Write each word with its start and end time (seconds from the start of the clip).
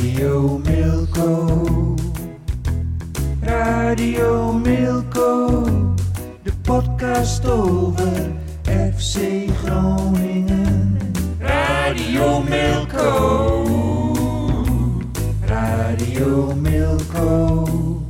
Radio 0.00 0.58
Milko. 0.64 1.94
Radio 3.42 4.52
Milko. 4.52 5.64
De 6.42 6.52
podcast 6.62 7.44
over 7.44 8.32
FC 8.64 9.46
Groningen. 9.62 10.98
Radio 11.38 12.40
Milko. 12.40 13.08
Radio 15.46 16.54
Milko. 16.54 18.00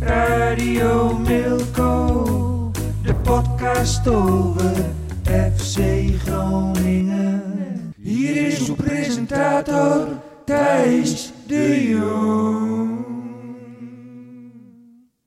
Radio 0.00 1.18
Milko. 1.18 2.70
De 3.02 3.14
podcast 3.14 4.06
over 4.06 4.76
FC 5.24 5.80
Groningen. 6.24 7.94
Hier 7.96 8.46
is 8.46 8.68
uw 8.68 8.74
presentator 8.74 10.28
Thijs 10.50 11.32
de 11.46 11.88
Jong. 11.88 13.04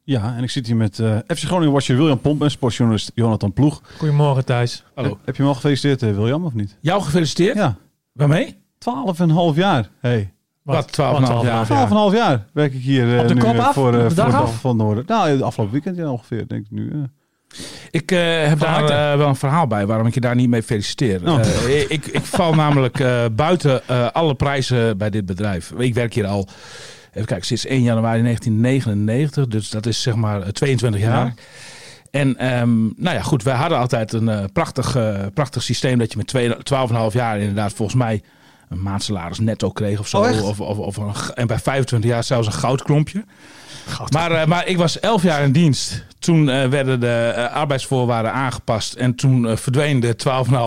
Ja, 0.03 0.35
en 0.35 0.43
ik 0.43 0.49
zit 0.49 0.67
hier 0.67 0.75
met 0.75 0.99
eh 0.99 1.17
FC 1.17 1.37
Groningen 1.43 1.73
watcher 1.73 1.97
William 1.97 2.19
Pomp 2.19 2.41
en 2.41 2.51
sportjournalist 2.51 3.11
Jonathan 3.15 3.53
Ploeg. 3.53 3.81
Goedemorgen 3.97 4.45
Thijs. 4.45 4.83
Hallo. 4.95 5.17
Heb 5.25 5.35
je 5.35 5.41
hem 5.41 5.47
al 5.51 5.53
gefeliciteerd, 5.53 6.01
eh, 6.01 6.17
William, 6.17 6.45
of 6.45 6.53
niet? 6.53 6.77
Jou 6.81 7.01
gefeliciteerd? 7.01 7.55
Ja, 7.55 7.75
Waarmee? 8.13 8.55
12 8.77 9.19
en 9.19 9.29
een 9.29 9.35
half 9.35 9.55
jaar. 9.55 9.89
Hey. 9.99 10.33
Wat, 10.61 10.91
12,5 10.91 11.43
jaar? 11.43 11.65
12 11.65 11.69
en 11.69 11.91
een 11.91 11.97
half 11.97 12.13
jaar 12.13 12.45
werk 12.53 12.73
ik 12.73 12.81
hier 12.81 13.15
eh, 13.15 13.21
Op 13.21 13.27
de 13.27 13.33
nu, 13.33 13.41
kop 13.41 13.55
af? 13.57 13.73
voor, 13.73 13.93
eh, 13.93 14.03
Op 14.03 14.09
de 14.09 14.15
voor 14.15 14.23
dag 14.23 14.31
de 14.31 14.37
af? 14.37 14.59
van 14.61 14.77
Noorden. 14.77 15.03
Nou, 15.07 15.37
de 15.37 15.43
afgelopen 15.43 15.73
weekend 15.73 15.97
ja, 15.97 16.11
ongeveer, 16.11 16.47
denk 16.47 16.65
ik 16.65 16.71
nu. 16.71 17.03
Ik 17.91 18.11
eh, 18.11 18.19
heb 18.47 18.59
daar 18.59 18.83
eh, 18.83 19.17
wel 19.17 19.27
een 19.27 19.35
verhaal 19.35 19.67
bij 19.67 19.85
waarom 19.85 20.07
ik 20.07 20.13
je 20.13 20.19
daar 20.19 20.35
niet 20.35 20.49
mee 20.49 20.63
feliciteer. 20.63 21.29
Oh. 21.29 21.39
Eh, 21.39 21.79
ik, 21.79 22.05
ik 22.05 22.25
val 22.25 22.53
namelijk 22.63 23.03
buiten 23.31 23.81
alle 24.13 24.35
prijzen 24.35 24.97
bij 24.97 25.09
dit 25.09 25.25
bedrijf. 25.25 25.71
Ik 25.77 25.93
werk 25.93 26.13
hier 26.13 26.25
al, 26.25 26.47
even 27.11 27.27
kijken, 27.27 27.45
sinds 27.45 27.65
1 27.65 27.81
januari 27.81 28.21
1999. 28.21 29.47
Dus 29.47 29.69
dat 29.69 29.85
is 29.85 30.01
zeg 30.01 30.15
maar 30.15 30.41
eh, 30.41 30.47
22 30.47 31.01
jaar. 31.01 31.25
Ja. 31.25 31.33
En 32.11 32.37
ehm, 32.37 32.81
nou 32.81 33.15
ja, 33.15 33.21
goed, 33.21 33.43
wij 33.43 33.55
hadden 33.55 33.77
altijd 33.77 34.13
een 34.13 34.49
prachtig, 34.53 34.97
prachtig 35.33 35.63
systeem 35.63 35.97
dat 35.97 36.11
je 36.11 36.17
met 36.17 36.27
twee- 36.27 36.55
12,5 36.55 37.13
jaar 37.13 37.39
inderdaad 37.39 37.73
volgens 37.73 37.97
mij 37.97 38.21
een 38.69 38.81
maandsalaris 38.81 39.39
netto 39.39 39.69
kreeg 39.69 39.99
of 39.99 40.07
zo. 40.07 40.17
Oh, 40.17 40.47
of, 40.47 40.59
of, 40.59 40.77
of 40.77 40.97
een, 40.97 41.13
en 41.35 41.47
bij 41.47 41.59
25 41.59 42.09
jaar 42.09 42.23
zelfs 42.23 42.47
een 42.47 42.53
goudklompje. 42.53 43.23
Maar, 44.09 44.31
eh, 44.31 44.45
maar 44.45 44.67
ik 44.67 44.77
was 44.77 44.99
11 44.99 45.23
jaar 45.23 45.43
in 45.43 45.51
dienst. 45.51 46.05
Toen 46.23 46.49
eh, 46.49 46.67
werden 46.67 46.99
de 46.99 47.33
eh, 47.35 47.53
arbeidsvoorwaarden 47.53 48.33
aangepast. 48.33 48.93
En 48.93 49.15
toen 49.15 49.47
eh, 49.47 49.55
verdween 49.55 49.99
de 49.99 50.15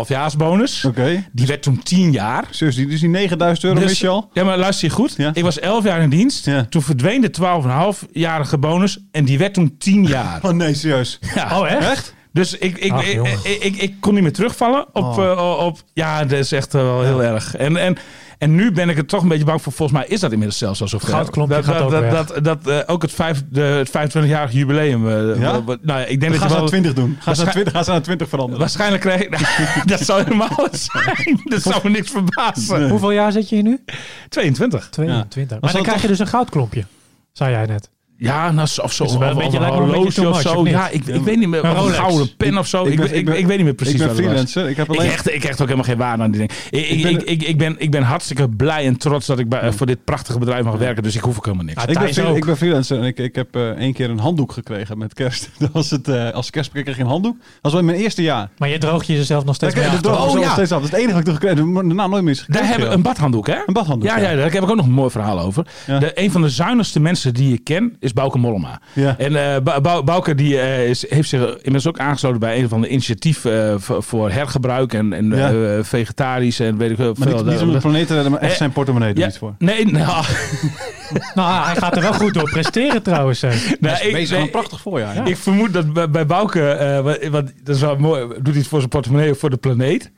12,5 0.04 0.08
jaarsbonus. 0.08 0.84
Oké. 0.84 1.24
Die 1.32 1.46
werd 1.46 1.62
toen 1.62 1.82
10 1.82 2.12
jaar. 2.12 2.44
Zus, 2.50 2.74
die, 2.74 2.86
dus 2.86 3.00
die 3.00 3.08
9000 3.08 3.64
euro 3.64 3.80
Dus- 3.80 3.88
mis 3.88 4.00
je 4.00 4.08
al? 4.08 4.30
Ja, 4.32 4.44
maar 4.44 4.58
luister 4.58 4.88
je 4.88 4.94
goed. 4.94 5.14
Ja. 5.16 5.30
Ik 5.34 5.42
was 5.42 5.58
11 5.58 5.84
jaar 5.84 6.00
in 6.00 6.10
dienst. 6.10 6.46
Ja. 6.46 6.66
Toen 6.68 6.82
verdween 6.82 7.20
de 7.20 7.30
12,5-jarige 7.40 8.58
bonus. 8.58 8.98
En 9.12 9.24
die 9.24 9.38
werd 9.38 9.54
toen 9.54 9.76
10 9.78 10.06
jaar. 10.06 10.38
Oh 10.42 10.50
nee, 10.50 10.74
serieus. 10.74 11.18
Ja. 11.34 11.58
Oh, 11.60 11.70
echt? 11.70 11.90
Echt? 11.90 12.14
Dus 12.32 12.58
ik, 12.58 12.78
ik, 12.78 12.92
Ach, 12.92 13.04
ik, 13.04 13.20
ik, 13.42 13.62
ik, 13.62 13.76
ik 13.76 13.94
kon 14.00 14.14
niet 14.14 14.22
meer 14.22 14.32
terugvallen 14.32 14.86
op... 14.92 15.04
Oh. 15.18 15.24
eh, 15.24 15.64
op 15.64 15.82
ja, 15.92 16.24
dat 16.24 16.38
is 16.38 16.52
echt 16.52 16.72
wel 16.72 17.02
heel 17.02 17.22
erg. 17.22 17.56
En, 17.56 17.76
en, 17.76 17.96
en 18.38 18.54
nu 18.54 18.72
ben 18.72 18.88
ik 18.88 18.96
er 18.96 19.06
toch 19.06 19.22
een 19.22 19.28
beetje 19.28 19.44
bang 19.44 19.62
voor. 19.62 19.72
Volgens 19.72 19.98
mij 19.98 20.08
is 20.08 20.20
dat 20.20 20.30
inmiddels 20.30 20.58
zelfs 20.58 20.80
al 20.80 20.88
zover. 20.88 21.08
Goudklompje 21.08 21.56
dat, 21.56 21.64
gaat 21.64 21.74
dat, 21.74 21.84
ook 21.84 22.10
dat, 22.10 22.28
dat, 22.28 22.44
dat, 22.44 22.66
eh, 22.66 22.78
ook 22.94 23.02
het, 23.02 23.12
vijf, 23.12 23.42
de, 23.50 23.60
het 23.60 23.88
25-jarige 23.88 24.56
jubileum. 24.56 25.08
eh, 25.08 25.40
Ja? 25.40 25.62
wat- 25.62 25.78
nou 25.82 26.00
ik 26.00 26.20
denk 26.20 26.20
Dan 26.20 26.30
gaan 26.30 26.30
dat 26.32 26.40
ze 26.40 26.46
naar 26.48 26.56
wel... 26.58 26.66
20 26.68 26.94
doen. 26.94 27.16
Gaan 27.20 27.20
ze 27.20 27.24
naar 27.24 27.34
Waarschijn- 27.36 27.52
20, 27.52 27.72
gaan 27.72 27.84
ze 27.84 27.90
naar 27.90 28.02
20 28.02 28.28
veranderen. 28.28 28.60
Waarschijnlijk 28.60 29.02
krijg 29.02 29.20
ik... 29.22 29.38
dat 29.92 30.00
zou 30.00 30.22
helemaal 30.22 30.68
zijn. 30.92 31.40
Dat 31.44 31.62
zou 31.62 31.80
me 31.82 31.90
niks 31.90 32.10
verbazen. 32.10 32.80
Nee. 32.80 32.90
Hoeveel 32.90 33.10
jaar 33.10 33.32
zit 33.32 33.48
je 33.48 33.54
hier 33.54 33.64
nu? 33.64 33.84
22. 34.28 34.88
22. 34.90 35.60
Maar 35.60 35.72
dan 35.72 35.82
krijg 35.82 36.02
je 36.02 36.08
dus 36.08 36.18
een 36.18 36.26
goudklompje. 36.26 36.84
Zei 37.32 37.50
jij 37.50 37.66
net. 37.66 37.90
Ja, 38.18 38.50
nou, 38.50 38.68
of 38.82 38.92
zo. 38.92 39.04
Is 39.04 39.10
het 39.10 39.18
wel 39.18 39.28
een 39.30 39.36
of- 39.36 39.42
beetje- 39.42 39.58
of 39.70 39.78
een 39.78 40.02
beetje 40.02 40.28
of 40.28 40.40
zo. 40.40 40.54
of? 40.54 40.68
Ja, 40.68 40.88
ik, 40.88 41.06
ik 41.06 41.22
weet 41.22 41.38
niet 41.38 41.48
meer. 41.48 41.64
Een 41.64 41.76
Of 41.76 41.96
gouden 41.96 42.36
pen 42.36 42.58
of 42.58 42.66
zo. 42.66 42.84
Ik, 42.84 42.96
ben- 42.96 43.14
ik, 43.14 43.28
ik 43.28 43.46
weet 43.46 43.56
niet 43.56 43.64
meer 43.64 43.74
precies 43.74 44.00
Ik 44.00 44.06
ben 44.06 44.16
freelancer. 44.16 44.68
Ik 44.68 44.76
heb 44.76 44.88
Ik 44.92 44.96
alleen... 44.98 45.10
hecht, 45.10 45.34
ik 45.34 45.42
hecht 45.42 45.60
ook 45.60 45.66
helemaal 45.66 45.84
geen 45.88 45.96
waarde 45.96 46.22
aan 46.22 46.30
die 46.30 46.40
dingen. 46.40 46.54
Ik, 46.70 46.88
ik, 46.88 47.02
ben- 47.02 47.10
ik, 47.12 47.22
ik, 47.22 47.42
ik, 47.42 47.58
ben, 47.58 47.74
ik 47.78 47.90
ben 47.90 48.02
hartstikke 48.02 48.48
blij 48.48 48.86
en 48.86 48.96
trots 48.96 49.26
dat 49.26 49.38
ik 49.38 49.48
bij, 49.48 49.72
voor 49.72 49.86
dit 49.86 50.04
prachtige 50.04 50.38
bedrijf 50.38 50.64
mag 50.64 50.76
werken. 50.76 51.02
Dus 51.02 51.14
ik 51.14 51.20
hoef 51.20 51.36
ook 51.36 51.44
helemaal 51.44 51.64
niks. 51.66 51.82
Ja, 51.82 51.88
Ik 51.88 51.98
ben, 51.98 52.14
free- 52.14 52.36
ik 52.50 52.56
freelancer 52.56 52.98
en 52.98 53.04
ik, 53.04 53.18
ik 53.18 53.34
heb 53.34 53.54
eh 53.56 53.68
één 53.68 53.92
keer 53.92 54.10
een 54.10 54.18
handdoek 54.18 54.52
gekregen 54.52 54.98
met 54.98 55.14
kerst. 55.14 55.50
Dat 55.58 55.70
was 55.72 55.90
het, 55.90 56.08
eh, 56.08 56.30
als 56.30 56.50
kerstpakket 56.50 56.84
kreeg 56.84 56.96
ik 56.96 57.02
een 57.04 57.10
handdoek. 57.10 57.36
Dat 57.38 57.46
was 57.60 57.72
wel 57.72 57.80
in 57.80 57.86
mijn 57.86 57.98
eerste 57.98 58.22
jaar. 58.22 58.48
Maar 58.58 58.68
je 58.68 58.78
droogt 58.78 59.06
jezelf 59.06 59.44
nog 59.44 59.54
steeds 59.54 59.74
achter. 59.74 60.02
droog 60.02 60.16
ik 60.16 60.28
Oh, 60.28 60.34
nog 60.34 60.42
ja. 60.44 60.52
steeds 60.52 60.72
af. 60.72 60.80
Dat 60.82 60.86
is 60.86 60.90
het 60.90 61.00
enige 61.00 61.12
wat 61.12 61.20
ik 61.20 61.24
toen 61.26 61.34
gekregen 61.34 61.74
heb. 61.74 61.84
Daarna 61.86 62.06
nooit 62.06 62.22
meer 62.22 62.32
eens 62.32 62.44
Daar 62.48 62.66
hebben 62.68 62.92
een 62.92 63.02
badhanddoek, 63.02 63.46
hè? 63.46 63.56
Een 63.66 63.72
badhanddoek, 63.74 64.08
Ja, 64.08 64.16
daar 64.20 64.38
heb 64.52 64.54
ik 64.62 64.70
ook 64.70 64.76
nog 64.76 64.86
een 64.86 64.92
mooi 64.92 65.10
verhaal 65.10 65.40
over. 65.40 65.66
Een 66.14 66.30
van 66.30 66.42
de 66.42 66.48
zuinigste 66.50 67.00
mensen 67.00 67.34
die 67.34 67.52
ik 67.52 67.64
ken 67.64 67.96
is 68.06 68.12
Bouke 68.12 68.38
Mollema. 68.38 68.80
Ja. 68.92 69.14
En 69.18 69.36
eh 69.54 69.62
Bou- 69.62 69.80
Bou- 69.80 70.02
Bouke 70.02 70.34
die, 70.34 70.58
eh, 70.58 70.88
is, 70.88 71.10
heeft 71.10 71.28
zich 71.28 71.40
inmiddels 71.40 71.86
ook 71.86 71.98
aangesloten 71.98 72.40
bij 72.40 72.58
een 72.62 72.68
van 72.68 72.80
de 72.80 72.88
initiatieven 72.88 73.72
eh, 73.72 73.74
voor, 73.78 74.30
hergebruik 74.30 74.92
en, 74.94 75.12
en 75.12 75.28
Ja. 75.36 75.50
eh, 75.52 75.78
vegetarisch 75.82 76.60
en 76.60 76.76
weet 76.76 76.90
ik 76.90 76.96
wel 76.96 77.14
Maar 77.18 77.28
veel. 77.28 77.36
niet, 77.36 77.46
niet 77.52 77.60
om 77.60 77.72
de 77.72 77.78
planeet 77.78 78.06
te 78.06 78.14
redden, 78.14 78.32
maar 78.32 78.40
echt 78.40 78.50
Eh, 78.52 78.56
zijn 78.56 78.72
portemonnee 78.72 79.16
Ja, 79.16 79.26
niet 79.26 79.38
voor. 79.38 79.54
Nee, 79.58 79.86
nou, 79.86 80.24
Nou, 81.34 81.64
hij 81.66 81.76
gaat 81.76 81.96
er 81.96 82.02
wel 82.02 82.12
goed 82.12 82.34
door 82.34 82.50
presteren 82.50 83.02
trouwens. 83.02 83.40
hè. 83.40 83.48
nou, 83.48 83.58
Hij 83.80 83.92
is 84.00 84.06
ik, 84.06 84.12
bezig 84.12 84.30
nee, 84.36 84.40
een 84.44 84.50
prachtig 84.50 84.80
voorjaar. 84.80 85.14
ja. 85.14 85.24
Ik 85.24 85.36
vermoed 85.36 85.72
dat 85.72 85.92
bij, 85.92 86.10
bij 86.10 86.26
Bouke, 86.26 86.68
eh, 86.70 87.00
wat, 87.00 87.26
wat- 87.26 87.52
dat 87.64 87.74
is 87.74 87.80
wel 87.80 87.96
mooi, 87.96 88.26
doet 88.28 88.46
hij 88.46 88.54
het 88.56 88.66
voor 88.66 88.78
zijn 88.78 88.90
portemonnee 88.90 89.30
of 89.30 89.38
voor 89.38 89.50
de 89.50 89.56
planeet. 89.56 90.10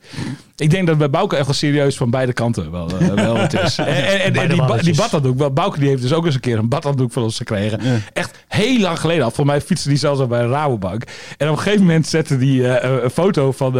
Ik 0.55 0.69
denk 0.69 0.87
dat 0.87 0.97
bij 0.97 1.09
Bouke 1.09 1.35
echt 1.35 1.45
wel 1.45 1.55
serieus 1.55 1.97
van 1.97 2.09
beide 2.09 2.33
kanten 2.33 2.71
wel, 2.71 2.89
eh, 2.99 3.07
wel 3.07 3.37
wat 3.41 3.53
is. 3.53 3.77
En, 3.77 3.85
en, 3.85 3.95
en, 4.05 4.19
en 4.21 4.33
Beide 4.33 4.53
die, 4.53 4.65
ba- 4.65 4.77
die 4.77 4.95
badhanddoek, 4.95 5.37
wel, 5.37 5.51
Bouke 5.51 5.79
die 5.79 5.89
heeft 5.89 6.01
dus 6.01 6.13
ook 6.13 6.25
eens 6.25 6.35
een 6.35 6.41
keer 6.41 6.57
een 6.57 6.69
badhanddoek 6.69 7.11
van 7.11 7.23
ons 7.23 7.37
gekregen. 7.37 7.79
Ja. 7.83 7.95
Echt 8.13 8.45
heel 8.47 8.79
lang 8.79 8.99
geleden 8.99 9.23
al. 9.23 9.31
Voor 9.31 9.45
mij 9.45 9.61
fietste 9.61 9.89
die 9.89 9.97
zelfs 9.97 10.19
al 10.19 10.27
bij 10.27 10.39
een 10.41 10.49
Rabobank. 10.49 11.03
En 11.37 11.49
op 11.49 11.55
een 11.57 11.61
gegeven 11.61 11.85
moment 11.85 12.07
zette 12.07 12.37
die 12.37 12.67
eh, 12.67 13.01
een 13.03 13.09
foto 13.09 13.51
van, 13.51 13.73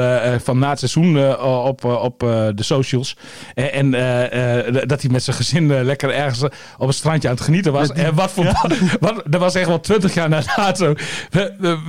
van 0.43 0.59
na 0.59 0.69
het 0.69 0.79
seizoen 0.79 1.17
eh, 1.17 1.63
op, 1.65 1.83
op 1.85 2.23
eh, 2.23 2.47
de 2.55 2.63
socials. 2.63 3.15
En, 3.55 3.73
en 3.73 3.93
eh, 3.93 4.67
eh, 4.67 4.73
dat 4.87 5.01
hij 5.01 5.11
met 5.11 5.23
zijn 5.23 5.35
gezin 5.35 5.83
lekker 5.83 6.09
ergens 6.13 6.43
op 6.77 6.87
het 6.87 6.95
strandje 6.99 7.27
aan 7.29 7.35
het 7.35 7.43
genieten 7.43 7.71
was. 7.71 7.91
En 7.91 8.15
wat 8.15 8.31
voor... 8.31 8.45
Wat, 8.99 9.21
dat 9.25 9.39
was 9.41 9.55
echt 9.55 9.67
wel 9.67 9.79
twintig 9.79 10.13
jaar 10.13 10.29
na 10.29 10.41
dato. 10.55 10.93
Eh, 11.31 11.43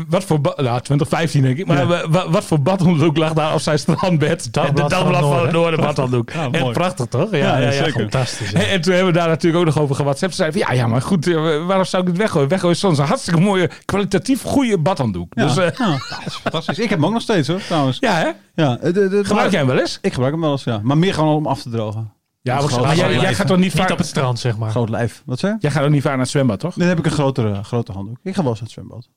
Wat 0.08 0.24
voor... 0.24 0.40
Nou, 0.42 0.54
2015 0.56 1.42
denk 1.42 1.58
ik. 1.58 1.66
Maar 1.66 1.88
Ja. 1.88 2.28
wat 2.30 2.44
voor 2.44 2.60
badhanddoek 2.60 3.16
lag 3.16 3.32
daar 3.32 3.54
op 3.54 3.60
zijn 3.60 3.78
strandbed? 3.78 4.52
Dagblad 4.52 4.76
de 4.90 4.94
dagblad 4.96 5.20
het 5.20 5.30
van 5.30 5.42
het 5.42 5.52
Noorden. 5.52 5.80
Badhanddoek. 5.80 6.30
Ja, 6.32 6.48
mooi. 6.48 6.72
prachtig 6.72 7.06
toch? 7.06 7.30
Ja, 7.30 7.58
ja, 7.58 7.70
zeker. 7.72 7.92
Fantastisch. 7.92 8.52
En, 8.52 8.68
en 8.68 8.80
toen 8.80 8.92
hebben 8.94 9.12
we 9.12 9.18
daar 9.18 9.28
natuurlijk 9.28 9.60
ook 9.66 9.74
nog 9.74 9.82
over 9.82 9.94
gewhatsappt. 9.94 10.34
Ze 10.34 10.40
zeiden 10.42 10.60
van, 10.62 10.74
ja, 10.76 10.82
ja, 10.82 10.86
maar 10.88 11.02
goed, 11.02 11.26
eh, 11.26 11.34
waarom 11.66 11.84
zou 11.84 12.02
ik 12.02 12.08
dit 12.08 12.18
weggooien? 12.18 12.48
Weggooien 12.48 12.74
is 12.74 12.80
soms 12.80 12.98
een 12.98 13.06
hartstikke 13.06 13.40
mooie, 13.40 13.70
kwalitatief 13.84 14.42
goede 14.42 14.78
badhanddoek. 14.78 15.32
Ja. 15.34 15.42
Dus 15.46 15.56
eh, 15.56 15.78
dat 15.78 16.20
is 16.26 16.34
fantastisch. 16.34 16.78
Ik 16.78 16.88
heb 16.90 16.98
hem 16.98 17.06
ook 17.06 17.12
nog 17.12 17.22
steeds 17.22 17.48
hoor, 17.48 17.60
trouwens. 17.60 17.96
ja, 18.00 18.14
hè? 18.14 18.28
Ja, 18.64 18.76
de, 18.82 18.92
de, 18.92 19.08
de- 19.08 19.24
Gebruik 19.24 19.50
jij 19.50 19.58
hem 19.58 19.68
wel 19.68 19.78
eens? 19.78 19.98
Ik 20.02 20.12
gebruik 20.12 20.32
hem 20.32 20.42
wel 20.42 20.52
eens, 20.52 20.64
ja. 20.64 20.80
Maar 20.82 20.98
meer 20.98 21.14
gewoon 21.14 21.34
om 21.36 21.46
af 21.46 21.62
te 21.62 21.70
drogen. 21.70 22.12
Ja, 22.42 22.54
Dat 22.54 22.62
maar, 22.62 22.72
groot. 22.72 22.84
maar 22.86 22.96
jij, 22.96 23.14
jij 23.20 23.34
gaat 23.34 23.46
toch 23.46 23.56
niet 23.56 23.64
Niet 23.72 23.82
vaak... 23.82 23.90
op 23.90 23.98
het 23.98 24.06
strand, 24.06 24.38
zeg 24.38 24.56
maar. 24.56 24.70
Groot 24.70 24.88
lijf. 24.88 25.22
Wat 25.26 25.38
zeg 25.38 25.50
je? 25.50 25.56
Jij 25.60 25.70
gaat 25.70 25.84
ook 25.84 25.90
niet 25.90 26.02
vaak 26.02 26.12
naar 26.12 26.20
het 26.20 26.30
zwembad, 26.30 26.60
toch? 26.60 26.74
Dan 26.74 26.88
heb 26.88 26.98
ik 26.98 27.04
een 27.04 27.10
grotere, 27.10 27.64
grote 27.64 27.92
handdoek. 27.92 28.16
Ik 28.22 28.34
ga 28.34 28.42
wel 28.42 28.50
eens 28.50 28.60
naar 28.60 28.70
het 28.74 28.78
zwembad. 28.78 29.08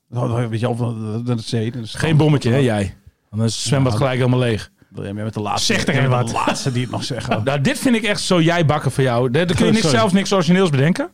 Oh, 0.42 0.48
Weet 0.48 0.60
je, 0.60 0.68
of 0.68 0.78
naar 0.78 1.36
de 1.36 1.42
zee. 1.42 1.66
strand. 1.70 1.90
Geen 1.94 2.16
bommetje, 2.16 2.50
hè, 2.50 2.56
jij? 2.56 2.94
Dan 3.30 3.44
is 3.44 3.54
het 3.54 3.64
zwembad 3.64 3.92
Ja. 3.92 3.98
gelijk 3.98 4.16
helemaal 4.18 4.38
leeg. 4.38 4.70
Wil 4.88 5.02
jij 5.04 5.12
meer 5.12 5.24
met 5.24 5.34
de 5.34 5.40
laatste? 5.40 5.72
Zeg 5.74 5.86
er 5.86 5.94
geen 5.94 6.08
wat. 6.08 6.26
De 6.26 6.32
laatste 6.32 6.72
die 6.72 6.82
het 6.82 6.90
nog 6.90 7.04
zeggen. 7.04 7.40
Nou, 7.44 7.60
dit 7.60 7.78
vind 7.78 7.96
ik 7.96 8.02
echt 8.02 8.20
zo 8.20 8.40
jij 8.40 8.66
bakken 8.66 8.90
voor 8.90 9.02
jou. 9.04 9.30
Daar 9.30 9.46
daar 9.46 9.56
kun 9.56 9.66
je 9.66 9.72
niks, 9.80 9.90
zelfs 9.90 10.12
niks 10.12 10.32
origineels 10.32 10.70
bedenken. 10.70 11.10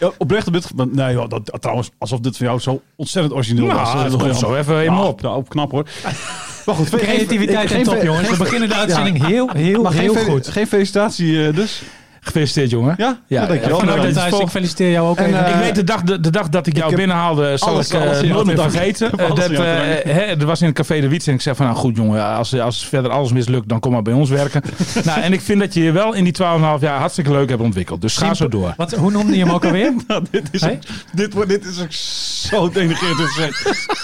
Ja, 0.00 0.10
oprecht 0.18 0.46
op 0.46 0.52
dit. 0.52 0.70
Nee, 0.92 1.12
joh, 1.12 1.28
dat, 1.28 1.52
trouwens, 1.60 1.90
alsof 1.98 2.20
dit 2.20 2.36
voor 2.36 2.46
jou 2.46 2.58
zo 2.58 2.82
ontzettend 2.96 3.34
origineel 3.34 3.66
Nou, 3.66 3.78
was. 3.78 4.02
het 4.12 4.16
komt 4.22 4.36
zo 4.36 4.54
even 4.54 4.84
in 4.84 4.92
me 4.92 5.00
op. 5.02 5.20
Nou, 5.22 5.44
knap 5.48 5.70
hoor. 5.70 5.86
Maar 6.66 6.74
goed, 6.74 6.88
Creativiteit 6.88 7.70
en 7.72 7.82
top, 7.82 8.02
jongens. 8.02 8.28
We 8.30 8.36
beginnen 8.36 8.68
de 8.68 8.74
Ja. 8.74 8.80
uitzending 8.80 9.26
heel, 9.26 9.48
heel, 9.56 9.82
Maar 9.82 9.92
heel 9.92 10.14
goed. 10.14 10.48
geen 10.48 10.66
felicitatie 10.66 11.46
eh, 11.46 11.54
dus. 11.54 11.82
Gefeliciteerd, 12.24 12.70
jongen. 12.70 12.94
Ja? 12.98 13.06
Ja, 13.26 13.40
Ja, 13.40 13.46
dankjewel. 13.46 13.78
vanuit 13.78 13.96
Vanuit 13.98 14.14
dit 14.14 14.30
thuis, 14.30 14.42
ik 14.42 14.48
feliciteer 14.48 14.90
jou 14.90 15.08
ook 15.08 15.16
En, 15.16 15.44
eh, 15.44 15.48
ik 15.54 15.60
weet 15.60 15.74
de 15.74 15.84
dag, 15.84 16.02
de, 16.02 16.20
de 16.20 16.30
dag 16.30 16.48
dat 16.48 16.66
ik 16.66 16.76
jou 16.76 16.94
binnenhaalde, 16.96 17.56
zal 17.56 17.68
alles- 17.68 17.90
ik 17.90 17.94
eh, 18.00 18.06
alles 18.06 18.22
nooit 18.22 18.46
meer 18.46 18.58
vergeten. 18.70 19.10
Dat, 19.16 19.38
eh, 19.38 19.58
hè, 20.04 20.20
er 20.20 20.46
was 20.46 20.60
in 20.60 20.66
een 20.66 20.72
café 20.72 21.00
de 21.00 21.08
Wiets 21.08 21.26
en 21.26 21.34
ik 21.34 21.40
zei 21.40 21.56
van, 21.56 21.66
nou 21.66 21.78
goed 21.78 21.96
jongen, 21.96 22.24
als, 22.34 22.58
als 22.60 22.86
verder 22.86 23.10
alles 23.10 23.32
mislukt, 23.32 23.68
dan 23.68 23.80
kom 23.80 23.92
maar 23.92 24.02
bij 24.02 24.12
ons 24.12 24.30
werken. 24.30 24.62
nou, 25.04 25.20
en 25.20 25.32
ik 25.32 25.40
vind 25.40 25.60
dat 25.60 25.74
je 25.74 25.82
je 25.82 25.92
wel 25.92 26.12
in 26.14 26.24
die 26.24 26.32
12,5 26.32 26.80
jaar 26.80 26.98
hartstikke 26.98 27.30
leuk 27.30 27.48
hebt 27.48 27.62
ontwikkeld. 27.62 28.00
Dus 28.00 28.16
ga 28.16 28.34
zo 28.34 28.48
door. 28.48 28.74
Wat, 28.76 28.92
hoe 28.92 29.10
noemde 29.10 29.36
je 29.36 29.44
hem 29.44 29.54
ook 29.54 29.64
alweer? 29.64 29.92
Nou, 30.06 30.24
dit, 30.30 30.48
is 30.50 30.60
Hey? 30.60 30.72
ook, 30.72 30.78
dit, 31.12 31.32
wordt, 31.32 31.48
dit 31.48 31.64
is 31.64 31.80
ook 31.82 31.92
zo 32.50 32.70
denigrerend. 32.70 33.56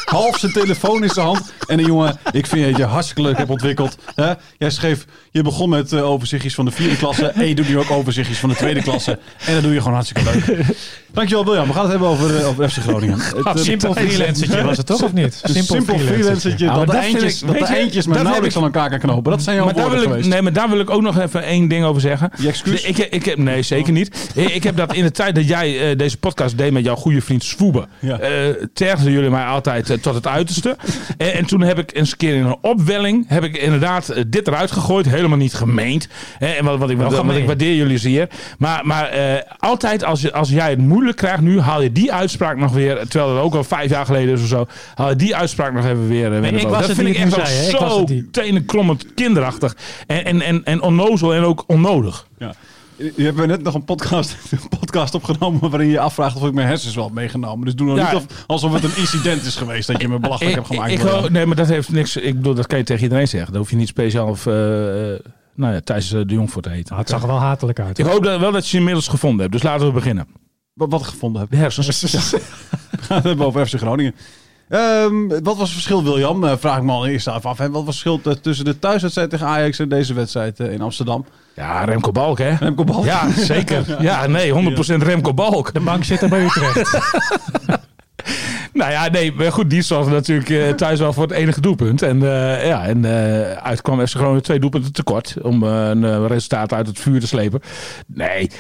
Half 0.05 0.39
zijn 0.39 0.53
telefoon 0.53 1.03
in 1.03 1.09
zijn 1.11 1.27
hand. 1.27 1.53
En 1.67 1.79
een 1.79 1.85
jongen, 1.87 2.19
ik 2.33 2.47
vind 2.47 2.65
dat 2.67 2.77
je 2.77 2.85
hartstikke 2.85 3.23
leuk 3.23 3.37
hebt 3.37 3.51
ontwikkeld. 3.51 3.99
Hè? 4.15 4.33
Jij 4.59 4.71
schreef, 4.71 5.05
je 5.31 5.43
begon 5.43 5.69
met 5.69 5.93
eh, 5.93 6.11
overzichtjes 6.11 6.55
van 6.55 6.65
de 6.65 6.71
vierde 6.71 6.97
klasse. 6.97 7.27
En 7.27 7.47
je 7.49 7.55
doet 7.55 7.69
nu 7.69 7.79
ook 7.79 7.91
overzichtjes 7.91 8.39
van 8.39 8.49
de 8.49 8.55
tweede 8.55 8.83
klasse. 8.83 9.19
En 9.47 9.55
dat 9.55 9.63
doe 9.63 9.73
je 9.73 9.79
gewoon 9.79 9.95
hartstikke 9.95 10.31
leuk. 10.33 10.67
Dankjewel 11.13 11.45
William. 11.45 11.67
We 11.67 11.73
gaan 11.73 11.83
het 11.83 11.91
hebben 11.91 12.09
over, 12.09 12.37
eh, 12.41 12.49
over 12.49 12.71
FC 12.71 12.77
Groningen. 12.79 13.19
Het, 13.19 13.47
eh, 13.47 13.57
Simpel 13.57 13.95
freelancertje 13.95 14.63
was 14.63 14.77
het 14.77 14.87
toch, 14.87 15.03
of 15.03 15.13
niet? 15.13 15.41
een 15.43 15.65
simpel 15.65 15.99
freelancertje. 15.99 16.65
Ja, 16.65 16.75
dat, 16.75 16.77
maar 16.77 16.87
de 16.87 16.93
dat 16.93 17.03
vind 17.05 17.15
eindjes, 17.17 17.41
ik- 17.43 17.47
dat 17.47 17.59
de 17.59 17.65
eindjes 17.75 18.05
met 18.07 18.15
dat 18.15 18.23
nauwelijks 18.23 18.55
heb 18.55 18.65
aan 18.65 18.73
elkaar 18.73 18.91
kan 18.91 18.99
knopen. 18.99 19.31
Dat 19.31 19.43
zijn 19.43 19.57
jouw 19.57 19.65
Maar 19.65 19.75
daar, 19.75 19.83
woorden 19.83 20.03
ik, 20.03 20.09
geweest. 20.09 20.29
nee, 20.29 20.43
maar 20.43 20.53
daar 20.53 20.69
wil 20.71 20.81
ik 20.81 20.91
ook 20.91 21.03
nog 21.03 21.19
even 21.19 21.43
één 21.43 21.69
ding 21.69 21.85
over 21.85 22.01
zeggen. 22.01 22.31
Je 22.39 22.49
excuus? 22.49 22.83
De- 22.83 22.89
Ik, 22.89 22.99
ik 22.99 23.25
heb, 23.25 23.39
nee, 23.39 23.63
zeker 23.63 23.93
niet. 23.93 24.31
Ik 24.35 24.49
ik 24.49 24.63
heb 24.65 24.77
dat 24.77 24.95
in 24.95 25.03
de 25.03 25.11
tijd 25.11 25.35
dat 25.35 25.49
jij 25.49 25.91
eh, 25.91 25.99
deze 25.99 26.17
podcast 26.17 26.59
deed 26.59 26.73
met 26.73 26.85
jouw 26.85 26.95
goede 26.97 27.21
vriend 27.21 27.45
Swoebe. 27.45 27.87
Ja. 27.99 28.19
Eh, 28.29 28.65
tergden 28.73 29.13
jullie 29.13 29.31
mij 29.31 29.45
altijd 29.45 29.91
eh, 29.91 29.97
tot 29.97 30.15
het 30.15 30.27
uiterste. 30.27 30.77
en, 31.17 31.33
en 31.33 31.47
toen 31.47 31.61
heb 31.61 31.79
ik 31.79 31.95
eens 31.95 32.11
een 32.11 32.17
keer 32.17 32.35
in 32.35 32.45
een 32.45 32.57
opwelling. 32.61 33.25
heb 33.29 33.45
ik 33.45 33.57
inderdaad 33.57 34.09
eh, 34.09 34.25
dit 34.27 34.49
eruit 34.49 34.71
gegooid. 34.71 35.09
Helemaal 35.09 35.39
niet 35.39 35.55
gemeend. 35.55 36.09
Hè, 36.39 36.47
en 36.47 36.65
wat, 36.65 36.79
wat, 36.79 36.91
ik, 36.91 36.97
wat, 36.97 37.25
wat 37.25 37.37
ik 37.37 37.47
waardeer 37.47 37.75
jullie 37.75 37.99
zeer. 37.99 38.29
Maar, 38.59 38.87
maar 38.87 39.11
altijd 39.59 40.05
als, 40.05 40.21
je, 40.21 40.33
als 40.33 40.49
jij 40.49 40.71
het 40.71 40.79
moeilijk 40.79 41.17
krijgt 41.17 41.41
nu. 41.41 41.61
haal 41.61 41.83
je 41.83 41.93
die 41.93 42.13
uitspraak 42.13 42.57
nog 42.57 42.73
weer. 42.73 43.09
Terwijl 43.09 43.35
het 43.35 43.45
ook 43.45 43.55
al 43.55 43.65
vijf 43.65 43.91
jaar 43.91 44.07
geleden 44.07 44.35
is 44.35 44.43
of 44.43 44.49
zo. 44.49 44.67
haal 44.95 45.09
je 45.09 45.17
die 45.17 45.37
uitspraak 45.37 45.73
nog 45.73 45.85
even 45.85 46.09
weer. 46.09 46.41
weer 46.41 46.55
ik 46.55 46.69
was 46.69 46.87
dat 46.87 46.97
vind 46.97 47.09
ik 47.09 47.17
echt 47.17 47.37
wel 47.37 47.47
zei, 47.47 47.71
zo 47.71 48.05
tenenklommend 48.31 49.15
kinderachtig. 49.15 49.77
En, 50.07 50.25
en, 50.25 50.41
en, 50.43 50.65
en 50.65 50.83
onnozel 50.83 51.35
en 51.35 51.43
ook 51.43 51.65
onnodig. 51.67 52.27
Ja. 52.39 52.55
Je 52.99 53.23
hebt 53.23 53.47
net 53.47 53.63
nog 53.63 53.75
een 53.75 53.85
podcast, 53.85 54.37
een 54.51 54.79
podcast 54.81 55.15
opgenomen 55.15 55.71
waarin 55.71 55.87
je 55.87 55.93
je 55.93 56.01
afvraagt 56.01 56.37
of 56.37 56.47
ik 56.47 56.53
mijn 56.53 56.67
hersens 56.67 56.95
wel 56.95 57.05
heb 57.05 57.15
meegenomen. 57.15 57.65
Dus 57.65 57.75
doe 57.75 57.87
nou 57.87 57.99
Ja. 57.99 58.13
niet 58.13 58.23
of, 58.23 58.45
alsof 58.47 58.73
het 58.73 58.85
een 58.85 58.97
incident 58.97 59.45
is 59.45 59.57
geweest 59.57 59.87
dat 59.87 60.01
je 60.01 60.09
me 60.09 60.19
belachelijk 60.19 60.55
hebt 60.55 60.67
gemaakt. 60.67 60.93
Ik, 60.93 61.03
ik, 61.03 61.31
nee, 61.31 61.47
maar 61.47 61.57
dat 61.57 61.69
heeft 61.69 61.89
niks. 61.89 62.17
Ik 62.17 62.35
bedoel, 62.37 62.55
dat 62.55 62.67
kan 62.67 62.79
je 62.79 62.85
tegen 62.85 63.03
iedereen 63.03 63.29
zeggen. 63.29 63.51
Daar 63.51 63.61
hoef 63.61 63.71
je 63.71 63.77
niet 63.77 63.89
speciaal 63.89 64.29
of, 64.29 64.47
eh, 64.47 65.13
eh, 65.15 65.21
nou 65.55 65.75
ja, 65.75 65.81
Thijs 65.81 66.13
eh, 66.13 66.21
de 66.27 66.35
Jong 66.35 66.51
voor 66.51 66.63
te 66.63 66.69
heten. 66.69 66.87
Nou, 66.89 67.01
het 67.01 67.09
zag 67.11 67.21
er 67.23 67.27
wel 67.29 67.39
hatelijk 67.39 67.81
uit. 67.81 67.99
Ik 67.99 68.07
hoop 68.07 68.25
dat, 68.25 68.41
wel 68.41 68.53
dat 68.53 68.63
je 68.65 68.69
ze 68.71 68.77
inmiddels 68.77 69.09
gevonden 69.09 69.41
hebt. 69.41 69.53
Dus 69.53 69.63
laten 69.63 69.87
we 69.87 69.93
beginnen. 69.93 70.27
wat, 70.73 70.91
wat 70.91 71.01
ik 71.01 71.07
gevonden 71.07 71.41
heb. 71.41 71.51
De 71.51 71.57
hersens. 71.57 72.01
We 72.91 73.05
gaan 73.05 73.17
het 73.17 73.25
hebben 73.25 73.47
over 73.47 73.67
FC 73.67 73.75
Groningen. 73.77 74.15
Ehm, 74.69 75.29
wat 75.29 75.43
was 75.57 75.59
het 75.59 75.71
verschil, 75.71 76.05
William? 76.05 76.45
Eh, 76.45 76.53
vraag 76.59 76.77
ik 76.77 76.83
me 76.83 76.93
al 76.93 77.07
eerst 77.07 77.29
af. 77.29 77.43
hè. 77.43 77.71
Wat 77.71 77.85
was 77.85 77.85
het 77.85 77.85
verschil 77.85 78.41
tussen 78.41 78.65
de 78.65 78.79
thuiswedstrijd 78.79 79.31
tegen 79.31 79.47
Ajax 79.47 79.79
en 79.79 79.89
deze 79.89 80.15
wedstrijd 80.15 80.61
eh, 80.61 80.73
in 80.73 80.81
Amsterdam? 80.81 81.25
Ja, 81.55 81.85
Remco 81.85 82.13
Balk, 82.13 82.39
hè? 82.39 82.55
Remco 82.55 82.85
Balk. 82.85 83.05
Ja, 83.05 83.31
zeker. 83.33 83.85
Ja, 84.01 84.27
nee, 84.27 84.53
100% 84.53 85.03
Remco 85.03 85.35
Balk. 85.35 85.73
De 85.73 85.81
bank 85.81 86.05
zit 86.05 86.23
er 86.23 86.29
bij 86.29 86.45
Utrecht. 86.45 86.99
Nou 88.73 88.91
ja, 88.91 89.09
nee, 89.09 89.33
maar 89.33 89.53
goed, 89.53 89.71
die 89.71 89.83
zorgde 89.83 90.11
natuurlijk 90.11 90.51
eh, 90.51 90.69
thuis 90.71 90.99
wel 90.99 91.13
voor 91.13 91.23
het 91.23 91.33
enige 91.33 91.61
doelpunt. 91.61 92.03
En, 92.03 92.23
eh, 92.23 92.67
ja, 92.67 92.87
en 92.87 93.05
eh 93.05 93.53
uitkwam 93.53 94.07
FC 94.07 94.15
Groningen 94.15 94.43
twee 94.43 94.59
doelpunten 94.59 94.93
tekort 94.93 95.35
om 95.43 95.63
een 95.63 96.27
resultaat 96.27 96.73
uit 96.73 96.87
het 96.87 96.99
vuur 96.99 97.21
te 97.21 97.27
slepen. 97.27 97.61
Nee, 98.07 98.51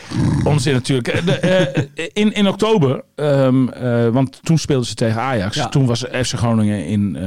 onzin 0.45 0.73
natuurlijk. 0.73 1.27
De, 1.27 2.11
in, 2.13 2.33
in 2.33 2.49
oktober, 2.49 3.03
ehm, 3.15 3.69
eh, 3.69 4.09
want 4.09 4.41
toen 4.43 4.59
speelden 4.59 4.87
ze 4.87 4.95
tegen 4.95 5.21
Ajax. 5.21 5.57
Ja. 5.57 5.69
Toen 5.69 5.87
was 5.87 6.05
FC 6.23 6.35
Groningen 6.35 6.87
in 6.87 7.19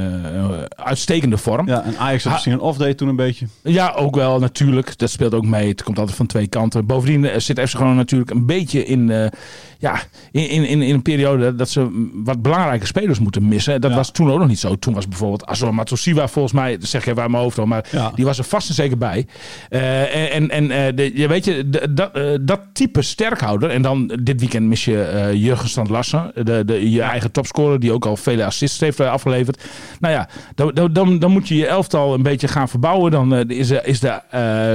uitstekende 0.68 1.38
vorm. 1.38 1.68
Ja, 1.68 1.82
en 1.82 1.96
Ajax 1.98 2.22
had 2.22 2.24
Ha- 2.24 2.30
misschien 2.32 2.52
een 2.52 2.60
off-day 2.60 2.94
toen 2.94 3.08
een 3.08 3.16
beetje. 3.16 3.46
Ja, 3.62 3.92
ook 3.96 4.14
wel 4.14 4.38
natuurlijk. 4.38 4.98
Dat 4.98 5.10
speelt 5.10 5.34
ook 5.34 5.46
mee. 5.46 5.68
Het 5.68 5.82
komt 5.82 5.98
altijd 5.98 6.16
van 6.16 6.26
twee 6.26 6.46
kanten. 6.46 6.86
Bovendien 6.86 7.40
zit 7.40 7.60
FC 7.60 7.74
Groningen 7.74 7.96
natuurlijk 7.96 8.30
een 8.30 8.46
beetje 8.46 8.84
in, 8.84 9.30
ja, 9.78 10.00
in, 10.30 10.48
in, 10.48 10.64
in, 10.64 10.82
in 10.82 10.94
een 10.94 11.02
periode 11.02 11.54
dat 11.54 11.68
ze 11.68 12.10
wat 12.24 12.42
belangrijke 12.72 12.86
spelers 12.86 13.18
moeten 13.18 13.48
missen. 13.48 13.80
Dat 13.80 13.90
Ja. 13.90 13.96
was 13.96 14.10
toen 14.10 14.30
ook 14.30 14.38
nog 14.38 14.48
niet 14.48 14.58
zo. 14.58 14.76
Toen 14.78 14.94
was 14.94 15.08
bijvoorbeeld 15.08 15.46
Azor 15.46 15.74
Matosiwa 15.74 16.28
volgens 16.28 16.54
mij, 16.54 16.76
zeg 16.80 17.06
even 17.06 17.22
uit 17.22 17.30
mijn 17.30 17.42
hoofd 17.42 17.58
al, 17.58 17.66
maar 17.66 17.84
Ja. 17.90 18.12
die 18.14 18.24
was 18.24 18.38
er 18.38 18.44
vast 18.44 18.68
en 18.68 18.74
zeker 18.74 18.98
bij. 18.98 19.26
Eh, 19.68 20.34
en 20.34 20.50
en 20.50 20.70
eh, 20.70 20.92
de, 20.94 21.10
je 21.18 21.28
weet 21.28 21.44
je, 21.44 21.68
de- 21.68 21.92
dat, 21.94 22.12
eh, 22.16 22.24
dat 22.40 22.60
type 22.72 23.02
sterkhouder. 23.02 23.70
En 23.70 23.82
dan 23.82 24.18
dit 24.22 24.40
weekend 24.40 24.66
mis 24.66 24.84
je 24.84 25.30
Jurgen 25.34 25.68
Strand 25.68 25.88
Larsen, 25.90 26.32
de, 26.34 26.64
de, 26.64 26.90
je 26.90 27.02
eigen 27.02 27.30
topscorer, 27.30 27.80
die 27.80 27.92
ook 27.92 28.06
al 28.06 28.16
vele 28.16 28.44
assists 28.44 28.80
heeft 28.80 29.00
afgeleverd. 29.00 29.64
Nou 30.00 30.14
ja, 30.14 30.28
dan, 30.54 30.70
dan, 30.92 31.18
dan, 31.18 31.30
moet 31.30 31.48
je 31.48 31.56
je 31.56 31.66
elftal 31.66 32.14
een 32.14 32.22
beetje 32.22 32.48
gaan 32.48 32.68
verbouwen. 32.68 33.10
Dan 33.10 33.50
is, 33.50 33.68
de- 33.68 33.80
is 33.84 34.00
de 34.00 34.20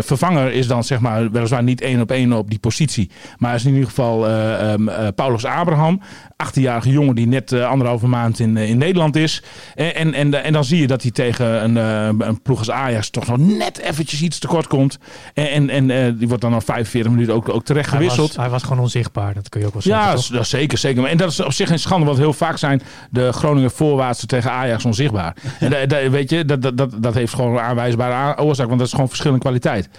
vervanger 0.04 0.52
is 0.52 0.68
dan 0.68 0.84
zeg 0.84 1.00
maar 1.00 1.32
weliswaar 1.32 1.64
niet 1.64 1.82
één 1.82 2.02
op 2.02 2.12
één 2.12 2.34
op 2.34 2.50
die 2.50 2.60
positie. 2.60 3.10
Maar 3.38 3.56
is 3.56 3.66
in 3.66 3.74
ieder 3.74 3.88
geval 3.90 4.28
eh, 4.28 4.72
ehm, 4.74 4.88
eh, 4.90 5.08
Paulus 5.16 5.46
Abraham. 5.46 6.02
18-jarige 6.46 6.90
jongen 6.92 7.16
die 7.16 7.28
net 7.28 7.52
eh, 7.52 7.70
anderhalve 7.88 8.08
maand 8.22 8.40
in, 8.40 8.58
eh, 8.58 8.70
in 8.70 8.78
Nederland 8.78 9.16
is. 9.16 9.42
En, 9.76 9.96
en, 9.96 10.14
en, 10.14 10.44
en 10.44 10.54
dan 10.54 10.64
zie 10.66 10.82
je 10.82 10.88
dat 10.88 11.02
hij 11.02 11.12
tegen 11.12 11.64
een, 11.64 11.78
eh, 11.78 12.28
een 12.28 12.42
ploeg 12.42 12.60
als 12.60 12.72
Ajax 12.72 13.10
toch 13.10 13.28
nog 13.28 13.38
net 13.38 13.78
eventjes 13.78 14.22
iets 14.22 14.40
tekort 14.40 14.68
komt. 14.68 14.98
En, 15.34 15.48
en, 15.50 15.70
en 15.70 15.92
eh, 15.92 16.12
die 16.18 16.28
wordt 16.28 16.44
dan 16.44 16.54
al 16.54 16.62
45 16.62 17.12
minuten 17.12 17.34
ook, 17.34 17.50
ook 17.50 17.64
terecht 17.66 17.90
Hij 17.90 18.00
gewisseld. 18.00 18.28
was, 18.28 18.38
hij 18.38 18.50
was 18.50 18.64
gewoon 18.64 18.80
onzichtbaar, 18.80 19.34
dat 19.34 19.50
kun 19.50 19.60
je 19.62 19.68
ook 19.68 19.74
wel 19.74 19.82
zeggen. 19.82 20.04
Ja, 20.04 20.14
toch? 20.16 20.28
ja, 20.28 20.44
zeker, 20.44 20.78
zeker. 20.78 21.06
En 21.06 21.18
dat 21.18 21.30
is 21.32 21.40
op 21.40 21.54
zich 21.54 21.68
geen 21.68 21.80
schande, 21.80 22.06
want 22.06 22.18
heel 22.18 22.34
vaak 22.34 22.58
zijn 22.58 22.82
de 23.12 23.32
Groningen 23.34 23.72
voorwaartse 23.72 24.26
tegen 24.26 24.52
Ajax 24.52 24.86
onzichtbaar. 24.86 25.36
En 25.60 25.70
da- 25.70 25.86
da- 25.86 26.10
weet 26.10 26.30
je, 26.30 26.46
dat, 26.46 26.62
dat, 26.62 26.78
dat, 26.78 26.92
dat 27.04 27.14
heeft 27.14 27.34
gewoon 27.34 27.52
een 27.54 27.60
aanwijsbare 27.60 28.14
a- 28.14 28.44
oorzaak, 28.44 28.66
want 28.68 28.78
dat 28.80 28.88
is 28.88 28.94
gewoon 28.94 29.08
verschillende 29.08 29.42
kwaliteit. 29.42 29.90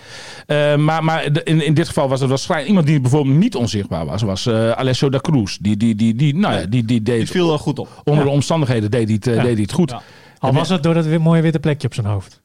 Eh, 0.46 0.76
maar 0.76 1.05
maar 1.05 1.25
in, 1.44 1.64
in 1.64 1.75
dit 1.75 1.87
geval 1.87 2.08
was 2.08 2.20
het 2.20 2.29
waarschijnlijk 2.29 2.69
iemand 2.69 2.87
die 2.87 3.00
bijvoorbeeld 3.00 3.37
niet 3.37 3.55
onzichtbaar 3.56 4.06
was, 4.06 4.23
was 4.23 4.46
eh, 4.46 4.70
Alessio 4.70 5.08
da 5.08 5.19
Cruz. 5.19 5.56
Die, 5.61 5.76
die, 5.76 5.94
die, 5.94 6.14
die, 6.14 6.37
nou 6.37 6.55
ja, 6.55 6.61
die, 6.61 6.69
die 6.69 6.85
Die 6.85 7.02
deed 7.02 7.31
viel 7.31 7.46
wel 7.46 7.58
goed 7.58 7.78
op. 7.79 7.89
onder 8.05 8.25
de 8.25 8.31
omstandigheden 8.31 8.91
deed 8.91 9.05
hij 9.05 9.15
het, 9.15 9.27
eh, 9.27 9.35
Ja. 9.35 9.43
deed 9.43 9.53
hij 9.53 9.63
het 9.63 9.73
goed. 9.73 9.91
Ja. 9.91 9.97
Ja. 9.97 10.03
Al 10.49 10.53
was 10.53 10.69
het 10.69 10.83
door 10.83 10.95
dat 10.95 11.19
mooie 11.19 11.43
witte 11.43 11.59
plekje 11.59 11.87
op 11.87 11.95
zijn 11.95 12.07
hoofd. 12.07 12.41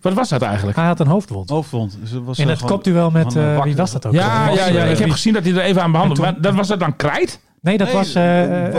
wat 0.00 0.12
was 0.12 0.28
dat 0.28 0.42
eigenlijk? 0.42 0.76
Hij 0.76 0.86
had 0.86 1.00
een 1.00 1.06
hoofdwond. 1.06 1.50
Hoofdwond. 1.50 1.98
Dus 2.00 2.10
het 2.10 2.24
was, 2.24 2.38
In 2.38 2.44
eh, 2.48 2.50
het 2.50 2.64
kopduel 2.64 3.10
met, 3.10 3.36
eh, 3.36 3.62
wie 3.62 3.76
was 3.76 3.92
dat 3.92 4.06
ook? 4.06 4.12
Ja, 4.12 4.48
ja, 4.50 4.66
ja, 4.66 4.82
ik 4.84 4.98
heb 4.98 5.10
gezien 5.10 5.32
dat 5.32 5.44
hij 5.44 5.52
er 5.52 5.60
even 5.60 5.82
aan 5.82 5.90
behandeld. 5.92 6.20
Toen- 6.20 6.30
Maar 6.32 6.40
dat 6.42 6.54
was 6.54 6.68
dat 6.68 6.80
dan 6.80 6.96
krijt? 6.96 7.40
Nee, 7.60 7.78
dat 7.78 7.86
Nee, 7.86 7.96
was 7.96 8.14
eh, 8.14 8.22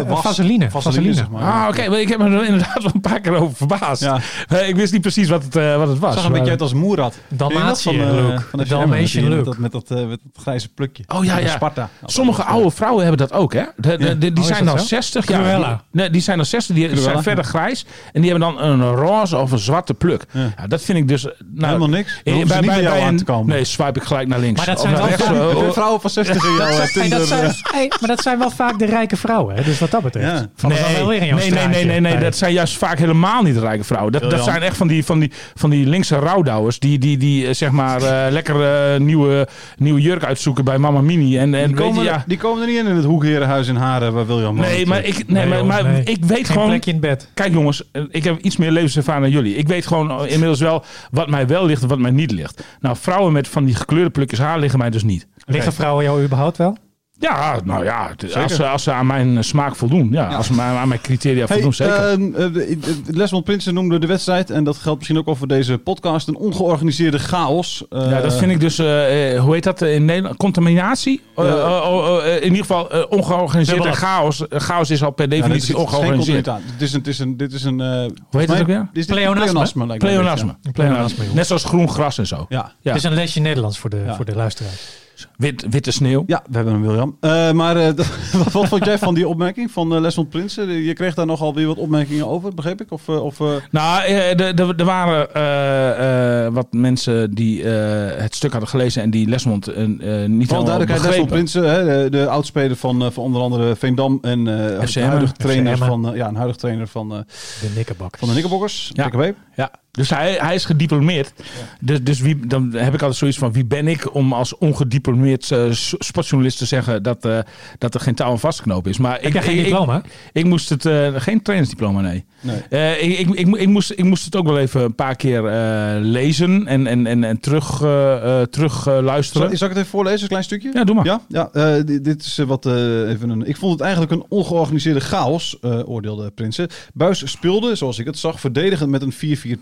was- 0.07 0.21
vaseline. 0.21 0.69
Vaseline, 0.69 0.69
Vaseline. 0.69 1.13
zeg 1.13 1.29
maar. 1.29 1.43
Ah, 1.43 1.67
oké. 1.69 1.89
maar 1.89 1.99
Ik 1.99 2.09
heb 2.09 2.19
me 2.19 2.25
er 2.25 2.45
inderdaad 2.45 2.83
wel 2.83 2.91
een 2.93 3.01
paar 3.01 3.19
keer 3.19 3.35
over 3.35 3.55
verbaasd. 3.55 4.01
Ja. 4.01 4.19
Eh, 4.47 4.67
Ik 4.67 4.75
wist 4.75 4.91
niet 4.91 5.01
precies 5.01 5.29
wat 5.29 5.43
het, 5.43 5.55
eh, 5.55 5.77
wat 5.77 5.87
het 5.87 5.99
was. 5.99 6.13
zag 6.13 6.23
een 6.23 6.29
maar- 6.29 6.37
beetje 6.39 6.51
uit 6.51 6.61
als 6.61 6.73
Moerad. 6.73 7.15
Dalmatië 7.27 7.65
dat 7.67 7.81
van, 7.81 7.93
eh, 7.93 7.99
look. 8.27 8.47
van 8.49 8.63
Dalmatian 8.67 9.27
look. 9.29 9.35
Met 9.37 9.45
dat, 9.45 9.57
met, 9.57 9.71
dat, 9.71 9.91
eh, 9.91 9.97
met 10.07 10.19
dat 10.33 10.41
grijze 10.43 10.69
plukje. 10.73 11.03
Oh 11.07 11.23
ja, 11.25 11.37
ja. 11.37 11.47
Sparta. 11.49 11.89
Sommige 12.05 12.43
oude 12.43 12.71
vrouwen 12.71 13.01
hebben 13.05 13.27
dat 13.27 13.37
ook, 13.37 13.53
hè? 13.53 13.63
De, 13.77 13.97
de- 13.97 14.17
die 14.17 14.37
Oh, 14.37 14.43
zijn 14.43 14.65
dan 14.65 14.79
zo? 14.79 14.85
60. 14.85 15.27
Ja, 15.27 15.57
die, 15.57 15.65
nee, 15.91 16.09
die 16.09 16.21
zijn 16.21 16.37
dan 16.37 16.45
60, 16.45 16.75
die 16.75 16.85
Cruella, 16.87 17.03
zijn 17.11 17.23
verder 17.23 17.43
grijs. 17.43 17.85
En 18.13 18.21
die 18.21 18.31
hebben 18.31 18.53
dan 18.53 18.63
een 18.63 18.95
roze 18.95 19.37
of 19.37 19.51
een 19.51 19.59
zwarte 19.59 19.93
pluk. 19.93 20.25
Ja. 20.31 20.53
Ja. 20.57 20.67
dat 20.67 20.81
vind 20.81 20.97
ik 20.97 21.07
dus... 21.07 21.23
Nou, 21.23 21.35
Helemaal 21.65 21.87
niks. 21.87 22.21
bij 22.23 22.81
jou 22.81 22.99
aan 23.01 23.17
te 23.17 23.23
komen. 23.23 23.47
Nee, 23.55 23.63
swipe 23.63 23.99
ik 23.99 24.05
gelijk 24.05 24.27
naar 24.27 24.39
links. 24.39 24.57
Maar 24.57 24.75
dat 24.75 24.79
zijn 24.81 24.93
wel 24.93 25.73
vrouwen 25.73 26.01
van 26.01 26.09
60 26.09 26.43
in 26.45 26.51
jouw 26.57 26.67
eh, 26.67 26.77
Hey, 26.77 26.87
Tinder. 26.87 27.19
dat 27.19 27.27
zijn, 27.27 27.45
eh, 27.45 27.53
hey, 27.71 27.91
maar 27.99 28.09
dat 28.09 28.21
zijn 28.21 28.39
wel 28.39 28.49
vaak 28.51 28.68
de 28.77 28.85
rijke 28.85 29.17
vrouwen. 29.17 29.55
Hè? 29.55 29.63
Dus 29.63 29.79
wat 29.79 29.91
dat 29.91 30.03
betreft. 30.03 30.27
Ja. 30.27 30.49
vallen 30.55 30.77
ze 30.77 30.93
wel 30.97 31.07
weer 31.07 31.21
in 31.21 31.27
jouw 31.27 31.37
nee, 31.37 31.51
nee, 31.51 31.67
nee, 31.67 31.85
nee, 31.85 31.99
nee, 31.99 32.17
dat 32.17 32.35
zijn 32.35 32.53
juist 32.53 32.77
vaak 32.77 32.99
helemaal 32.99 33.41
niet 33.41 33.57
rijke 33.57 33.83
vrouwen. 33.83 34.11
Dat, 34.11 34.29
dat 34.29 34.43
zijn 34.43 34.61
echt 34.61 34.77
van 34.77 34.87
die, 34.87 35.05
van 35.05 35.19
die, 35.19 35.31
van 35.55 35.69
die 35.69 35.85
linkse 35.87 36.15
rouwdouwers 36.15 36.79
die, 36.79 36.99
die, 36.99 37.17
die 37.17 37.47
eh, 37.47 37.53
zeg 37.53 37.71
maar 37.71 38.01
eh, 38.01 38.31
lekker 38.31 38.63
eh, 38.93 38.99
nieuwe, 38.99 39.47
nieuwe 39.77 40.01
jurk 40.01 40.23
uitzoeken 40.23 40.63
bij 40.63 40.77
Mama 40.77 41.01
Mini. 41.01 41.37
En, 41.37 41.53
en 41.53 41.67
Die 41.67 41.75
weet 41.75 41.77
je, 41.77 41.83
komen, 41.83 42.03
ja. 42.03 42.23
die 42.27 42.37
komen 42.37 42.61
er 42.61 42.67
niet 42.67 42.77
in 42.77 42.87
in 42.87 42.95
het 42.95 43.05
Hoekherenhuis 43.05 43.67
in 43.67 43.75
Haren 43.75 44.13
waar 44.13 44.27
William 44.27 44.55
woont. 44.55 44.67
Nee, 44.67 44.85
maar 44.85 45.03
ik, 45.05 45.27
nee, 45.27 45.45
Nee, 45.45 45.63
maar, 45.63 45.65
maar 45.65 45.91
nee. 45.91 46.03
ik 46.03 46.25
weet 46.25 46.37
Geen 46.37 46.45
gewoon. 46.45 46.67
plekje 46.67 46.91
in 46.91 46.99
bed. 46.99 47.29
Kijk 47.33 47.53
jongens, 47.53 47.83
ik 48.09 48.23
heb 48.23 48.39
iets 48.39 48.57
meer 48.57 48.71
levenservaring 48.71 49.23
dan 49.23 49.33
jullie. 49.33 49.55
Ik 49.55 49.67
weet 49.67 49.87
gewoon 49.87 50.27
inmiddels 50.27 50.59
wel 50.59 50.83
wat 51.11 51.29
mij 51.29 51.47
wel 51.47 51.65
ligt 51.65 51.81
en 51.81 51.87
wat 51.87 51.99
mij 51.99 52.11
niet 52.11 52.31
ligt. 52.31 52.63
Nou, 52.79 52.95
vrouwen 52.99 53.33
met 53.33 53.47
van 53.47 53.65
die 53.65 53.75
gekleurde 53.75 54.09
plukjes 54.09 54.39
haar 54.39 54.59
liggen 54.59 54.79
mij 54.79 54.89
dus 54.89 55.03
niet. 55.03 55.27
Liggen 55.45 55.73
vrouwen 55.73 56.03
jou 56.03 56.23
überhaupt 56.23 56.57
wel? 56.57 56.77
Ja, 57.21 57.59
nou 57.63 57.83
ja, 57.83 58.15
als, 58.35 58.55
ze- 58.55 58.67
als 58.67 58.83
ze 58.83 58.91
aan 58.91 59.07
mijn 59.07 59.37
eh, 59.37 59.43
smaak 59.43 59.75
voldoen. 59.75 60.09
Ja, 60.11 60.27
als 60.27 60.47
ze 60.47 60.61
aan 60.61 60.77
aan 60.77 60.87
mijn 60.87 61.01
criteria 61.01 61.45
Hey, 61.45 61.53
voldoen, 61.53 61.73
zeker. 61.73 61.95
eh, 62.11 62.53
de- 62.53 62.77
Lesmond 63.07 63.43
Prinsen 63.43 63.73
noemde 63.73 63.99
de 63.99 64.07
wedstrijd, 64.07 64.49
en 64.49 64.63
dat 64.63 64.77
geldt 64.77 64.97
misschien 64.97 65.17
ook 65.19 65.27
over 65.27 65.47
deze 65.47 65.77
podcast, 65.77 66.27
een 66.27 66.35
ongeorganiseerde 66.35 67.19
chaos. 67.19 67.83
Eh, 67.89 68.09
ja, 68.11 68.21
dat 68.21 68.37
vind 68.37 68.51
ik 68.51 68.59
dus, 68.59 68.79
eh, 68.79 69.33
eh, 69.35 69.41
hoe 69.41 69.53
heet 69.53 69.63
dat 69.63 69.81
eh, 69.81 69.93
in 69.95 70.05
Nederland? 70.05 70.37
Contaminatie? 70.37 71.21
Eh, 71.35 71.45
Ja. 71.45 71.51
eh, 71.51 71.91
oh, 71.91 72.25
eh, 72.25 72.35
in 72.35 72.43
ieder 72.43 72.57
geval 72.57 72.91
eh, 72.91 73.03
ongeorganiseerd 73.09 73.77
en 73.77 73.83
Dubbel. 73.83 73.99
chaos. 74.01 74.47
Eh, 74.47 74.59
chaos 74.59 74.89
is 74.89 75.03
al 75.03 75.11
per 75.11 75.23
ja, 75.25 75.29
definitie 75.35 75.73
geen 75.75 75.83
ongeorganiseerd. 75.83 76.45
Dit 76.45 76.81
is 76.87 76.93
een, 76.93 77.01
dit 77.03 77.13
is 77.13 77.19
een, 77.19 77.37
dit 77.37 77.53
is 77.53 77.63
een 77.63 77.79
eh, 77.81 77.87
Hoe 78.29 78.39
heet 78.39 78.49
het 78.49 78.59
ook 78.61 78.67
weer? 78.67 78.77
dit 78.93 78.97
is 79.01 79.07
dit 79.07 79.15
Pleonasme? 79.15 79.97
pleonasme. 79.97 80.55
Pleonasme. 80.73 81.23
Net 81.33 81.47
zoals 81.47 81.63
groen 81.63 81.89
gras 81.89 82.17
en 82.17 82.27
zo. 82.27 82.45
Ja. 82.49 82.57
Ja. 82.81 82.91
Het 82.91 82.95
is 82.95 83.03
een 83.03 83.13
lesje 83.13 83.39
Nederlands 83.39 83.77
voor 83.79 83.89
de, 83.89 84.01
Ja. 84.05 84.15
voor 84.15 84.25
de 84.25 84.35
luisteraars. 84.35 84.97
Wit, 85.39 85.65
witte 85.69 85.91
sneeuw. 85.91 86.23
Ja, 86.27 86.43
we 86.49 86.55
hebben 86.55 86.73
hem, 86.73 86.81
William. 86.87 87.17
Eh, 87.19 87.51
maar 87.51 87.75
eh, 87.77 87.85
wat, 88.33 88.51
wat 88.51 88.67
vond 88.67 88.85
jij 88.85 88.97
van 88.97 89.13
die 89.13 89.27
opmerking 89.27 89.71
van 89.71 89.93
uh, 89.95 89.99
Lesmond 90.01 90.29
Prinsen? 90.29 90.67
Je 90.69 90.93
kreeg 90.93 91.13
daar 91.13 91.25
nogal 91.25 91.53
weer 91.53 91.67
wat 91.67 91.77
opmerkingen 91.77 92.27
over, 92.27 92.53
begreep 92.53 92.81
ik? 92.81 92.91
Of, 92.91 93.07
eh, 93.07 93.23
of, 93.23 93.39
eh, 93.39 93.47
Nou, 93.71 94.03
eh, 94.03 94.35
de- 94.37 94.53
de- 94.53 94.73
er 94.77 94.85
waren 94.85 95.33
eh, 95.33 96.45
eh, 96.45 96.53
wat 96.53 96.67
mensen 96.71 97.33
die 97.35 97.63
eh, 97.63 98.21
het 98.21 98.35
stuk 98.35 98.51
hadden 98.51 98.69
gelezen 98.69 99.01
en 99.01 99.09
die 99.09 99.27
Lesmond 99.27 99.67
eh, 99.67 99.83
eh, 99.83 99.89
niet 99.89 100.01
helemaal 100.49 100.63
duidelijkheid, 100.63 101.01
Lesmond. 101.05 101.29
Prinsen, 101.29 101.69
hè, 101.71 102.03
de, 102.03 102.09
de 102.17 102.27
oudspeler 102.27 102.75
van, 102.75 103.03
eh, 103.03 103.11
van 103.11 103.23
onder 103.23 103.41
andere 103.41 103.75
Veendam 103.75 104.17
en 104.21 104.47
eh 104.47 104.53
een 104.55 105.03
huidige 105.09 105.33
FC 105.33 105.39
trainer 105.39 105.77
van, 105.77 106.09
eh, 106.09 106.15
ja, 106.15 106.27
een 106.27 106.35
huidige 106.35 106.59
trainer 106.59 106.87
van, 106.87 107.11
eh, 107.13 107.19
De 107.61 107.71
nikkerbakkers. 107.75 108.19
van 108.19 108.27
de 108.27 108.33
Nikkerbokkers, 108.33 108.91
Ja. 108.93 109.09
Ja, 109.55 109.71
dus 109.91 110.09
hij, 110.09 110.37
hij 110.41 110.55
is 110.55 110.65
gediplomeerd. 110.65 111.33
Dus, 111.81 112.03
dus 112.03 112.19
wie, 112.19 112.47
dan 112.47 112.71
heb 112.73 112.93
ik 112.93 112.99
altijd 113.01 113.15
zoiets 113.15 113.37
van: 113.37 113.51
wie 113.51 113.65
ben 113.65 113.87
ik 113.87 114.15
om 114.15 114.33
als 114.33 114.57
ongediplomeerd 114.57 115.27
eh, 115.37 115.71
s- 115.71 115.95
sportjournalist 115.97 116.57
te 116.57 116.65
zeggen 116.65 117.03
dat, 117.03 117.25
eh, 117.25 117.39
dat 117.77 117.93
er 117.93 117.99
geen 117.99 118.15
touw 118.15 118.29
aan 118.29 118.39
vastknopen 118.39 118.91
is? 118.91 118.97
Maar 118.97 119.19
Heb 119.21 119.33
jij 119.33 119.41
geen 119.41 119.57
ik, 119.57 119.63
diploma? 119.63 119.97
Ik, 119.97 120.03
ik 120.33 120.45
moest 120.45 120.69
het, 120.69 120.85
eh, 120.85 121.07
geen 121.15 121.41
trainersdiploma, 121.41 122.01
nee. 122.01 122.25
Nee. 122.41 122.61
Eh, 122.69 123.03
ik, 123.03 123.19
ik, 123.19 123.29
ik, 123.39 123.55
ik, 123.55 123.67
moest, 123.67 123.91
ik 123.91 124.03
moest 124.03 124.25
het 124.25 124.35
ook 124.35 124.45
wel 124.47 124.59
even 124.59 124.81
een 124.83 124.95
paar 124.95 125.15
keer 125.15 125.45
eh, 125.45 125.95
lezen 126.01 126.67
en, 126.67 126.87
en, 126.87 127.05
en, 127.07 127.23
en 127.23 127.39
terug, 127.39 127.81
eh, 127.81 128.41
eh, 128.41 128.47
terug 128.47 128.87
eh, 128.87 128.97
luisteren. 129.01 129.47
Zal, 129.47 129.57
zal 129.57 129.67
ik 129.67 129.73
het 129.73 129.83
even 129.83 129.91
voorlezen, 129.97 130.21
een 130.21 130.27
klein 130.27 130.43
stukje? 130.43 130.69
Ja, 130.73 130.83
doe 130.83 130.95
maar. 130.95 131.05
Ja, 131.05 131.21
ja 131.27 131.49
eh, 131.53 131.83
dit, 131.85 132.03
dit 132.03 132.21
is 132.25 132.37
eh, 132.37 132.45
wat 132.45 132.65
eh, 132.65 133.09
even 133.09 133.29
een. 133.29 133.47
Ik 133.47 133.57
vond 133.57 133.71
het 133.71 133.81
eigenlijk 133.81 134.11
een 134.11 134.25
ongeorganiseerde 134.29 134.99
chaos, 134.99 135.57
eh, 135.61 135.89
oordeelde 135.89 136.31
Prinsen. 136.31 136.67
Buis 136.93 137.31
speelde, 137.31 137.75
zoals 137.75 137.99
ik 137.99 138.05
het 138.05 138.17
zag, 138.17 138.39
verdedigend 138.39 138.89
met 138.89 139.01
een 139.01 139.13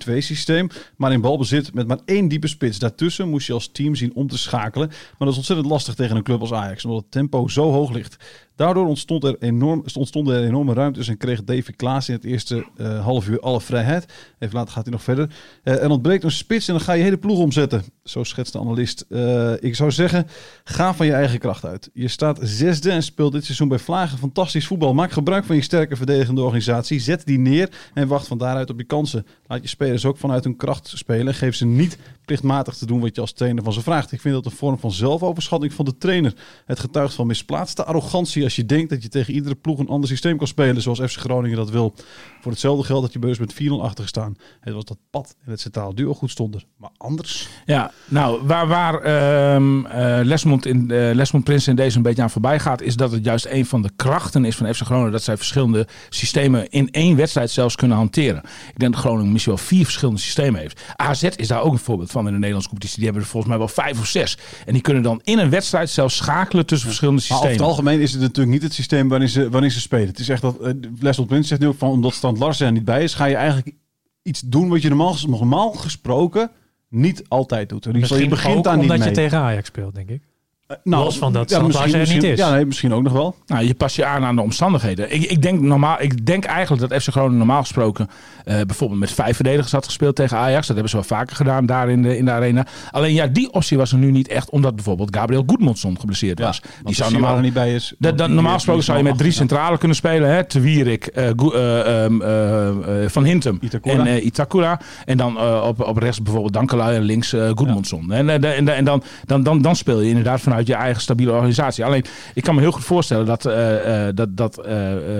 4-4-2 0.09 0.17
systeem, 0.17 0.67
maar 0.97 1.11
in 1.11 1.21
balbezit 1.21 1.73
met 1.73 1.87
maar 1.87 1.99
één 2.05 2.27
diepe 2.27 2.47
spits. 2.47 2.79
Daartussen 2.79 3.29
moest 3.29 3.47
je 3.47 3.53
als 3.53 3.69
team 3.71 3.95
zien 3.95 4.11
om 4.13 4.27
te 4.27 4.37
schakelen. 4.37 4.87
Maar 4.87 4.97
dat 5.17 5.29
is 5.29 5.35
ontzettend 5.37 5.56
lastig 5.65 5.95
tegen 5.95 6.15
een 6.15 6.23
club 6.23 6.41
als 6.41 6.53
Ajax, 6.53 6.85
omdat 6.85 7.01
het 7.01 7.11
tempo 7.11 7.47
zo 7.47 7.71
hoog 7.71 7.91
ligt. 7.91 8.17
Daardoor 8.57 8.87
ontstond 8.87 9.23
er, 9.23 9.35
enorm, 9.39 9.83
ontstonden 9.93 10.35
er 10.35 10.43
enorme 10.43 10.73
ruimtes 10.73 11.07
en 11.07 11.17
kreeg 11.17 11.43
David 11.43 11.75
Klaas 11.75 12.09
in 12.09 12.15
het 12.15 12.23
eerste 12.23 12.65
eh, 12.77 13.03
half 13.03 13.27
uur 13.27 13.39
alle 13.39 13.61
vrijheid. 13.61 14.05
Even 14.39 14.55
later 14.55 14.73
gaat 14.73 14.83
hij 14.83 14.91
nog 14.93 15.03
verder. 15.03 15.29
Eh 15.63 15.83
er 15.83 15.89
ontbreekt 15.89 16.23
een 16.23 16.31
spits 16.31 16.67
en 16.67 16.73
dan 16.73 16.83
ga 16.83 16.93
je 16.93 17.03
hele 17.03 17.17
ploeg 17.17 17.39
omzetten. 17.39 17.83
Zo 18.03 18.23
schetst 18.23 18.53
de 18.53 18.59
analist. 18.59 19.05
Eh, 19.09 19.53
ik 19.59 19.75
zou 19.75 19.91
zeggen, 19.91 20.27
ga 20.63 20.93
van 20.93 21.05
je 21.05 21.11
eigen 21.11 21.39
kracht 21.39 21.65
uit. 21.65 21.89
Je 21.93 22.07
staat 22.07 22.39
zesde 22.41 22.91
en 22.91 23.03
speelt 23.03 23.31
dit 23.31 23.45
seizoen 23.45 23.67
bij 23.67 23.79
Vlagen 23.79 24.17
fantastisch 24.17 24.67
voetbal. 24.67 24.93
Maak 24.93 25.11
gebruik 25.11 25.45
van 25.45 25.55
je 25.55 25.61
sterke 25.61 25.95
verdedigende 25.95 26.41
organisatie. 26.41 26.99
Zet 26.99 27.25
die 27.25 27.39
neer 27.39 27.69
en 27.93 28.07
wacht 28.07 28.27
van 28.27 28.37
daaruit 28.37 28.69
op 28.69 28.79
je 28.79 28.85
kansen. 28.85 29.25
Laat 29.47 29.61
je 29.61 29.67
spelers 29.67 30.05
ook 30.05 30.17
vanuit 30.17 30.43
hun 30.43 30.55
kracht 30.55 30.91
spelen. 30.95 31.33
Geef 31.33 31.55
ze 31.55 31.65
niet 31.65 31.97
plichtmatig 32.25 32.75
te 32.75 32.85
doen 32.85 32.99
wat 32.99 33.15
je 33.15 33.21
als 33.21 33.33
trainer 33.33 33.63
van 33.63 33.73
ze 33.73 33.81
vraagt. 33.81 34.11
Ik 34.11 34.21
vind 34.21 34.33
dat 34.33 34.45
een 34.45 34.51
vorm 34.51 34.79
van 34.79 34.91
zelfoverschatting 34.91 35.73
van 35.73 35.85
de 35.85 35.97
trainer. 35.97 36.33
Het 36.65 36.79
getuigt 36.79 37.13
van 37.13 37.27
misplaatste 37.27 37.83
arrogantie 37.83 38.43
als 38.47 38.55
je 38.55 38.65
denkt 38.65 38.89
dat 38.89 39.03
je 39.03 39.09
tegen 39.09 39.33
iedere 39.33 39.55
ploeg 39.55 39.79
een 39.79 39.87
ander 39.87 40.09
systeem 40.09 40.37
kan 40.37 40.47
spelen 40.47 40.81
zoals 40.81 40.99
FC 40.99 41.17
Groningen 41.17 41.57
dat 41.57 41.69
wil. 41.69 41.93
Voor 42.41 42.51
hetzelfde 42.51 42.85
geld 42.85 43.01
dat 43.01 43.13
je 43.13 43.19
beurs 43.19 43.39
met 43.39 43.53
4-0 43.53 43.55
achter 43.81 44.03
gestaan. 44.03 44.35
Het 44.59 44.73
was 44.73 44.85
dat 44.85 44.97
pad 45.09 45.35
en 45.45 45.51
het 45.51 45.61
centraal 45.61 45.95
duo 45.95 46.13
goed 46.13 46.31
stonden. 46.31 46.63
Maar 46.77 46.89
anders... 46.97 47.47
Ja, 47.65 47.91
nou, 48.05 48.41
waar, 48.43 48.67
waar 48.67 49.01
ehm, 49.01 49.85
eh, 49.85 50.19
Lesmond, 50.23 50.65
in, 50.65 50.91
eh, 50.91 51.13
Lesmond 51.13 51.43
Prins 51.43 51.67
in 51.67 51.75
deze 51.75 51.97
een 51.97 52.03
beetje 52.03 52.21
aan 52.21 52.29
voorbij 52.29 52.59
gaat, 52.59 52.81
is 52.81 52.95
dat 52.95 53.11
het 53.11 53.25
juist 53.25 53.45
een 53.45 53.65
van 53.65 53.81
de 53.81 53.91
krachten 53.95 54.45
is 54.45 54.55
van 54.55 54.73
FC 54.73 54.81
Groningen. 54.81 55.11
Dat 55.11 55.23
zij 55.23 55.37
verschillende 55.37 55.87
systemen 56.09 56.69
in 56.69 56.91
één 56.91 57.15
wedstrijd 57.15 57.51
zelfs 57.51 57.75
kunnen 57.75 57.97
hanteren. 57.97 58.41
Ik 58.73 58.79
denk 58.79 58.91
dat 58.91 59.01
Groningen 59.01 59.31
misschien 59.31 59.53
wel 59.53 59.63
vier 59.63 59.83
verschillende 59.83 60.21
systemen 60.21 60.59
heeft. 60.59 60.81
AZ 60.95 61.23
is 61.23 61.47
daar 61.47 61.61
ook 61.61 61.71
een 61.71 61.77
voorbeeld 61.79 62.11
van 62.11 62.25
in 62.25 62.31
de 62.31 62.37
Nederlandse 62.37 62.69
competitie. 62.69 62.97
Die 62.97 63.05
hebben 63.05 63.23
er 63.23 63.29
volgens 63.29 63.51
mij 63.51 63.59
wel 63.59 63.73
vijf 63.73 63.99
of 63.99 64.05
zes. 64.05 64.37
En 64.65 64.73
die 64.73 64.81
kunnen 64.81 65.03
dan 65.03 65.21
in 65.23 65.37
een 65.37 65.49
wedstrijd 65.49 65.89
zelfs 65.89 66.15
schakelen 66.15 66.65
tussen 66.65 66.87
verschillende 66.87 67.21
Maar 67.21 67.37
over 67.37 67.49
systemen. 67.49 67.67
het 67.67 67.77
algemeen 67.77 68.01
is 68.01 68.11
het 68.11 68.21
natuurlijk 68.21 68.36
niet 68.45 68.63
het 68.63 68.73
systeem 68.73 69.09
waarin 69.09 69.29
ze, 69.29 69.49
waarin 69.49 69.71
ze 69.71 69.81
spelen. 69.81 70.07
Het 70.07 70.19
is 70.19 70.29
echt 70.29 70.41
dat, 70.41 70.57
uh, 70.61 70.69
Leslie 70.99 71.27
Prins 71.27 71.47
zegt 71.47 71.61
nu 71.61 71.67
ook 71.67 71.77
van, 71.77 71.89
omdat 71.89 72.13
Strand 72.13 72.37
Larsen 72.37 72.65
er 72.65 72.71
niet 72.71 72.85
bij 72.85 73.03
is, 73.03 73.13
ga 73.13 73.25
je 73.25 73.35
eigenlijk 73.35 73.75
iets 74.21 74.41
doen 74.41 74.69
wat 74.69 74.81
je 74.81 74.89
normaal, 74.89 75.15
normaal 75.27 75.71
gesproken 75.71 76.51
niet 76.89 77.23
altijd 77.27 77.69
doet. 77.69 77.85
Ieder 77.85 78.01
geval, 78.01 78.17
je 78.17 78.27
begint 78.27 78.57
ook 78.57 78.63
daar 78.63 78.73
niet 78.73 78.81
omdat 78.81 78.99
mee. 78.99 79.07
je 79.07 79.13
tegen 79.13 79.37
Ajax 79.37 79.67
speelt, 79.67 79.95
denk 79.95 80.09
ik. 80.09 80.21
Eh, 80.67 80.77
nou, 80.83 81.03
los 81.03 81.17
van 81.17 81.33
dat 81.33 81.49
ja, 81.49 81.61
misschien, 81.61 81.83
er 81.85 81.89
niet 81.91 81.99
misschien- 81.99 82.31
is. 82.31 82.37
Ja, 82.37 82.51
nee, 82.51 82.65
misschien 82.65 82.93
ook 82.93 83.03
nog 83.03 83.13
wel. 83.13 83.35
Nou, 83.45 83.65
je 83.65 83.73
past 83.73 83.95
je 83.95 84.05
aan 84.05 84.23
aan 84.23 84.35
de 84.35 84.41
omstandigheden. 84.41 85.13
Ik, 85.13 85.23
ik, 85.23 85.41
denk, 85.41 85.61
normaal, 85.61 85.95
ik 85.99 86.25
denk 86.25 86.43
eigenlijk 86.45 86.89
dat 86.89 87.01
FC 87.03 87.09
Groningen 87.09 87.37
normaal 87.37 87.61
gesproken 87.61 88.07
eh, 88.45 88.55
bijvoorbeeld 88.65 88.99
met 88.99 89.11
vijf 89.11 89.35
verdedigers 89.35 89.71
had 89.71 89.85
gespeeld 89.85 90.15
tegen 90.15 90.37
Ajax. 90.37 90.59
Dat 90.67 90.75
hebben 90.75 90.89
ze 90.89 90.95
wel 90.95 91.05
vaker 91.05 91.35
gedaan 91.35 91.65
daar 91.65 91.89
in 91.89 92.01
de, 92.01 92.17
in 92.17 92.25
de 92.25 92.31
arena. 92.31 92.65
Alleen 92.91 93.13
ja, 93.13 93.27
die 93.27 93.51
optie 93.53 93.77
was 93.77 93.91
er 93.91 93.97
nu 93.97 94.11
niet 94.11 94.27
echt, 94.27 94.49
omdat 94.49 94.75
bijvoorbeeld 94.75 95.15
Gabriel 95.15 95.43
Goedmondsson 95.47 95.99
geblesseerd 95.99 96.39
was. 96.39 96.61
die 96.83 96.95
zou 96.95 97.11
normaal, 97.11 97.35
er 97.35 97.41
niet 97.41 97.53
bij 97.53 97.73
is. 97.75 97.93
dat, 97.99 98.17
dat, 98.17 98.29
normaal 98.29 98.53
gesproken 98.53 98.83
zou 98.83 98.97
je 98.97 99.03
met 99.03 99.17
drie 99.17 99.31
centralen 99.31 99.79
kunnen 99.79 99.97
spelen. 99.97 100.29
Hè? 100.33 100.43
Te 100.43 100.59
Wierik, 100.59 101.05
eh, 101.05 101.29
eh, 101.29 102.03
ehm, 102.05 102.21
eh, 102.21 103.03
eh, 103.03 103.09
Van 103.09 103.23
Hintem 103.23 103.57
Itakura. 103.61 104.05
en 104.05 104.25
Itakura. 104.25 104.79
En 105.05 105.17
dan 105.17 105.41
op, 105.61 105.81
op 105.81 105.97
rechts 105.97 106.21
bijvoorbeeld 106.21 106.53
Dankelui 106.53 106.95
en 106.95 107.01
links 107.03 107.33
eh 107.33 107.49
Goedmondsson. 107.55 108.11
En, 108.11 108.25
de- 108.41 108.47
en, 108.47 108.65
de- 108.65 108.71
en 108.71 108.85
dan, 108.85 109.03
dan, 109.25 109.43
dan, 109.43 109.61
dan 109.61 109.75
speel 109.75 110.01
je 110.01 110.07
inderdaad 110.09 110.41
vanuit 110.41 110.55
je 110.65 110.73
eigen 110.73 111.01
stabiele 111.01 111.31
organisatie. 111.31 111.85
Alleen, 111.85 112.05
ik 112.33 112.43
kan 112.43 112.55
me 112.55 112.61
heel 112.61 112.71
goed 112.71 112.83
voorstellen 112.83 113.25
dat, 113.25 113.45
eh, 113.45 114.07
eh, 114.07 114.15
dat, 114.15 114.37
dat 114.37 114.57
eh, 114.57 114.75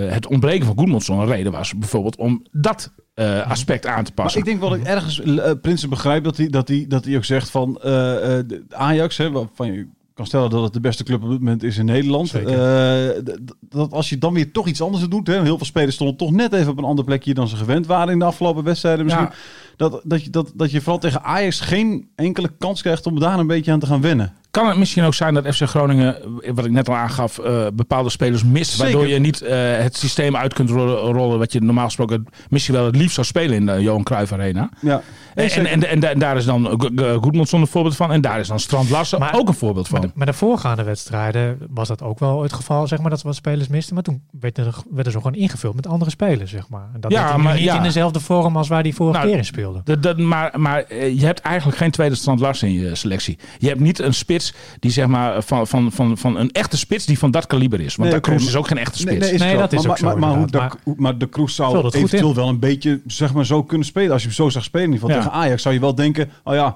het 0.08 0.28
ontbreken 0.28 0.66
van 0.66 0.78
Goedmondsson 0.78 1.20
een 1.20 1.28
reden 1.28 1.52
was. 1.52 1.74
Bijvoorbeeld 1.74 2.16
om 2.16 2.46
dat 2.52 2.92
aspect 3.48 3.86
aan 3.86 4.04
te 4.04 4.12
Maar 4.16 4.24
passen. 4.24 4.40
ik 4.40 4.46
denk 4.46 4.60
wel 4.60 4.70
dat 4.70 4.80
ik 4.80 4.86
ergens 4.86 5.20
uh, 5.20 5.52
Prinsen 5.62 5.90
begrijp 5.90 6.24
dat 6.24 6.38
hij, 6.38 6.50
dat, 6.50 6.68
hij, 6.68 6.86
dat 6.88 7.06
hij 7.06 7.16
ook 7.16 7.26
zegt 7.26 7.50
van 7.50 7.74
de 7.74 8.64
Ajax, 8.70 9.18
hè, 9.18 9.32
waarvan 9.32 9.74
je 9.74 9.88
kan 10.18 10.26
stellen 10.26 10.50
dat 10.50 10.64
het 10.64 10.74
de 10.74 10.80
beste 10.80 11.04
club 11.04 11.24
op 11.24 11.30
dit 11.30 11.40
moment 11.40 11.64
is 11.64 11.78
in 11.78 11.86
Nederland. 11.86 12.34
Dat 13.70 13.92
als 13.92 14.10
je 14.10 14.18
dan 14.18 14.34
weer 14.34 14.52
toch 14.52 14.68
iets 14.68 14.82
anders 14.82 15.08
doet, 15.08 15.28
hè, 15.28 15.42
heel 15.42 15.58
veel 15.58 15.66
spelers 15.66 15.96
stonden 15.96 16.16
toch 16.16 16.32
net 16.32 16.54
even 16.54 16.72
op 16.72 16.78
een 16.78 16.84
ander 16.84 17.06
plekje 17.06 17.34
dan 17.34 17.48
ze 17.48 17.56
gewend 17.56 17.86
waren 17.86 18.14
in 18.14 18.20
de 18.20 18.26
afgelopen 18.26 18.64
wedstrijden 18.64 19.06
misschien. 19.06 19.26
Ja. 19.26 19.34
Dat, 19.78 20.02
dat, 20.04 20.24
je, 20.24 20.30
dat, 20.30 20.52
dat 20.56 20.72
je 20.72 20.82
vooral 20.82 21.00
tegen 21.00 21.24
Ajax 21.24 21.60
geen 21.60 22.10
enkele 22.16 22.50
kans 22.58 22.82
krijgt 22.82 23.06
om 23.06 23.20
daar 23.20 23.40
een 23.40 23.48
beetje 23.48 23.72
aan 23.72 23.80
te 23.80 23.86
gaan 23.86 24.02
wennen. 24.02 24.34
Kan 24.52 24.68
het 24.68 24.78
misschien 24.78 25.04
ook 25.04 25.14
zijn 25.14 25.34
dat 25.34 25.56
FC 25.56 25.62
Groningen, 25.64 26.18
wat 26.54 26.66
ik 26.66 26.72
net 26.72 26.90
al 26.90 26.96
aangaf, 26.96 27.40
eh, 27.40 27.68
bepaalde 27.74 28.10
spelers 28.10 28.44
mist. 28.44 28.72
Zeker. 28.72 28.84
Waardoor 28.94 29.08
je 29.14 29.20
niet 29.20 29.42
eh, 29.42 29.58
het 29.78 29.96
systeem 29.98 30.36
uit 30.36 30.54
kunt 30.54 30.70
rollen, 30.70 30.96
rollen 30.98 31.40
wat 31.40 31.52
je 31.54 31.62
normaal 31.62 31.86
gesproken 31.86 32.26
misschien 32.50 32.76
wel 32.76 32.86
het 32.86 32.96
liefst 32.96 33.14
zou 33.16 33.28
spelen 33.28 33.56
in 33.56 33.66
de 33.66 33.82
Johan 33.82 34.04
Cruijff 34.04 34.32
Arena. 34.32 34.70
Ja. 34.82 35.02
En, 35.36 35.50
en, 35.50 35.66
en, 35.66 35.88
en, 35.90 36.04
en 36.10 36.20
daar 36.20 36.38
is 36.38 36.46
dan 36.46 36.66
Go- 36.66 36.90
Go- 36.96 37.20
Goedmondsson 37.22 37.62
een 37.62 37.68
voorbeeld 37.68 37.96
van. 37.96 38.12
En 38.12 38.22
daar 38.22 38.40
is 38.40 38.48
dan 38.48 38.60
Strand 38.60 38.90
Larsen 38.90 39.20
Maar- 39.20 39.36
ook 39.36 39.48
een 39.48 39.54
voorbeeld 39.54 39.88
van. 39.88 40.12
Maar 40.16 40.26
de, 40.26 40.34
voorgaande 40.34 40.84
wedstrijden 40.84 41.58
was 41.70 41.88
dat 41.88 42.02
ook 42.02 42.20
wel 42.20 42.42
het 42.44 42.54
geval, 42.54 42.88
zeg 42.88 43.00
maar, 43.00 43.10
dat 43.10 43.22
we 43.22 43.28
wat 43.28 43.36
spelers 43.38 43.68
misten. 43.68 43.94
Maar 43.94 44.04
toen 44.04 44.22
werd 44.40 44.58
er, 44.58 44.76
werden 44.92 45.12
ze 45.12 45.18
gewoon 45.22 45.36
ingevuld 45.36 45.76
met 45.76 45.88
andere 45.88 46.10
spelers, 46.12 46.52
zeg 46.52 46.70
maar. 46.70 46.90
En 46.94 47.00
dat 47.02 47.12
Ja, 47.12 47.38
maar 47.38 47.54
niet 47.56 47.64
ja. 47.64 47.78
in 47.78 47.84
dezelfde 47.84 48.20
vorm 48.20 48.58
als 48.58 48.68
waar 48.68 48.84
die 48.84 48.96
vorige 48.96 49.18
Nou, 49.18 49.30
keer 49.30 49.38
in 49.38 49.46
speelde. 49.46 50.14
Maar 50.24 50.52
maar 50.56 50.84
eh, 50.84 51.20
je 51.20 51.26
hebt 51.26 51.40
eigenlijk 51.40 51.78
geen 51.78 51.92
tweede 51.92 52.16
Strand 52.16 52.40
Larsen 52.40 52.68
in 52.68 52.74
je 52.74 52.96
selectie. 52.96 53.38
Je 53.58 53.68
hebt 53.68 53.80
niet 53.80 54.00
een 54.00 54.14
spits 54.14 54.47
die 54.80 54.92
zeg 54.92 55.08
maar 55.08 55.44
van, 55.44 55.68
van, 55.68 55.92
van, 55.92 56.18
van 56.18 56.38
een 56.38 56.52
echte 56.52 56.78
spits 56.78 57.06
die 57.06 57.20
van 57.20 57.32
dat 57.32 57.48
kaliber 57.48 57.80
is. 57.82 57.96
Want 57.96 58.12
Nee, 58.12 58.20
Cruz 58.20 58.40
maar- 58.40 58.48
is 58.48 58.56
ook 58.56 58.68
geen 58.68 58.78
echte 58.78 58.98
spits. 58.98 59.12
Nee, 59.12 59.20
nee, 59.20 59.32
is 59.34 59.40
Nee, 59.40 59.52
wel. 59.52 59.60
dat 59.60 59.74
is 59.74 59.82
maar, 59.82 59.92
ook 59.92 59.98
zo, 59.98 60.06
maar, 60.06 60.18
maar, 60.18 60.36
hoe 60.38 60.48
de, 60.48 60.94
maar 60.96 61.18
de 61.18 61.30
Kroes 61.30 61.56
zou 61.56 61.88
eventueel 61.88 62.36
wel 62.36 62.48
een 62.48 62.60
beetje 62.60 63.02
zeg 63.08 63.34
maar, 63.34 63.46
zo 63.46 63.64
kunnen 63.64 63.88
spelen. 63.88 64.12
Als 64.12 64.22
je 64.22 64.28
hem 64.28 64.36
zo 64.36 64.50
zag 64.50 64.64
spelen, 64.64 64.86
in 64.88 64.94
ieder 64.94 65.08
geval 65.10 65.24
Ja. 65.24 65.30
tegen 65.30 65.44
Ajax, 65.46 65.62
zou 65.62 65.74
je 65.74 65.80
wel 65.80 65.96
denken, 65.96 66.30
oh 66.44 66.54
ja, 66.54 66.76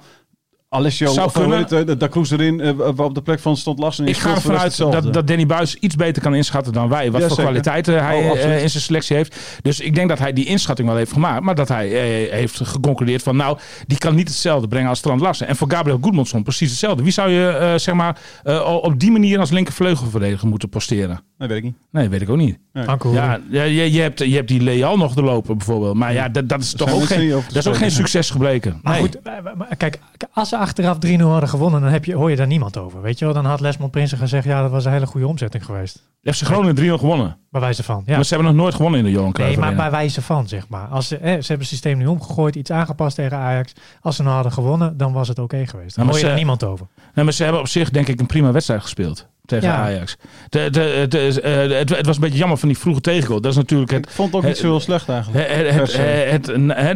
Alessio, 0.74 1.12
Zou 1.12 1.30
hoe 1.34 1.42
kunnen. 1.42 1.58
het, 1.60 1.72
eh, 1.72 1.96
Da 1.98 2.08
Cruz 2.08 2.32
erin, 2.32 2.60
eh, 2.62 2.88
op 2.98 3.16
de 3.16 3.22
plek 3.22 3.40
van 3.40 3.58
stond 3.58 3.80
Larsen. 3.80 4.08
Ik 4.08 4.18
ga 4.18 4.36
ervan 4.36 4.58
uit 4.58 4.78
dat, 4.78 5.13
dat 5.13 5.28
Danny 5.28 5.46
Buis 5.46 5.75
iets 5.75 5.96
beter 5.96 6.22
kan 6.22 6.36
inschatten 6.36 6.74
dan 6.74 6.90
wij. 6.90 7.12
Wat 7.12 7.22
Ja, 7.22 7.28
voor 7.28 7.36
zeker. 7.36 7.44
kwaliteiten 7.51 8.04
hij 8.04 8.18
Oh, 8.30 8.38
eh, 8.38 8.62
in 8.63 8.70
zijn 8.70 8.84
selectie 8.84 9.16
heeft. 9.16 9.36
Dus 9.62 9.80
ik 9.80 9.96
denk 9.96 10.10
dat 10.10 10.20
hij 10.20 10.34
die 10.34 10.46
inschatting 10.46 10.88
wel 10.88 10.98
heeft 10.98 11.12
gemaakt. 11.12 11.44
Maar 11.44 11.56
dat 11.56 11.68
hij 11.68 11.88
eh, 11.88 12.32
heeft 12.32 12.60
geconcludeerd 12.63 13.24
van 13.24 13.36
nou, 13.36 13.58
die 13.88 13.98
kan 13.98 14.16
niet 14.16 14.28
hetzelfde 14.28 14.68
brengen 14.68 14.90
als 14.90 14.98
Strand 15.00 15.22
Larsen. 15.22 15.48
En 15.48 15.56
voor 15.56 15.72
Gabriel 15.72 15.98
Goedmondsson 16.01 16.44
precies 16.44 16.70
hetzelfde. 16.70 17.04
Wie 17.04 17.12
zou 17.12 17.30
je 17.30 17.48
eh, 17.48 17.74
zeg 17.78 17.96
maar 17.96 18.18
eh, 18.44 18.78
op 18.82 19.00
die 19.00 19.12
manier 19.12 19.40
als 19.40 19.50
linkervleugelverdediger 19.50 20.48
moeten 20.48 20.70
posteren? 20.70 21.22
Nee, 21.38 21.48
weet 21.50 21.58
ik 21.58 21.63
niet. 21.63 21.75
Nee, 21.92 22.10
weet 22.10 22.22
ik 22.22 22.30
ook 22.30 22.38
niet. 22.38 22.58
Ja, 22.74 23.40
ja, 23.50 23.63
je, 23.63 23.92
je, 23.92 24.01
hebt, 24.01 24.20
je 24.20 24.36
hebt 24.36 24.48
die 24.48 24.62
Leal 24.62 24.98
nog 24.98 25.13
te 25.13 25.22
lopen 25.22 25.58
bijvoorbeeld. 25.58 25.96
Maar 25.96 26.13
ja, 26.13 26.30
dat, 26.30 26.50
dat 26.50 26.62
is 26.62 26.74
toch 26.74 26.90
zijn 26.90 27.01
ook 27.01 27.08
geen, 27.08 27.30
dat 27.30 27.56
is 27.56 27.68
ook 27.68 27.75
geen 27.78 27.92
succes 27.92 28.30
gebleken. 28.30 28.80
Maar 28.84 28.94
Nee. 28.94 29.01
goed, 29.01 29.22
eh, 29.22 29.34
maar 29.58 29.75
kijk, 29.78 30.00
als 30.34 30.50
ze 30.50 30.58
achteraf 30.62 30.98
3-0 31.06 31.22
hadden 31.22 31.50
gewonnen, 31.50 31.82
dan 31.82 31.89
heb 31.91 32.06
je, 32.06 32.15
hoor 32.15 32.30
je 32.30 32.36
daar 32.36 32.48
niemand 32.48 32.77
over. 32.77 33.01
Weet 33.01 33.20
je 33.20 33.25
wel, 33.25 33.34
dan 33.34 33.46
had 33.46 33.60
Lesmond 33.60 33.91
Prinsen 33.91 34.18
gezegd, 34.18 34.46
ja, 34.46 34.62
dat 34.62 34.72
was 34.72 34.86
een 34.86 34.91
hele 34.91 35.06
goede 35.06 35.27
omzetting 35.27 35.65
geweest. 35.65 36.10
FC 36.24 36.41
Groningen 36.41 36.75
3-0 36.75 37.00
gewonnen. 37.00 37.38
Bij 37.51 37.62
wijze 37.62 37.84
van. 37.84 38.03
Ja. 38.06 38.15
Maar 38.15 38.25
ze 38.25 38.34
hebben 38.36 38.53
nog 38.53 38.62
nooit 38.62 38.75
gewonnen 38.75 39.00
in 39.00 39.06
de 39.06 39.12
Johan 39.12 39.25
Nee, 39.25 39.34
Cruijff 39.34 39.56
maar 39.58 39.65
Arena. 39.65 39.82
bij 39.82 39.91
wijze 39.91 40.22
van, 40.22 40.48
zeg 40.48 40.68
maar. 40.70 40.88
Als 40.88 41.08
ze, 41.08 41.15
eh, 41.18 41.22
ze 41.24 41.27
hebben 41.30 41.58
het 41.58 41.68
systeem 41.68 41.98
nu 41.98 42.06
omgegooid, 42.08 42.56
iets 42.56 42.72
aangepast 42.72 43.15
tegen 43.15 43.38
Ajax. 43.38 43.74
Als 44.01 44.15
ze 44.15 44.22
nou 44.24 44.34
hadden 44.34 44.51
gewonnen, 44.51 44.98
dan 44.98 45.13
was 45.13 45.27
het 45.27 45.39
oké 45.39 45.65
geweest. 45.68 45.96
Dan 45.96 46.06
maar 46.06 46.13
hoor 46.13 46.24
je 46.24 46.27
ze- 46.27 46.32
er 46.32 46.38
niemand 46.38 46.63
over. 46.63 46.88
Nee, 47.13 47.24
maar 47.25 47.34
ze 47.34 47.44
hebben 47.44 47.62
op 47.62 47.68
zich 47.68 47.89
denk 47.89 48.08
ik 48.08 48.20
een 48.20 48.25
prima 48.25 48.51
wedstrijd 48.51 48.82
gespeeld. 48.82 49.27
Tegen 49.60 49.67
Ja. 49.70 49.75
Ajax. 49.75 50.15
De, 50.50 50.70
de, 50.70 51.05
de, 51.10 51.41
eh, 51.41 51.77
het, 51.79 51.89
het 51.98 52.05
was 52.05 52.15
een 52.15 52.22
beetje 52.22 52.38
jammer 52.38 52.58
van 52.58 52.67
die 52.67 52.77
vroege 52.77 53.01
tegengoal. 53.01 53.41
Dat 53.41 53.51
is 53.51 53.58
natuurlijk 53.58 53.91
het, 53.91 54.05
Ik 54.05 54.12
vond 54.12 54.27
het 54.34 54.41
ook 54.41 54.48
niet 54.48 54.58
zo 54.58 54.67
heel 54.67 54.79
slecht 54.79 55.10
eigenlijk. 55.10 55.48
het, 55.48 55.58
het, 55.58 55.67
Per 55.67 55.79
het, 55.79 55.89
se. 55.91 56.01
het- 56.01 56.48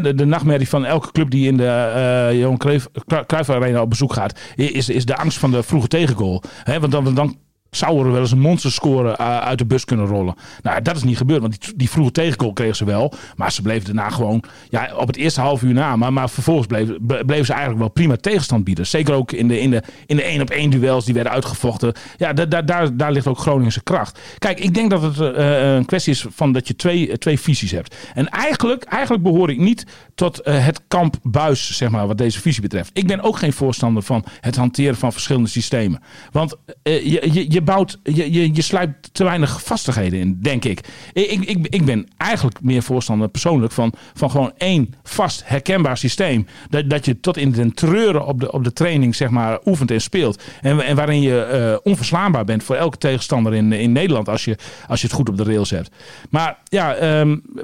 het- 0.06 0.18
de, 0.18 0.26
nachtmerrie 0.26 0.70
van 0.70 0.86
elke 0.86 1.12
club 1.12 1.30
die 1.30 1.48
in 1.48 1.58
de 1.58 1.68
eh 1.68 2.40
Johan 2.40 2.58
Cruijff 2.58 2.88
Cruijff 3.26 3.50
Arena 3.50 3.82
op 3.82 3.90
bezoek 3.90 4.14
gaat, 4.14 4.40
is, 4.56 4.90
is 4.90 5.06
de 5.06 5.16
angst 5.16 5.38
van 5.38 5.52
de 5.52 5.64
vroege 5.64 5.88
tegengoal. 5.88 6.44
Hè, 6.64 6.80
want 6.80 6.92
dan, 6.92 7.16
dan 7.16 7.38
zou 7.76 8.06
er 8.06 8.12
wel 8.12 8.22
eens 8.22 8.32
een 8.32 8.40
monsterscore 8.40 9.10
uh, 9.22 9.38
uit 9.38 9.58
de 9.58 9.66
bus 9.66 9.86
kunnen 9.86 10.06
rollen. 10.06 10.36
Nou, 10.62 10.82
dat 10.82 10.96
is 10.96 11.04
niet 11.04 11.18
gebeurd, 11.18 11.42
want 11.42 11.62
die, 11.66 11.74
die 11.76 11.90
vroege 11.90 12.12
tegengoal 12.12 12.54
kregen 12.54 12.76
ze 12.76 12.86
wel. 12.86 13.14
Maar 13.36 13.52
ze 13.52 13.62
bleven 13.62 13.86
daarna 13.86 14.10
gewoon, 14.10 14.44
ja, 14.70 14.90
op 14.98 15.08
het 15.08 15.16
eerste 15.16 15.42
half 15.42 15.62
uur 15.62 15.74
na, 15.74 15.96
maar, 15.96 16.14
maar 16.14 16.30
vervolgens 16.30 16.68
bleven, 16.68 16.98
ble- 17.02 17.26
bleven 17.26 17.46
ze 17.46 17.52
eigenlijk 17.52 17.82
wel 17.82 17.90
prima 17.92 18.16
tegenstand 18.16 18.64
bieden. 18.64 18.88
Zeker 18.88 19.14
ook 19.14 19.32
in 19.32 19.48
de, 19.48 19.60
in 19.60 19.70
de, 19.72 19.82
in 20.06 20.16
de 20.16 20.24
één 20.24 20.42
op 20.42 20.50
één 20.50 20.70
duels 20.70 21.06
die 21.06 21.14
werden 21.14 21.34
uitgevochten. 21.34 21.94
Ja, 22.18 22.34
da, 22.34 22.46
da- 22.46 22.62
daar, 22.62 22.98
daar 22.98 23.12
ligt 23.12 23.28
ook 23.28 23.38
Groningse 23.38 23.84
kracht. 23.84 24.20
Kijk, 24.38 24.60
ik 24.60 24.74
denk 24.74 24.90
dat 24.90 25.02
het 25.02 25.20
eh, 25.36 25.74
een 25.76 25.86
kwestie 25.86 26.14
is 26.14 26.26
van 26.30 26.52
dat 26.52 26.68
je 26.68 26.76
twee, 26.76 27.10
eh, 27.10 27.16
twee 27.16 27.40
visies 27.40 27.72
hebt. 27.72 27.96
En 28.14 28.30
eigenlijk, 28.30 28.84
eigenlijk 28.84 29.24
behoor 29.24 29.50
ik 29.50 29.58
niet 29.58 29.86
tot 30.16 30.40
eh, 30.40 30.66
het 30.66 30.82
kamp 30.88 31.16
buis, 31.24 31.78
zeg 31.78 31.90
maar, 31.90 32.08
wat 32.08 32.18
deze 32.18 32.42
visie 32.42 32.62
betreft. 32.62 32.90
Ik 32.94 33.08
ben 33.08 33.22
ook 33.22 33.38
geen 33.38 33.54
voorstander 33.54 34.04
van 34.04 34.26
het 34.42 34.56
hanteren 34.56 34.96
van 34.96 35.12
verschillende 35.12 35.50
systemen. 35.50 36.02
Want 36.32 36.56
eh, 36.84 37.06
je, 37.06 37.46
je 37.50 37.62
bouwt, 37.66 38.00
je, 38.04 38.34
je, 38.34 38.56
je 38.56 38.62
sluit 38.62 38.90
te 39.12 39.24
weinig 39.24 39.64
vastigheden 39.64 40.20
in, 40.20 40.38
denk 40.42 40.66
ik. 40.66 40.80
Ik, 41.14 41.32
ik, 41.32 41.68
ik, 41.70 41.86
ben 41.86 42.08
eigenlijk 42.18 42.62
meer 42.62 42.84
voorstander 42.84 43.30
persoonlijk 43.30 43.74
van, 43.74 43.94
van 44.14 44.32
gewoon 44.32 44.52
één 44.58 44.94
vast 45.04 45.44
herkenbaar 45.46 45.98
systeem. 45.98 46.48
Dat, 46.70 46.90
dat 46.90 47.06
je 47.06 47.20
tot 47.20 47.38
in 47.38 47.52
den 47.52 47.74
treuren 47.74 48.26
op 48.26 48.40
de, 48.40 48.52
op 48.52 48.64
de 48.64 48.74
training, 48.74 49.16
zeg 49.16 49.30
maar, 49.30 49.60
oefent 49.66 49.92
en 49.92 50.02
speelt. 50.02 50.44
En, 50.62 50.86
en 50.86 50.96
waarin 50.96 51.22
je 51.22 51.42
eh, 51.42 51.78
onverslaanbaar 51.84 52.46
bent 52.46 52.64
voor 52.64 52.76
elke 52.76 52.98
tegenstander 52.98 53.54
in, 53.54 53.72
in 53.74 53.92
Nederland 53.92 54.30
als 54.30 54.46
je, 54.46 54.58
als 54.88 55.02
je 55.02 55.08
het 55.08 55.16
goed 55.16 55.30
op 55.30 55.38
de 55.38 55.44
rails 55.44 55.70
hebt. 55.70 55.90
Maar 56.30 56.58
ja, 56.64 56.96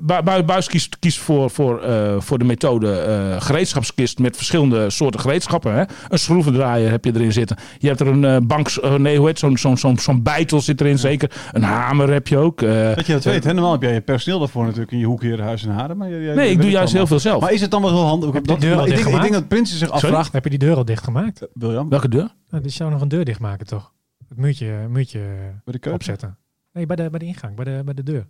Bu- 0.01 0.43
Buis 0.45 0.67
kiest, 0.67 0.99
kiest 0.99 1.17
voor, 1.17 1.49
voor, 1.49 1.81
eh, 1.81 2.15
voor 2.19 2.39
de 2.39 2.45
methode 2.45 2.99
eh, 2.99 3.41
gereedschapskist 3.41 4.19
met 4.19 4.35
verschillende 4.35 4.89
soorten 4.89 5.19
gereedschappen. 5.19 5.73
Hè? 5.73 5.83
Een 6.09 6.19
schroevendraaier 6.19 6.89
heb 6.89 7.05
je 7.05 7.11
erin 7.15 7.33
zitten. 7.33 7.57
Je 7.79 7.87
hebt 7.87 7.99
er 7.99 8.07
een 8.07 8.47
bank, 8.47 8.69
nee, 8.97 9.17
hoe 9.17 9.27
heet 9.27 9.39
zo'n 9.39 9.57
zo'n 9.57 9.90
zo'n 9.99 10.15
zo'n 10.15 10.23
bijtel 10.23 10.61
zit 10.61 10.81
erin 10.81 10.99
zeker. 10.99 11.31
Een 11.51 11.63
hamer 11.63 12.11
heb 12.11 12.27
je 12.27 12.37
ook. 12.37 12.61
eh, 12.61 12.95
Dat 12.95 13.05
je 13.05 13.13
dat 13.13 13.23
weet, 13.23 13.43
hè? 13.43 13.53
Normaal 13.53 13.71
heb 13.71 13.81
jij 13.81 13.93
je 13.93 14.01
personeel 14.01 14.39
daarvoor 14.39 14.63
natuurlijk 14.63 14.91
in 14.91 14.97
je 14.97 15.05
hoekherenhuis 15.05 15.63
en 15.63 15.69
haren. 15.71 15.97
Maar 15.97 16.09
jij- 16.09 16.21
jij- 16.21 16.35
nee, 16.35 16.51
ik 16.51 16.61
doe 16.61 16.69
juist 16.69 16.93
heel 16.93 17.07
veel 17.07 17.19
zelf. 17.19 17.41
Maar 17.41 17.51
is 17.53 17.61
het 17.61 17.71
dan 17.71 17.81
wel 17.81 17.91
heel 17.91 18.05
handig? 18.05 18.33
Heb 18.33 18.41
je 18.45 18.47
Dat, 18.51 18.61
de 18.61 18.67
deur 18.67 18.77
al 18.77 18.87
ik, 18.87 18.95
denk, 18.95 19.07
ik 19.07 19.21
denk 19.21 19.33
dat 19.33 19.47
Prinsen 19.47 19.77
zich 19.77 19.87
Sorry? 19.87 20.03
afvraagt. 20.03 20.33
Heb 20.33 20.43
je 20.43 20.49
die 20.49 20.59
deur 20.59 20.75
al 20.75 20.85
dichtgemaakt? 20.85 21.47
William, 21.53 21.89
Welke 21.89 22.09
deur? 22.09 22.29
Nou, 22.49 22.63
die 22.63 22.71
zou 22.71 22.91
nog 22.91 23.01
een 23.01 23.07
deur 23.07 23.25
dichtmaken, 23.25 23.65
toch? 23.67 23.93
Het 24.29 24.37
muurtje, 24.37 24.73
muurtje 24.89 25.19
bij 25.19 25.49
de 25.65 25.71
keuken? 25.71 25.93
opzetten. 25.93 26.37
Nee, 26.73 26.85
bij 26.85 26.95
de, 26.95 27.09
bij 27.09 27.19
de 27.19 27.25
ingang, 27.25 27.55
bij 27.55 27.65
de, 27.65 27.81
bij 27.85 27.93
de 27.93 28.03
deur. 28.03 28.27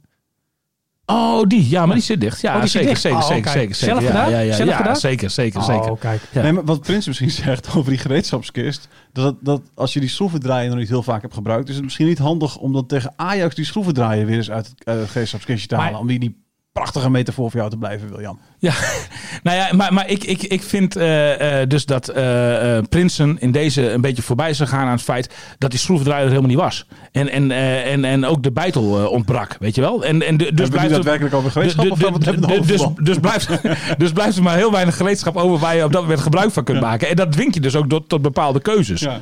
Oh, 1.11 1.47
die. 1.47 1.69
Ja, 1.69 1.85
maar 1.85 1.95
die 1.95 2.03
zit 2.03 2.21
dicht. 2.21 2.41
Ja, 2.41 2.53
Oh, 2.55 2.61
die 2.61 2.69
zit 2.69 2.71
zeker, 2.71 2.87
dicht. 2.89 3.01
zeker, 3.01 3.17
Oh, 3.17 3.27
zeker, 3.27 3.51
zeker, 3.51 3.75
zeker. 3.75 3.93
Zelf 4.01 4.05
gedaan? 4.11 4.29
Ja, 4.31 4.39
ja, 4.39 4.53
Zelf 4.55 4.69
ja, 4.69 4.75
gedaan? 4.77 4.95
zeker, 4.95 5.29
zeker, 5.29 5.61
zeker. 5.63 5.91
Oh, 5.91 5.99
kijk. 5.99 6.21
Ja. 6.31 6.41
Nee, 6.41 6.51
maar 6.51 6.65
wat 6.65 6.81
Prins 6.81 7.07
misschien 7.07 7.31
zegt 7.45 7.75
over 7.75 7.89
die 7.89 7.99
gereedschapskist, 7.99 8.87
dat, 9.13 9.35
dat 9.41 9.61
als 9.75 9.93
je 9.93 9.99
die 9.99 10.09
schroevendraaier 10.09 10.69
nog 10.69 10.77
niet 10.77 10.89
heel 10.89 11.03
vaak 11.03 11.21
hebt 11.21 11.33
gebruikt, 11.33 11.69
is 11.69 11.75
het 11.75 11.83
misschien 11.83 12.07
niet 12.07 12.17
handig 12.17 12.57
om 12.57 12.73
dan 12.73 12.85
tegen 12.85 13.13
Ajax 13.15 13.55
die 13.55 13.65
schroevendraaier 13.65 14.25
weer 14.25 14.37
eens 14.37 14.51
uit 14.51 14.67
het, 14.67 14.99
het 14.99 15.09
gereedschapskistje 15.09 15.67
te 15.67 15.75
Maar- 15.75 15.83
halen. 15.83 15.99
Om 15.99 16.07
die, 16.07 16.19
die 16.19 16.40
prachtige 16.71 17.09
metafoor 17.09 17.49
voor 17.49 17.59
jou 17.59 17.71
te 17.71 17.77
blijven, 17.77 18.09
William. 18.09 18.39
Ja, 18.59 18.73
nou 19.43 19.57
ja, 19.57 19.73
maar, 19.73 19.93
maar 19.93 20.09
ik, 20.09 20.23
ik, 20.23 20.43
ik 20.43 20.63
vind 20.63 20.95
eh, 20.95 21.61
eh, 21.61 21.69
dus 21.69 21.85
dat 21.85 22.07
eh, 22.07 22.77
Prinsen 22.89 23.37
in 23.39 23.51
deze 23.51 23.91
een 23.91 24.01
beetje 24.01 24.21
voorbij 24.21 24.49
is 24.49 24.57
gegaan 24.57 24.85
aan 24.85 24.91
het 24.91 25.01
feit 25.01 25.33
dat 25.57 25.71
die 25.71 25.79
schroevendraaier 25.79 26.25
er 26.25 26.29
helemaal 26.29 26.51
niet 26.51 26.59
was. 26.59 26.85
En, 27.11 27.29
en, 27.29 27.51
en, 27.51 28.05
en 28.05 28.25
ook 28.25 28.43
de 28.43 28.51
bijtel 28.51 28.99
eh, 28.99 29.11
ontbrak, 29.11 29.55
weet 29.59 29.75
je 29.75 29.81
wel. 29.81 30.05
En, 30.05 30.27
en 30.27 30.37
dus 30.37 30.49
Dus 30.53 30.69
blijft 30.69 30.89
daadwerkelijk 30.89 31.35
over 31.35 31.51
gereedschap 31.51 31.85
hebben 31.99 32.23
hebben 32.23 32.67
dus, 32.67 32.87
dus, 32.95 33.19
blijft, 33.19 33.49
dus 33.97 34.11
blijft 34.11 34.37
er 34.37 34.43
maar 34.43 34.55
heel 34.55 34.71
weinig 34.71 34.97
gereedschap 34.97 35.35
over 35.35 35.59
waar 35.59 35.75
je 35.75 35.83
op 35.83 35.91
dat 35.91 36.01
moment 36.01 36.21
gebruik 36.21 36.51
van 36.51 36.63
kunt 36.63 36.81
maken. 36.81 37.09
En 37.09 37.15
dat 37.15 37.31
dwingt 37.31 37.53
je 37.53 37.61
dus 37.61 37.75
ook 37.75 37.89
tot, 37.89 38.09
tot 38.09 38.21
bepaalde 38.21 38.61
keuzes. 38.61 38.99
Ja. 38.99 39.21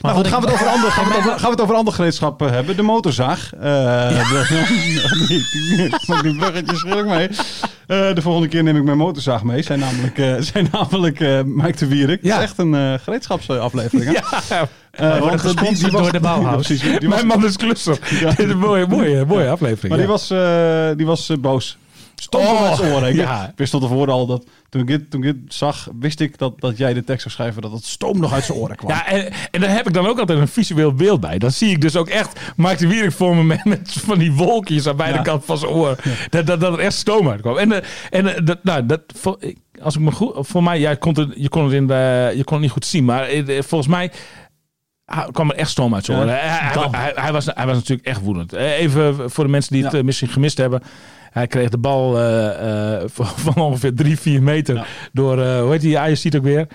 Maar 0.00 0.12
nou 0.12 0.24
goed, 0.24 0.32
gaan 0.32 0.40
we, 0.40 0.46
het 0.46 0.54
over 0.54 0.66
ander, 0.66 0.90
gaan, 0.90 1.04
we 1.04 1.10
het 1.10 1.18
over, 1.26 1.30
gaan 1.30 1.44
we 1.44 1.50
het 1.50 1.60
over 1.60 1.74
ander 1.74 1.94
gereedschap 1.94 2.42
eh, 2.42 2.50
hebben? 2.50 2.76
De 2.76 2.82
motorzaag. 2.82 3.50
Eh 3.54 3.60
de, 3.60 4.46
maak 6.06 6.22
die 6.26 6.36
bruggetjes 6.36 6.78
schrik 6.78 7.04
mee. 7.04 7.28
Eh, 7.86 8.14
de 8.14 8.22
volgende 8.22 8.48
keer 8.48 8.62
neem 8.62 8.76
ik 8.76 8.82
mijn 8.82 8.98
motorzaag 8.98 9.42
mee. 9.42 9.62
Zijn 9.62 9.78
namelijk, 9.78 10.18
eh 10.18 10.34
zijn 10.52 10.68
namelijk 10.72 11.20
eh 11.20 11.40
Mike 11.44 11.78
de 11.78 11.86
Wierik. 11.86 12.18
Ja. 12.22 12.34
Het 12.34 12.42
is 12.42 12.48
echt 12.48 12.58
een 12.58 13.00
gereedschapsaflevering. 13.00 14.04
hè? 14.04 14.12
Ja, 14.12 14.68
door 15.90 16.12
de 16.12 16.20
Bauhaus. 16.20 16.66
Die 16.66 16.78
was, 16.92 17.00
mijn 17.00 17.26
man 17.26 17.44
is 17.44 17.56
klusser. 17.56 17.98
Ja. 18.20 18.28
Dit 18.28 18.38
is 18.38 18.50
een 18.50 18.58
mooie, 18.58 18.86
mooie, 18.86 19.24
mooie 19.24 19.48
aflevering. 19.48 19.88
maar 19.88 19.98
die 19.98 20.06
was, 20.06 20.28
die 20.96 21.06
was 21.06 21.32
boos. 21.40 21.78
Stond 22.16 22.44
Oh, 22.46 22.66
uit 22.66 22.76
zijn 22.76 22.92
oren. 22.92 23.08
Ik, 23.08 23.14
ja. 23.26 23.52
wist 23.56 23.70
tot 23.70 23.80
tevoren 23.82 24.12
al 24.14 24.26
dat 24.26 24.46
toen 24.68 24.80
ik 24.80 24.86
dit, 24.86 25.10
toen 25.10 25.22
ik 25.24 25.34
dit 25.44 25.54
zag, 25.54 25.88
wist 26.00 26.20
ik 26.20 26.38
dat, 26.38 26.60
dat 26.60 26.76
jij 26.78 26.94
de 26.94 27.04
tekst 27.04 27.22
zou 27.22 27.34
schrijven 27.34 27.62
dat 27.62 27.72
het 27.72 27.84
stoom 27.84 28.20
nog 28.20 28.32
uit 28.32 28.44
zijn 28.44 28.58
oren 28.58 28.76
kwam. 28.76 28.90
Ja, 28.90 29.06
en, 29.06 29.32
en 29.50 29.60
daar 29.60 29.70
heb 29.70 29.86
ik 29.86 29.92
dan 29.94 30.06
ook 30.06 30.18
altijd 30.18 30.38
een 30.38 30.48
visueel 30.48 30.94
beeld 30.94 31.20
bij. 31.20 31.38
Dan 31.38 31.50
zie 31.50 31.70
ik 31.70 31.80
dus 31.80 31.96
ook 31.96 32.08
echt 32.08 32.40
Mark 32.56 32.78
de 32.78 32.86
Wierik 32.88 33.12
voor 33.12 33.36
me 33.36 33.42
met, 33.44 33.64
met 33.64 33.92
van 33.92 34.18
die 34.18 34.32
wolkjes 34.32 34.86
aan 34.88 34.96
beide 34.96 35.16
Ja. 35.16 35.22
kanten 35.22 35.46
van 35.46 35.58
zijn 35.58 35.70
oor. 35.72 35.96
Dat, 36.30 36.46
dat, 36.46 36.60
dat 36.60 36.72
er 36.72 36.78
echt 36.78 36.94
stoom 36.94 37.28
uitkwam. 37.28 37.56
En, 37.56 37.72
eh, 37.72 37.88
en 38.10 38.34
eh, 38.36 38.44
dat, 38.44 38.58
nou, 38.64 38.86
dat, 38.86 39.02
als 39.82 39.94
ik 39.94 40.00
me 40.00 40.10
goed, 40.12 40.32
voor 40.38 40.62
mij, 40.62 40.78
ja, 40.80 40.90
je 40.90 40.96
kon 40.96 41.14
het, 41.18 41.32
je 41.36 41.48
kon 41.48 41.64
het, 41.64 41.72
in 41.72 41.86
de, 41.86 42.32
je 42.36 42.44
kon 42.44 42.52
het 42.54 42.62
niet 42.62 42.72
goed 42.72 42.86
zien, 42.86 43.04
maar 43.04 43.22
eh, 43.28 43.62
volgens 43.62 43.90
mij 43.90 44.12
ah, 45.04 45.28
kwam 45.32 45.50
er 45.50 45.56
echt 45.56 45.70
stoom 45.70 45.94
uit 45.94 46.04
zijn 46.04 46.18
Ja, 46.18 46.22
oren. 46.74 47.14
Hij, 47.14 47.32
was, 47.32 47.46
hij 47.46 47.66
was 47.66 47.74
natuurlijk 47.74 48.06
echt 48.06 48.20
woedend. 48.20 48.52
Even 48.52 49.30
voor 49.30 49.44
de 49.44 49.50
mensen 49.50 49.72
die 49.72 49.84
het 49.84 49.92
Ja. 49.92 50.02
misschien 50.02 50.28
gemist 50.28 50.58
hebben. 50.58 50.82
Hij 51.36 51.46
kreeg 51.46 51.68
de 51.68 51.78
bal 51.78 52.18
eh, 52.18 52.94
eh, 52.96 53.02
van 53.44 53.54
ongeveer 53.62 53.94
drie, 53.94 54.18
vier 54.18 54.42
meter 54.42 54.74
Ja. 54.74 54.84
door, 55.12 55.42
eh, 55.42 55.60
hoe 55.60 55.70
heet 55.70 55.80
die 55.80 55.98
Ajax 55.98 56.20
ziet 56.20 56.36
ook 56.36 56.42
weer? 56.42 56.66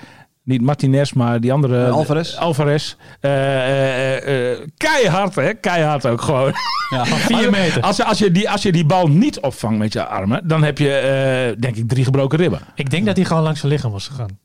Niet 0.44 0.62
Martinez, 0.62 1.12
maar 1.12 1.40
die 1.42 1.54
andere. 1.54 1.90
Alvarez. 1.90 2.36
Alvarez. 2.36 2.96
Eh, 3.20 3.32
eh, 3.32 4.18
eh, 4.18 4.52
eh, 4.52 4.58
keihard, 4.78 5.36
hè? 5.36 5.54
Keihard 5.54 6.06
ook 6.08 6.22
gewoon. 6.22 6.54
Ja. 6.90 7.06
Vier 7.06 7.50
meter. 7.52 7.82
Als, 7.82 7.98
je- 7.98 8.06
als, 8.06 8.18
je 8.20 8.32
die, 8.32 8.50
als 8.50 8.62
je 8.62 8.72
die 8.72 8.86
bal 8.86 9.08
niet 9.08 9.40
opvangt 9.40 9.78
met 9.78 9.94
je 9.94 10.06
armen, 10.06 10.48
dan 10.48 10.64
heb 10.64 10.78
je, 10.78 10.94
eh, 10.94 11.62
denk 11.62 11.76
ik, 11.76 11.88
drie 11.88 12.04
gebroken 12.04 12.38
ribben. 12.38 12.60
Ik 12.76 12.90
denk 12.90 13.06
dat 13.06 13.16
hij 13.16 13.26
gewoon 13.26 13.44
langs 13.44 13.60
zijn 13.60 13.72
lichaam 13.72 13.92
was 13.92 14.08
gegaan. 14.08 14.40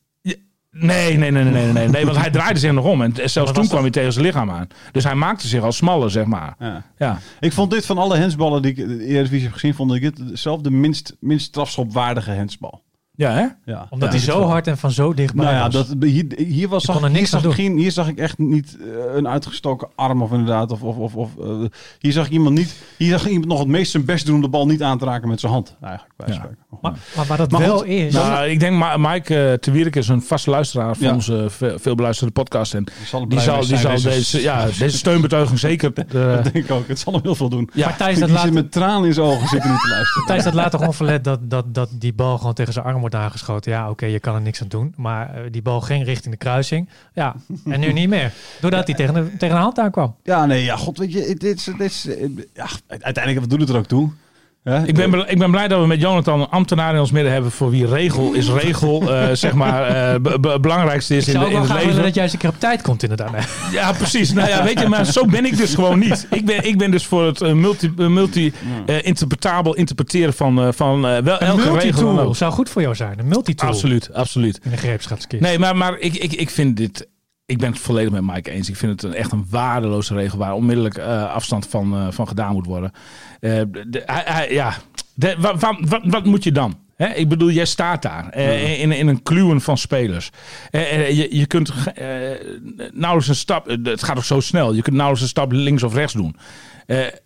Nee, 0.78 1.16
nee, 1.16 1.30
nee, 1.30 1.44
nee, 1.44 1.52
nee, 1.52 1.72
nee, 1.72 1.88
nee, 1.88 2.04
want 2.04 2.16
hij 2.16 2.30
draaide 2.36 2.58
zich 2.58 2.72
nog 2.72 2.84
om. 2.84 3.02
En 3.02 3.12
zelfs 3.24 3.52
toen 3.52 3.68
kwam 3.68 3.80
hij 3.80 3.90
tegen 3.90 4.12
zijn 4.12 4.24
lichaam 4.24 4.50
aan. 4.50 4.68
Dus 4.92 5.04
hij 5.04 5.14
maakte 5.14 5.48
zich 5.48 5.62
al 5.62 5.72
smaller, 5.72 6.10
zeg 6.10 6.24
maar. 6.24 6.54
Ja. 6.58 6.82
Ja. 6.98 7.18
Ik 7.40 7.52
vond 7.52 7.70
dit 7.70 7.86
van 7.86 7.98
alle 7.98 8.16
hensballen 8.16 8.62
die 8.62 8.70
ik 8.70 8.78
in 8.78 8.88
de 8.88 9.04
Eredivisie 9.04 9.44
heb 9.44 9.52
gezien, 9.52 9.74
vond 9.74 9.94
ik 9.94 10.00
dit 10.00 10.20
zelf 10.32 10.60
de 10.60 10.70
minst, 10.70 11.16
minst 11.20 11.46
strafschopwaardige 11.46 12.30
hensbal. 12.30 12.82
Ja, 13.16 13.32
hè? 13.32 13.46
Ja. 13.72 13.86
Omdat 13.90 14.12
Ja, 14.12 14.18
hij 14.18 14.24
zo 14.24 14.42
hard 14.42 14.66
en 14.66 14.78
van 14.78 14.90
zo 14.90 15.14
dichtbij 15.14 15.44
Nou 15.44 15.56
ja, 15.56 15.62
was. 15.62 15.72
dat, 15.88 15.96
hier, 16.08 16.24
hier, 16.36 16.68
was, 16.68 16.84
zag, 16.84 17.02
er 17.02 17.10
niks 17.10 17.30
hier, 17.30 17.36
aan 17.36 17.42
zag 17.44 17.54
geen, 17.54 17.76
hier 17.78 17.92
zag 17.92 18.08
ik 18.08 18.18
echt 18.18 18.38
niet 18.38 18.76
eh, 18.80 18.86
een 19.16 19.28
uitgestoken 19.28 19.88
arm 19.94 20.22
of 20.22 20.30
inderdaad. 20.30 20.70
Of, 20.72 20.82
of, 20.82 20.96
of, 20.96 21.14
of, 21.14 21.30
eh, 21.38 21.46
hier 21.98 22.12
zag 22.12 22.26
ik 22.26 22.32
iemand 22.32 22.54
niet. 22.54 22.76
Hier 22.96 23.10
zag 23.18 23.26
iemand 23.28 23.46
nog 23.48 23.58
het 23.58 23.68
meest 23.68 23.90
zijn 23.90 24.04
best 24.04 24.26
doen 24.26 24.34
om 24.34 24.40
de 24.40 24.48
bal 24.48 24.66
niet 24.66 24.82
aan 24.82 24.98
te 24.98 25.04
raken 25.04 25.28
met 25.28 25.40
zijn 25.40 25.52
hand. 25.52 25.76
Eigenlijk, 25.82 26.12
bij 26.16 26.28
Ja. 26.34 26.48
maar, 26.80 26.92
maar 27.16 27.26
waar 27.26 27.36
dat 27.36 27.50
Maar 27.50 27.60
wel 27.60 27.78
goed, 27.78 27.86
is... 27.86 28.12
Nou, 28.14 28.46
ik 28.48 28.60
denk, 28.60 28.76
Ma- 28.76 28.96
Mike 28.96 29.34
uh, 29.48 29.52
te 29.52 29.70
Wierik 29.70 29.96
is 29.96 30.08
een 30.08 30.22
vaste 30.22 30.50
luisteraar 30.50 30.96
van 30.96 31.06
Ja. 31.06 31.14
onze 31.14 31.46
ve- 31.48 31.78
veel 31.78 31.94
beluisterde 31.94 32.32
podcast. 32.32 32.74
En 32.74 32.84
Die 32.84 32.94
zal, 33.06 33.28
die 33.28 33.38
zal, 33.40 33.60
die 33.60 34.02
deze, 34.02 34.42
ja, 34.42 34.64
deze 34.78 34.96
steunbetuiging 34.96 35.58
zeker... 35.58 35.92
eh, 35.94 36.04
Dat 36.12 36.42
denk 36.42 36.54
ik 36.54 36.70
ook. 36.70 36.88
Het 36.88 36.98
zal 36.98 37.12
hem 37.12 37.22
heel 37.22 37.34
veel 37.34 37.48
doen. 37.48 37.70
ja, 37.72 37.86
maar 37.86 37.96
Thijs, 37.96 38.10
Die 38.18 38.26
dat 38.26 38.28
zit 38.36 38.44
laat, 38.44 38.52
met 38.54 38.72
tranen 38.72 39.04
in 39.08 39.14
zijn 39.14 39.26
ogen 39.26 39.48
zitten 39.48 39.70
niet 39.70 39.80
te 39.80 39.88
luisteren. 39.88 40.26
Thijs, 40.26 40.44
dat 40.44 40.54
laat 40.54 40.70
toch 40.70 40.86
onverlet 40.86 41.24
dat, 41.24 41.50
dat, 41.50 41.74
dat 41.74 41.88
die 41.92 42.12
bal 42.14 42.38
gewoon 42.38 42.54
tegen 42.54 42.72
zijn 42.72 42.84
arm 42.84 43.04
wordt 43.10 43.24
aangeschoten. 43.24 43.72
Ja, 43.72 43.90
oké, 43.90 44.06
je 44.06 44.20
kan 44.20 44.34
er 44.34 44.40
niks 44.40 44.62
aan 44.62 44.68
doen. 44.68 44.94
Maar 44.96 45.34
eh, 45.34 45.42
die 45.50 45.62
bal 45.62 45.80
ging 45.80 46.04
richting 46.04 46.32
de 46.32 46.38
kruising. 46.38 46.88
Ja, 47.12 47.34
en 47.64 47.80
nu 47.80 47.92
niet 47.92 48.08
meer. 48.08 48.32
Doordat 48.60 48.86
hij 48.86 48.96
tegen 48.96 49.14
de, 49.14 49.36
tegen 49.38 49.56
de 49.56 49.62
hand 49.62 49.78
aankwam. 49.78 50.14
Ja, 50.22 50.46
nee, 50.46 50.64
ja, 50.64 50.76
god, 50.76 50.98
weet 50.98 51.12
je, 51.12 51.34
dit 51.34 51.56
is, 51.56 51.64
dit 51.64 51.80
is, 51.80 52.06
eh, 52.06 52.28
ja, 52.54 52.66
uiteindelijk, 52.88 53.40
wat 53.40 53.50
doet 53.50 53.60
het 53.60 53.68
er 53.68 53.76
ook 53.76 53.86
toe? 53.86 54.10
Ja, 54.68 54.82
Ik 54.86 54.94
ben, 54.94 55.28
ik 55.30 55.38
ben 55.38 55.50
blij 55.50 55.68
dat 55.68 55.80
we 55.80 55.86
met 55.86 56.00
Jonathan 56.00 56.40
een 56.40 56.48
ambtenaar 56.48 56.94
in 56.94 57.00
ons 57.00 57.10
midden 57.10 57.32
hebben 57.32 57.50
voor 57.50 57.70
wie 57.70 57.86
regel 57.86 58.32
is 58.32 58.48
regel, 58.48 59.14
eh, 59.14 59.28
zeg 59.44 59.52
maar, 59.52 59.82
eh, 59.86 60.12
het 60.52 60.60
belangrijkste 60.60 61.16
is 61.16 61.28
in, 61.28 61.38
de, 61.40 61.46
in 61.46 61.52
wel 61.52 61.62
het 61.62 61.84
leven. 61.84 62.02
dat 62.02 62.14
jij 62.14 62.22
eens 62.22 62.32
een 62.32 62.38
keer 62.38 62.48
op 62.48 62.60
tijd 62.60 62.82
komt 62.82 63.02
inderdaad. 63.02 63.30
Ja, 63.72 63.92
precies. 63.92 64.32
Nou 64.32 64.48
ja, 64.48 64.64
weet 64.64 64.80
je, 64.80 64.88
maar 64.88 65.04
zo 65.06 65.24
ben 65.24 65.44
ik 65.44 65.56
dus 65.56 65.74
gewoon 65.74 65.98
niet. 65.98 66.26
Ik 66.30 66.44
ben, 66.46 66.64
ik 66.66 66.78
ben 66.78 66.90
dus 66.90 67.06
voor 67.06 67.26
het 67.26 67.40
eh, 67.40 67.52
multi, 67.52 67.92
eh, 67.98 68.06
multi 68.06 68.52
eh, 68.86 69.04
interpretabel 69.06 69.74
interpreteren 69.74 70.34
van, 70.34 70.58
eh, 70.60 70.68
van 70.72 71.06
eh, 71.06 71.18
wel 71.22 71.40
Een 71.40 71.46
elke 71.46 71.78
regel. 71.78 72.34
zou 72.34 72.52
goed 72.52 72.70
voor 72.70 72.82
jou 72.82 72.94
zijn. 72.94 73.18
Een 73.18 73.28
multitool 73.28 73.68
Absoluut, 73.68 74.12
absoluut. 74.12 74.60
in 74.62 74.70
de 74.70 74.76
greepschapskist. 74.76 75.42
Nee, 75.42 75.58
maar, 75.58 75.76
maar 75.76 75.98
ik, 75.98 76.14
ik, 76.14 76.32
ik 76.32 76.50
vind 76.50 76.76
dit. 76.76 77.08
Ik 77.46 77.58
ben 77.58 77.70
het 77.70 77.80
volledig 77.80 78.12
met 78.12 78.22
Mike 78.22 78.50
eens. 78.50 78.68
Ik 78.68 78.76
vind 78.76 78.92
het 78.92 79.02
een, 79.02 79.18
echt 79.18 79.32
een 79.32 79.46
waardeloze 79.50 80.14
regel 80.14 80.38
waar 80.38 80.54
onmiddellijk 80.54 80.96
eh, 80.96 81.34
afstand 81.34 81.66
van, 81.66 81.94
eh, 81.94 82.10
van 82.10 82.28
gedaan 82.28 82.52
moet 82.52 82.66
worden. 82.66 82.92
Eh, 83.40 84.50
ja. 84.50 84.74
Wat 86.04 86.24
moet 86.24 86.44
je 86.44 86.52
dan? 86.52 86.85
Ik 86.96 87.28
bedoel, 87.28 87.50
jij 87.50 87.64
staat 87.64 88.02
daar 88.02 88.28
eh, 88.28 88.80
in, 88.80 88.92
in 88.92 89.08
een 89.08 89.22
kluwen 89.22 89.60
van 89.60 89.78
spelers. 89.78 90.30
Eh, 90.70 90.92
eh, 90.94 91.16
je, 91.16 91.36
je 91.36 91.46
kunt 91.46 91.72
eh, 91.94 92.06
nauwelijks 92.92 93.28
een 93.28 93.34
stap, 93.34 93.66
het 93.82 94.02
gaat 94.02 94.16
ook 94.16 94.24
zo 94.24 94.40
snel, 94.40 94.74
je 94.74 94.82
kunt 94.82 94.94
nauwelijks 94.96 95.22
een 95.22 95.28
stap 95.28 95.52
links 95.52 95.82
of 95.82 95.94
rechts 95.94 96.12
doen. 96.12 96.36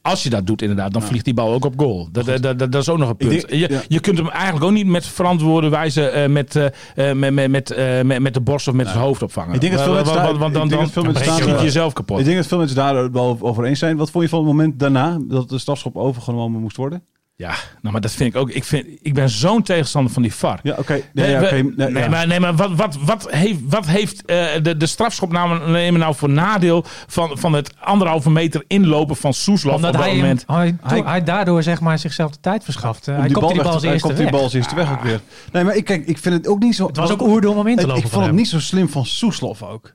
Als 0.03 0.23
je 0.23 0.31
dat 0.31 0.47
doet 0.47 0.63
inderdaad, 0.63 0.93
dan 0.93 1.03
vliegt 1.03 1.25
die 1.25 1.35
bal 1.35 1.53
ook 1.53 1.65
op 1.65 1.75
goal. 1.77 2.09
Dat, 2.13 2.25
dat, 2.25 2.43
dat, 2.43 2.59
dat 2.59 2.75
is 2.75 2.89
ook 2.89 2.99
nog 2.99 3.09
een 3.09 3.17
punt. 3.17 3.31
denk- 3.31 3.51
je, 3.51 3.69
ja. 3.71 3.81
je 3.89 4.01
kunt 4.01 4.19
hem 4.19 4.29
eigenlijk 4.29 4.65
ook 4.65 4.71
niet 4.73 4.87
met 4.87 5.07
verantwoorde 5.07 5.69
wijze 5.69 6.27
met, 6.29 6.55
met, 6.95 7.35
met, 7.35 7.51
met, 7.51 7.77
met, 8.05 8.19
met 8.21 8.35
de 8.35 8.41
borst 8.41 8.69
of 8.69 8.75
met 8.75 8.89
zijn 8.89 8.99
hoofd 8.99 9.23
opvangen. 9.23 9.55
Ik 9.55 9.61
denk 9.61 9.73
dat 9.73 9.83
veel 9.83 9.93
Want- 9.93 10.05
mensen 10.07 10.23
want- 10.23 10.33
daar- 10.33 10.51
want 10.51 10.71
dan, 10.71 10.93
dan, 11.13 11.37
je 11.37 11.63
jezelf 11.63 11.93
kapot. 11.93 12.19
Ik 12.19 12.25
denk 12.25 12.37
dat 12.37 12.47
veel 12.47 12.59
mensen 12.59 12.77
daar 12.77 13.11
wel 13.13 13.39
over 13.41 13.65
eens 13.65 13.79
zijn. 13.79 13.97
Wat 13.97 14.11
vond 14.11 14.25
je 14.25 14.31
van 14.31 14.39
het 14.39 14.49
moment 14.49 14.79
daarna 14.79 15.19
dat 15.29 15.49
de 15.49 15.59
strafschop 15.59 15.97
overgenomen 15.97 16.61
moest 16.61 16.77
worden? 16.77 17.03
Ja, 17.41 17.49
nou, 17.81 17.93
maar 17.93 18.01
dat 18.01 18.13
vind 18.13 18.35
ik 18.35 18.41
ook. 18.41 18.51
Ik, 18.51 18.65
vind, 18.65 18.87
ik 19.03 19.15
ben 19.15 19.29
zo'n 19.29 19.63
tegenstander 19.63 20.13
van 20.13 20.23
die 20.23 20.35
VAR. 20.35 20.61
Ja, 20.63 20.75
oké. 20.79 20.93
Nee, 20.93 21.03
Nee, 21.13 21.31
ja, 21.31 21.39
we- 21.41 21.45
oké, 21.47 21.55
nee, 21.55 21.91
nee, 21.91 22.03
ja. 22.03 22.09
maar, 22.09 22.27
nee, 22.27 22.41
maar 22.41 22.55
wat, 22.57 22.71
wat, 22.75 22.97
wat 23.05 23.27
heeft, 23.31 23.59
wat 23.69 23.87
heeft 23.87 24.25
eh, 24.25 24.47
de, 24.63 24.77
de 24.77 24.87
strafschop 24.87 25.33
nou, 25.33 25.71
nemen 25.71 26.01
nou 26.01 26.15
voor 26.15 26.29
nadeel 26.31 26.85
van, 27.07 27.39
van 27.39 27.53
het 27.53 27.75
anderhalve 27.81 28.31
meter 28.31 28.65
inlopen 28.67 29.17
van 29.17 29.35
Soeslof 29.35 29.75
Omdat 29.75 29.91
op 29.91 29.97
dat 29.97 30.05
hij, 30.07 30.13
hem- 30.13 30.21
moment? 30.21 30.45
hij, 30.47 30.77
Hij- 30.83 31.03
hij 31.05 31.25
daardoor 31.25 31.63
zeg 31.63 31.81
maar 31.81 31.99
zichzelf 31.99 32.31
de 32.31 32.41
tijd 32.41 32.65
verschaft. 32.65 33.09
Om 33.09 33.15
hij 33.15 33.29
komt 33.31 33.53
die 33.53 33.63
bal 33.63 33.73
als 33.73 33.83
eerste 33.83 34.07
komt 34.07 34.19
die 34.19 34.31
bal 34.31 34.43
als 34.43 34.53
eerste 34.55 34.75
weg 34.75 34.93
ook 34.93 35.03
weer. 35.03 35.21
Nee, 35.53 35.65
maar 35.65 35.77
ik, 35.77 35.85
kijk, 35.85 36.07
ik 36.07 36.19
vind 36.19 36.35
het 36.35 36.47
ook 36.47 36.59
niet 36.61 36.75
zo... 36.75 36.87
Het 36.87 36.97
was 36.97 37.11
ook 37.11 37.23
oerdom 37.23 37.57
om 37.59 37.67
in 37.67 37.77
te 37.77 37.81
Ik- 37.83 37.87
lopen 37.87 38.03
Ik 38.03 38.09
vond 38.09 38.21
het 38.23 38.31
hem. 38.31 38.41
niet 38.41 38.49
zo 38.49 38.61
slim 38.61 38.89
van 38.89 39.07
Soeslof 39.07 39.63
ook. 39.63 39.95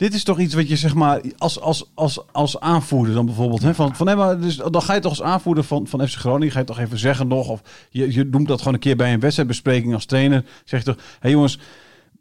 Dit 0.00 0.14
is 0.14 0.24
toch 0.24 0.38
iets 0.38 0.54
wat 0.54 0.68
je 0.68 0.76
zeg 0.76 0.94
maar 0.94 1.20
als, 1.38 1.60
als, 1.60 1.90
als, 1.94 2.32
als 2.32 2.60
aanvoerder 2.60 3.14
dan 3.14 3.26
bijvoorbeeld. 3.26 3.62
Hè, 3.62 3.74
van, 3.74 3.96
van, 3.96 4.06
nee, 4.06 4.16
maar 4.16 4.40
dus, 4.40 4.56
dan 4.56 4.82
ga 4.82 4.94
je 4.94 5.00
toch 5.00 5.10
als 5.10 5.22
aanvoerder 5.22 5.64
van, 5.64 5.86
van 5.86 6.08
FC 6.08 6.18
Groningen. 6.18 6.52
Ga 6.52 6.58
je 6.58 6.64
toch 6.64 6.78
even 6.78 6.98
zeggen 6.98 7.28
nog. 7.28 7.48
Of 7.48 7.62
je, 7.90 8.12
je 8.12 8.24
noemt 8.24 8.48
dat 8.48 8.58
gewoon 8.58 8.74
een 8.74 8.80
keer 8.80 8.96
bij 8.96 9.12
een 9.12 9.20
wedstrijdbespreking 9.20 9.94
als 9.94 10.04
trainer. 10.04 10.44
Zeg 10.64 10.80
je 10.80 10.86
toch. 10.86 10.96
Hé 10.96 11.02
hey 11.20 11.30
jongens, 11.30 11.58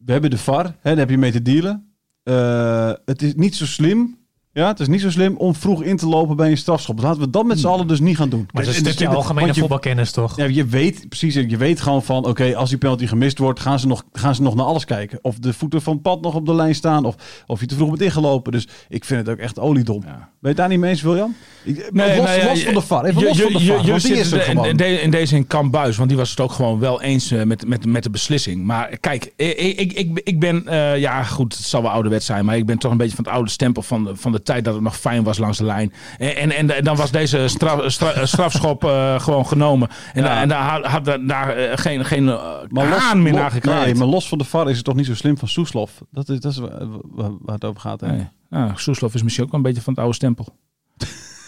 we 0.05 0.11
hebben 0.11 0.29
de 0.29 0.37
VAR. 0.37 0.65
Hè, 0.65 0.71
daar 0.81 0.97
heb 0.97 1.09
je 1.09 1.17
mee 1.17 1.31
te 1.31 1.41
dealen. 1.41 1.93
Eh, 2.23 2.91
het 3.05 3.21
is 3.21 3.35
niet 3.35 3.55
zo 3.55 3.65
slim. 3.65 4.17
Ja, 4.53 4.67
het 4.67 4.79
is 4.79 4.87
niet 4.87 5.01
zo 5.01 5.09
slim 5.09 5.35
om 5.37 5.55
vroeg 5.55 5.83
in 5.83 5.97
te 5.97 6.07
lopen 6.07 6.35
bij 6.35 6.49
een 6.51 6.57
strafschop. 6.57 7.01
Laten 7.01 7.21
we 7.21 7.29
dat 7.29 7.45
met 7.45 7.59
z'n 7.59 7.67
allen 7.67 7.87
dus 7.87 7.99
niet 7.99 8.17
gaan 8.17 8.29
doen. 8.29 8.47
Maar 8.53 8.61
het 8.63 8.71
is 8.71 8.71
En 8.71 8.77
een 8.79 8.83
dus 8.83 8.93
stukje 8.93 9.15
algemene 9.15 9.53
voetbalkennis 9.53 10.11
toch? 10.11 10.35
ja, 10.37 10.45
je 10.45 10.65
weet 10.65 11.05
precies, 11.09 11.33
je 11.33 11.57
weet 11.57 11.81
gewoon 11.81 12.03
van, 12.03 12.25
oké, 12.25 12.55
als 12.55 12.69
die 12.69 12.77
penalty 12.77 13.07
gemist 13.07 13.37
wordt, 13.37 13.59
gaan 13.59 13.79
ze, 13.79 13.87
nog, 13.87 14.03
gaan 14.13 14.35
ze 14.35 14.41
nog 14.41 14.55
naar 14.55 14.65
alles 14.65 14.85
kijken. 14.85 15.19
Of 15.21 15.35
de 15.39 15.53
voeten 15.53 15.81
van 15.81 15.93
het 15.93 16.01
pad 16.01 16.21
nog 16.21 16.35
op 16.35 16.45
de 16.45 16.53
lijn 16.55 16.75
staan, 16.75 17.05
of, 17.05 17.15
of 17.47 17.59
je 17.59 17.65
te 17.65 17.75
vroeg 17.75 17.89
bent 17.89 18.01
ingelopen. 18.01 18.51
Dus 18.51 18.67
ik 18.89 19.05
vind 19.05 19.19
het 19.25 19.29
ook 19.29 19.41
echt 19.41 19.59
oliedom. 19.59 19.99
Ben 19.99 20.09
je 20.41 20.47
het 20.47 20.57
daar 20.57 20.69
niet 20.69 20.79
mee 20.79 20.89
eens, 20.89 21.01
William? 21.01 21.35
Ik- 21.63 21.89
los 21.93 22.05
ja, 22.35 22.45
los 22.49 22.63
van 22.63 22.73
de 22.73 22.81
VAR, 22.81 23.05
even 23.05 23.19
je- 23.21 23.27
los 23.27 23.37
je- 23.37 23.43
van 23.43 23.51
de 23.53 23.59
je- 23.59 23.73
VAR, 23.73 23.85
je 23.85 23.99
die 24.01 24.13
is 24.17 24.31
er 24.31 24.37
in- 24.37 24.43
gewoon. 24.43 24.65
In, 24.65 24.77
de- 24.77 25.01
in 25.01 25.11
deze 25.11 25.35
in 25.35 25.47
Kamp 25.47 25.71
Buis, 25.71 25.97
want 25.97 26.09
die 26.09 26.17
was 26.17 26.29
het 26.29 26.39
ook 26.39 26.51
gewoon 26.51 26.79
wel 26.79 27.01
eens 27.01 27.31
eh, 27.31 27.43
met, 27.43 27.67
met, 27.67 27.85
met 27.85 28.03
de 28.03 28.09
beslissing. 28.09 28.63
Maar 28.65 28.97
kijk, 28.97 29.33
ik, 29.35 29.57
ik, 29.57 29.93
ik, 29.93 30.19
ik 30.23 30.39
ben, 30.39 30.67
eh, 30.67 30.97
ja 30.97 31.23
goed, 31.23 31.57
het 31.57 31.65
zal 31.65 31.81
wel 31.81 31.91
ouderwet 31.91 32.23
zijn, 32.23 32.45
maar 32.45 32.57
ik 32.57 32.65
ben 32.65 32.77
toch 32.77 32.91
een 32.91 32.97
beetje 32.97 33.15
van 33.15 33.23
het 33.25 33.33
oude 33.33 33.49
stempel 33.49 33.81
van, 33.81 34.03
de- 34.03 34.15
van 34.15 34.31
de 34.31 34.38
tijd 34.43 34.65
dat 34.65 34.73
het 34.73 34.83
nog 34.83 34.97
fijn 34.97 35.23
was 35.23 35.37
langs 35.37 35.57
de 35.57 35.63
lijn. 35.63 35.93
En, 36.17 36.35
en, 36.35 36.51
en, 36.51 36.75
en 36.75 36.83
dan 36.83 36.95
was 36.95 37.11
deze 37.11 37.47
straf, 37.47 37.91
stra- 37.91 38.25
strafschop 38.25 38.83
eh, 38.83 39.19
gewoon 39.19 39.45
genomen. 39.45 39.89
En, 40.13 40.23
Ja. 40.23 40.41
en 40.41 40.47
daar 40.49 40.87
had, 40.89 41.05
daar- 41.27 41.55
eh, 41.55 41.77
geen, 41.77 42.05
geen 42.05 42.29
eh, 42.29 42.43
Maar 42.67 42.89
los, 42.89 42.97
haan 42.99 43.21
meer 43.21 43.33
naar 43.33 43.51
gekregen. 43.51 43.81
nee, 43.81 43.95
maar 43.95 44.07
los 44.07 44.27
van 44.27 44.37
de 44.37 44.43
VAR 44.43 44.69
is 44.69 44.75
het 44.75 44.85
toch 44.85 44.95
niet 44.95 45.05
zo 45.05 45.15
slim 45.15 45.37
van 45.37 45.47
Soeslof? 45.47 45.91
Dat 46.11 46.29
is, 46.29 46.39
dat 46.39 46.51
is 46.51 46.57
waar, 47.03 47.31
het 47.45 47.65
over 47.65 47.81
gaat. 47.81 48.01
Hè? 48.01 48.07
Nee. 48.07 48.27
Ja, 48.49 48.71
Soeslof 48.75 49.13
is 49.13 49.23
misschien 49.23 49.43
ook 49.45 49.51
wel 49.51 49.59
een 49.59 49.65
beetje 49.65 49.81
van 49.81 49.93
het 49.93 50.01
oude 50.01 50.15
stempel. 50.15 50.55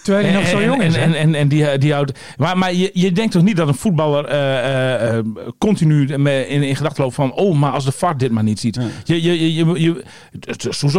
Terwijl 0.04 0.26
hij 0.26 0.34
nog 0.34 0.48
zo 0.48 0.64
jong 0.64 0.82
en, 0.82 0.88
is. 0.88 0.96
En, 0.96 1.14
en, 1.14 1.36
en 1.36 1.48
die, 1.48 1.78
die 1.78 1.94
houdt. 1.94 2.20
Maar, 2.38 2.58
maar 2.58 2.74
je, 2.74 2.90
je 2.94 3.12
denkt 3.12 3.32
toch 3.32 3.44
niet 3.44 3.56
dat 3.56 3.68
een 3.68 3.76
voetballer 3.76 4.26
eh, 4.26 5.18
eh, 5.18 5.26
continu 5.58 6.08
in, 6.08 6.64
in 6.64 6.76
gedachten 6.76 7.04
loopt 7.04 7.16
van. 7.16 7.34
Oh, 7.34 7.56
maar 7.56 7.72
als 7.72 7.86
de 7.86 7.92
VAR 7.92 8.18
dit 8.18 8.32
maar 8.32 8.44
niet 8.44 8.60
ziet. 8.60 8.76
Ja. 8.76 8.82
Je, 9.04 9.22
je, 9.22 9.54
je, 9.54 10.04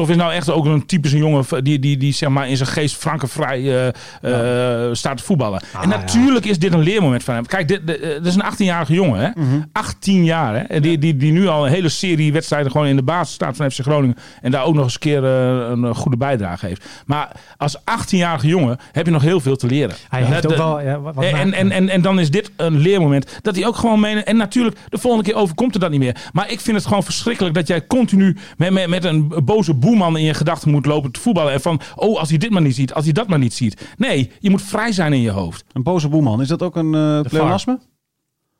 is 0.08 0.16
nou 0.16 0.32
echt 0.32 0.50
ook 0.50 0.64
een 0.64 0.86
typische 0.86 1.16
jongen 1.16 1.44
die, 1.62 1.78
die, 1.78 1.96
die 1.96 2.12
zeg 2.12 2.28
maar 2.28 2.48
in 2.48 2.56
zijn 2.56 2.68
geest 2.68 2.96
frankenvrij 2.96 3.60
eh, 3.60 4.88
eh, 4.88 4.94
staat 4.94 5.16
te 5.16 5.24
voetballen. 5.24 5.62
Ah, 5.72 5.82
en 5.82 5.88
natuurlijk 5.88 6.44
is 6.44 6.58
dit 6.58 6.72
een 6.72 6.82
leermoment 6.82 7.24
van 7.24 7.34
hem. 7.34 7.46
Kijk, 7.46 7.68
dit, 7.68 7.86
dit, 7.86 8.00
dit 8.00 8.26
is 8.26 8.34
een 8.34 8.52
18-jarige 8.52 8.92
jongen. 8.92 9.20
Hè? 9.20 9.28
Mhm. 9.34 9.60
18 9.72 10.24
jaar. 10.24 10.54
Hè? 10.54 10.60
En 10.60 10.82
Die, 10.82 10.98
die, 10.98 11.16
die 11.16 11.32
nu 11.32 11.46
al 11.46 11.66
een 11.66 11.72
hele 11.72 11.88
serie 11.88 12.32
wedstrijden 12.32 12.70
gewoon 12.70 12.86
in 12.86 12.96
de 12.96 13.02
basis 13.02 13.34
staat 13.34 13.56
van 13.56 13.70
FC 13.70 13.80
Groningen. 13.80 14.16
En 14.40 14.50
daar 14.50 14.64
ook 14.64 14.74
nog 14.74 14.84
eens 14.84 14.94
een 14.94 15.00
keer 15.00 15.24
een 15.24 15.94
goede 15.94 16.16
bijdrage 16.16 16.66
heeft. 16.66 16.84
Maar 17.06 17.30
als 17.56 17.78
18-jarige 17.78 18.46
jongen 18.46 18.78
heb 18.92 19.06
je 19.06 19.12
nog 19.12 19.22
heel 19.22 19.40
veel 19.40 19.56
te 19.56 19.66
leren. 19.66 19.96
Hij 20.08 20.24
heeft 20.24 20.46
ook 20.46 20.56
wel... 20.56 20.80
Ja, 20.80 21.00
wat, 21.00 21.14
wat 21.14 21.24
en, 21.24 21.34
en, 21.34 21.52
en, 21.52 21.70
en, 21.70 21.88
en 21.88 22.02
dan 22.02 22.20
is 22.20 22.30
dit 22.30 22.50
een 22.56 22.78
leermoment 22.78 23.38
dat 23.42 23.56
hij 23.56 23.66
ook 23.66 23.76
gewoon 23.76 24.00
meeneemt. 24.00 24.26
En 24.26 24.36
natuurlijk, 24.36 24.76
de 24.88 24.98
volgende 24.98 25.26
keer 25.26 25.40
overkomt 25.40 25.74
er 25.74 25.80
dat 25.80 25.90
niet 25.90 26.00
meer. 26.00 26.30
Maar 26.32 26.50
ik 26.50 26.60
vind 26.60 26.76
het 26.76 26.86
gewoon 26.86 27.02
verschrikkelijk 27.02 27.54
dat 27.54 27.66
jij 27.66 27.86
continu 27.86 28.36
met, 28.56 28.70
met, 28.70 28.88
met 28.88 29.04
een 29.04 29.32
boze 29.44 29.74
boeman 29.74 30.16
in 30.16 30.24
je 30.24 30.34
gedachten 30.34 30.70
moet 30.70 30.86
lopen 30.86 31.12
te 31.12 31.20
voetballen. 31.20 31.52
En 31.52 31.60
van, 31.60 31.80
oh, 31.94 32.18
als 32.18 32.28
hij 32.28 32.38
dit 32.38 32.50
maar 32.50 32.62
niet 32.62 32.74
ziet, 32.74 32.94
als 32.94 33.04
hij 33.04 33.12
dat 33.12 33.28
maar 33.28 33.38
niet 33.38 33.54
ziet. 33.54 33.86
Nee, 33.96 34.30
je 34.38 34.50
moet 34.50 34.62
vrij 34.62 34.92
zijn 34.92 35.12
in 35.12 35.20
je 35.20 35.30
hoofd. 35.30 35.64
Een 35.72 35.82
boze 35.82 36.08
boeman, 36.08 36.40
is 36.40 36.48
dat 36.48 36.62
ook 36.62 36.76
een 36.76 36.94
uh, 36.94 37.20
pleonasme? 37.20 37.78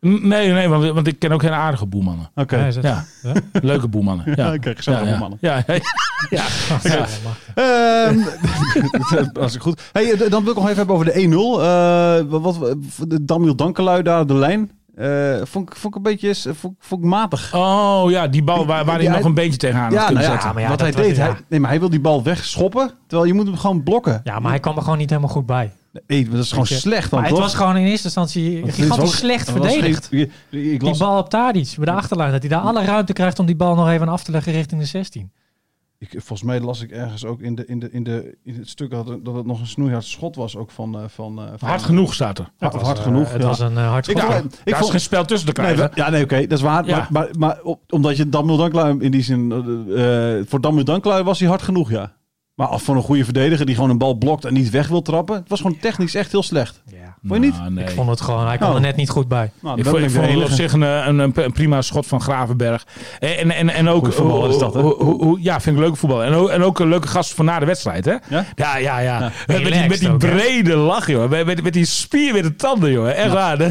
Nee, 0.07 0.53
nee, 0.53 0.69
want, 0.69 0.91
want 0.91 1.07
ik 1.07 1.19
ken 1.19 1.33
ook 1.33 1.43
hele 1.43 1.55
aardige 1.55 1.87
boemannen. 1.87 2.31
Oké. 2.35 2.69
Ja? 2.81 3.05
Leuke 3.53 3.89
boemannen. 3.89 4.25
Ja, 4.37 4.47
Ja, 4.47 4.53
oké, 4.57 4.75
gezellige 4.77 5.05
ja, 5.05 5.11
ja. 5.11 5.19
boemannen. 5.19 5.39
Ja, 5.41 5.63
ja, 5.67 5.75
ja. 6.31 6.45
Ja. 6.83 7.07
Ehm, 7.55 8.19
dat 9.33 9.45
is 9.45 9.57
goed. 9.57 9.83
Hey, 9.93 10.17
d- 10.17 10.31
dan 10.31 10.43
wil 10.43 10.51
ik 10.53 10.59
nog 10.59 10.65
even 10.65 10.77
hebben 10.77 10.95
over 10.95 11.07
de 11.07 11.13
1-0. 11.13 11.63
Eh, 11.63 12.41
wat, 12.41 12.57
wat, 12.57 12.77
de 13.09 13.25
Damiel 13.25 13.55
Dankelui 13.57 14.03
daar 14.03 14.27
de 14.27 14.35
lijn. 14.35 14.71
Eh, 14.95 15.35
vond, 15.43 15.69
ik- 15.71 15.77
vond 15.77 15.97
ik 15.97 16.05
een 16.05 16.17
beetje 16.17 16.35
vond, 16.55 16.75
vond 16.79 17.03
ik 17.03 17.09
matig. 17.09 17.55
Oh 17.55 18.05
ja, 18.11 18.29
die 18.29 18.43
bal 18.45 18.67
waar, 18.67 18.85
waar 18.85 18.99
hij 19.01 19.09
nog 19.09 19.25
een 19.25 19.35
beetje 19.35 19.57
tegenaan 19.57 19.83
had 19.85 19.93
ja, 19.93 20.05
kunnen 20.07 20.23
nou 20.23 20.27
ja, 20.27 20.33
zetten. 20.33 20.53
maar 20.55 20.63
ja, 20.63 20.69
wat 20.69 20.79
dat 20.79 20.87
hij 20.89 20.97
was- 20.97 21.07
deed. 21.07 21.17
ja. 21.17 21.25
Hij, 21.33 21.35
nee, 21.49 21.61
maar 21.61 21.71
hij 21.71 21.79
wil 21.81 21.91
die 21.91 22.01
bal 22.01 22.23
wegschoppen. 22.23 22.91
Terwijl 23.07 23.29
je 23.29 23.35
moet 23.35 23.47
hem 23.47 23.57
gewoon 23.57 23.83
blokken. 23.83 24.21
Ja, 24.25 24.39
maar 24.39 24.51
hij 24.51 24.61
kwam 24.61 24.77
er 24.77 24.83
gewoon 24.83 24.99
niet 24.99 25.11
helemaal 25.11 25.31
goed 25.33 25.47
bij. 25.47 25.73
Nee, 26.07 26.29
dat 26.29 26.39
is 26.45 26.51
gewoon 26.51 26.67
je. 26.69 26.75
slecht 26.75 27.11
dan 27.11 27.21
Maar 27.21 27.29
het 27.29 27.39
toch? 27.39 27.47
was 27.47 27.55
gewoon 27.55 27.77
in 27.77 27.87
eerste 27.87 28.05
instantie 28.05 28.73
gigantisch 28.73 29.09
ook- 29.09 29.15
slecht 29.15 29.51
verdedigd. 29.51 30.07
geen- 30.07 30.21
ik, 30.21 30.31
ik 30.73 30.81
Die 30.81 30.97
bal 30.99 31.19
op 31.19 31.29
Tadic, 31.31 31.75
bij 31.77 31.85
de 31.85 31.91
achterlijn. 31.93 32.31
Dat 32.33 32.41
hij 32.41 32.49
daar 32.51 32.61
alle 32.61 32.85
ruimte 32.85 33.13
krijgt 33.13 33.39
om 33.39 33.47
die 33.47 33.57
bal 33.57 33.75
nog 33.75 33.89
even 33.89 34.09
af 34.09 34.23
te 34.25 34.31
leggen 34.31 34.53
richting 34.53 34.81
de 34.81 34.87
16. 34.87 35.33
ik, 35.99 36.09
volgens 36.11 36.43
mij 36.43 36.61
las 36.61 36.81
ik 36.81 36.91
ergens 36.91 37.25
ook 37.25 37.41
in, 37.41 37.55
de, 37.55 37.67
in, 37.67 37.79
de, 37.79 37.91
in, 37.91 38.03
de, 38.05 38.37
in 38.45 38.55
het 38.59 38.69
stuk 38.69 38.91
dat, 38.91 39.09
het- 39.09 39.25
dat 39.25 39.35
het 39.35 39.47
nog 39.47 39.61
een 39.61 39.67
snoeihard 39.67 40.05
schot 40.05 40.37
was. 40.37 40.57
Ook 40.57 40.71
van, 40.71 40.99
eh, 40.99 41.05
van, 41.09 41.39
eh, 41.39 41.45
van 41.57 41.69
Hard 41.69 41.83
genoeg 41.83 42.15
staat 42.15 42.39
er. 42.39 42.51
Hard, 42.59 42.75
eh, 42.99 43.03
genoeg. 43.05 43.33
Het 43.33 43.43
ja. 43.43 43.49
was 43.49 43.59
een 43.59 43.77
hard 43.77 44.09
Ik 44.09 44.19
schot. 44.19 44.31
Daar 44.31 44.43
ik 44.65 44.73
is 44.73 44.79
vond- 44.79 44.91
geen 44.91 45.01
spel 45.01 45.25
tussen 45.25 45.47
te 45.47 45.53
krijgen. 45.55 45.91
ja, 45.95 46.11
nee, 46.11 46.23
oké, 46.23 46.41
dat 46.41 46.59
is 46.59 46.65
waar. 46.65 46.87
Ja. 46.87 46.97
Maar, 46.97 47.09
maar, 47.11 47.29
maar 47.39 47.61
op- 47.63 47.81
omdat 47.93 48.17
je 48.17 48.29
Damil 48.29 48.57
Danklui 48.57 48.97
in 49.01 49.11
die 49.11 49.23
zin... 49.23 49.51
voor 50.49 50.61
Damil 50.61 50.85
Danklui 50.85 51.23
was 51.23 51.39
hij 51.39 51.49
hard 51.49 51.63
genoeg, 51.63 51.91
ja. 51.91 52.13
Maar 52.63 52.71
als 52.71 52.83
voor 52.83 52.97
een 52.97 53.03
goede 53.03 53.25
verdediger 53.25 53.67
die 53.67 53.75
gewoon 53.75 53.91
een 53.91 53.99
bal 53.99 54.15
blokt 54.15 54.45
en 54.45 54.53
niet 54.55 54.71
weg 54.71 54.89
wil 54.89 55.03
trappen... 55.03 55.37
Het 55.37 55.49
was 55.49 55.61
gewoon 55.61 55.79
technisch 55.79 56.15
echt 56.15 56.33
heel 56.33 56.43
slecht. 56.43 56.83
Ja. 56.87 56.97
Vond 57.27 57.41
je 57.41 57.47
niet? 57.51 57.59
Nou, 57.59 57.71
nee. 57.73 57.85
Ik 57.85 57.91
vond 57.91 58.09
het 58.11 58.21
gewoon, 58.21 58.47
hij 58.47 58.57
kwam 58.57 58.69
Oh. 58.69 58.75
er 58.75 58.81
net 58.81 58.97
niet 58.97 59.11
goed 59.11 59.29
bij. 59.29 59.51
Nou, 59.61 59.79
Ik 59.79 59.85
dan 59.85 59.93
vond, 59.93 60.05
ik 60.05 60.21
het 60.31 60.43
op 60.45 60.51
zich 60.51 60.73
een, 60.73 60.81
een, 60.83 61.19
een, 61.19 61.33
een 61.35 61.53
prima 61.53 61.83
schot 61.83 62.07
van 62.07 62.21
Gravenberg. 62.21 62.87
En, 63.19 63.37
en, 63.39 63.51
en, 63.51 63.69
en 63.71 63.89
ook... 63.89 63.99
Goeie 64.01 64.13
voetballer 64.17 64.51
is 64.51 64.59
dat, 64.59 64.75
hè? 64.75 64.81
hoe- 64.81 64.95
hoe- 65.05 65.23
hoe- 65.25 65.39
ja, 65.43 65.61
vind 65.61 65.77
ik 65.77 65.83
leuke 65.83 65.97
voetbal. 65.97 66.25
En 66.25 66.33
ook, 66.33 66.49
en 66.49 66.63
ook 66.63 66.79
een 66.79 66.89
leuke 66.89 67.09
gast 67.09 67.35
van 67.35 67.45
na 67.45 67.59
de 67.59 67.67
wedstrijd, 67.67 68.05
hè? 68.05 68.13
Ja? 68.29 68.45
Ja, 68.55 68.77
ja, 68.77 68.99
ja. 68.99 69.31
Met, 69.47 69.65
die, 69.65 69.89
met 69.89 69.99
die 70.01 70.17
brede 70.17 70.77
lach, 70.77 71.07
joh. 71.07 71.31
Met, 71.31 71.47
met, 71.47 71.63
met 71.63 71.73
die 71.73 71.85
spier 71.85 72.33
met 72.33 72.43
de 72.43 72.55
tanden, 72.57 72.91
joh. 72.91 73.11
Echt 73.11 73.33
waar. 73.33 73.59
hè? 73.59 73.67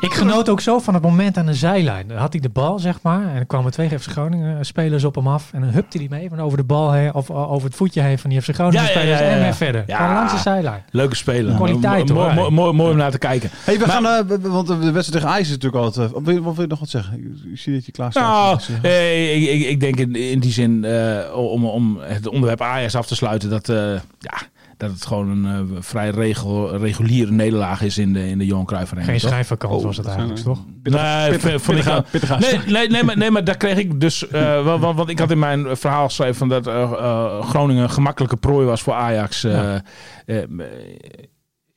Ik 0.00 0.14
genoot 0.14 0.48
ook 0.48 0.60
zo 0.60 0.78
van 0.78 0.94
het 0.94 1.02
moment 1.02 1.36
aan 1.36 1.46
de 1.46 1.54
zijlijn. 1.54 2.08
Dan 2.08 2.16
had 2.16 2.32
hij 2.32 2.40
de 2.42 2.48
bal, 2.48 2.78
zeg 2.78 2.98
maar. 3.02 3.22
En 3.28 3.34
er 3.36 3.46
kwamen 3.46 3.72
twee 3.72 3.98
FC 3.98 4.10
Groningen 4.10 4.56
eh, 4.58 4.62
spelers 4.62 5.04
op 5.04 5.14
hem 5.14 5.28
af. 5.28 5.48
En 5.52 5.60
dan 5.60 5.70
hupte 5.70 5.98
hij 5.98 6.06
mee 6.10 6.28
van 6.28 6.40
over 6.40 6.56
de 6.58 6.64
bal 6.64 6.92
heen. 6.92 7.14
Of 7.14 7.30
eh, 7.30 7.52
over 7.52 7.66
het 7.68 7.76
voetje 7.76 8.00
heen 8.00 8.13
van 8.18 8.30
die 8.30 8.42
FC 8.42 8.54
Groningen 8.54 8.80
Ja, 8.82 8.88
ja, 8.88 8.94
spelers. 8.98 9.18
ja, 9.20 9.26
ja, 9.26 9.32
En 9.32 9.40
weer 9.42 9.54
verder. 9.54 9.84
Ja. 9.86 9.96
Gewoon 9.96 10.14
langs 10.14 10.32
de 10.32 10.38
zijlijn. 10.38 10.82
Leuke 10.90 11.16
speler. 11.16 11.54
Kwaliteit, 11.54 12.08
Mo- 12.08 12.14
hoor. 12.22 12.34
mo- 12.34 12.50
Mooi, 12.50 12.72
mooi 12.72 12.90
om 12.90 12.96
naar 12.96 13.10
te 13.10 13.18
kijken. 13.18 13.50
Hey, 13.64 13.78
we 13.78 13.86
Maar- 13.86 14.02
gaan, 14.02 14.28
eh, 14.28 14.36
want 14.40 14.66
de 14.66 14.76
wedstrijd 14.92 15.12
tegen 15.22 15.28
IJs 15.28 15.46
is 15.46 15.48
natuurlijk 15.50 15.84
altijd... 15.84 16.12
eh, 16.12 16.18
wil, 16.24 16.34
je, 16.34 16.42
wat 16.42 16.54
wil 16.54 16.62
je 16.64 16.70
nog 16.70 16.78
wat 16.78 16.88
zeggen? 16.88 17.14
Ik, 17.52 17.58
zie 17.58 17.74
dat 17.74 17.86
je 17.86 17.92
klaar 17.92 18.10
staat. 18.10 18.22
Nou, 18.68 18.80
eh, 18.82 19.10
eh, 19.32 19.42
ik, 19.42 19.48
ik, 19.60 19.66
ik 19.68 19.80
denk 19.80 19.96
in, 19.98 20.14
in 20.16 20.38
die 20.40 20.52
zin, 20.52 20.84
eh, 20.84 21.36
om, 21.36 21.64
om 21.66 21.98
het 22.00 22.28
onderwerp 22.28 22.60
Ajax 22.60 22.94
af 22.94 23.06
te 23.06 23.14
sluiten, 23.14 23.50
dat, 23.50 23.68
eh, 23.68 23.76
ja, 24.18 24.36
dat 24.76 24.90
het 24.90 25.06
gewoon 25.06 25.28
een 25.44 25.70
eh, 25.70 25.76
vrij 25.80 26.10
regel, 26.10 26.76
reguliere 26.76 27.30
nederlaag 27.30 27.82
is 27.82 27.98
in 27.98 28.12
de, 28.12 28.28
in 28.28 28.38
de 28.38 28.46
Johan 28.46 28.64
Cruijff 28.64 28.92
Arena. 28.92 29.06
Geen 29.06 29.18
toch? 29.20 29.28
schijnvakantie 29.30 29.78
Oh, 29.78 29.84
was 29.84 29.96
het 29.96 30.06
eigenlijk, 30.06 30.38
toch? 30.40 30.64
Nee, 30.82 31.28
pittig- 31.38 32.38
nee, 32.40 32.58
nee, 32.66 32.88
nee, 32.88 33.02
maar, 33.02 33.16
nee, 33.16 33.30
maar 33.30 33.44
daar 33.44 33.56
kreeg 33.56 33.76
ik 33.78 34.00
dus. 34.00 34.28
eh, 34.28 34.64
want, 34.64 34.80
want, 34.80 34.96
want 34.96 35.08
ik 35.08 35.18
had 35.18 35.30
in 35.30 35.38
mijn 35.38 35.76
verhaal 35.76 36.06
geschreven 36.06 36.34
van 36.34 36.48
dat 36.48 36.66
eh, 36.66 36.82
eh, 36.82 37.42
Groningen 37.42 37.82
een 37.82 37.90
gemakkelijke 37.90 38.36
prooi 38.36 38.66
was 38.66 38.82
voor 38.82 38.94
Ajax. 38.94 39.44
eh, 39.44 39.52
Ja. 40.26 40.44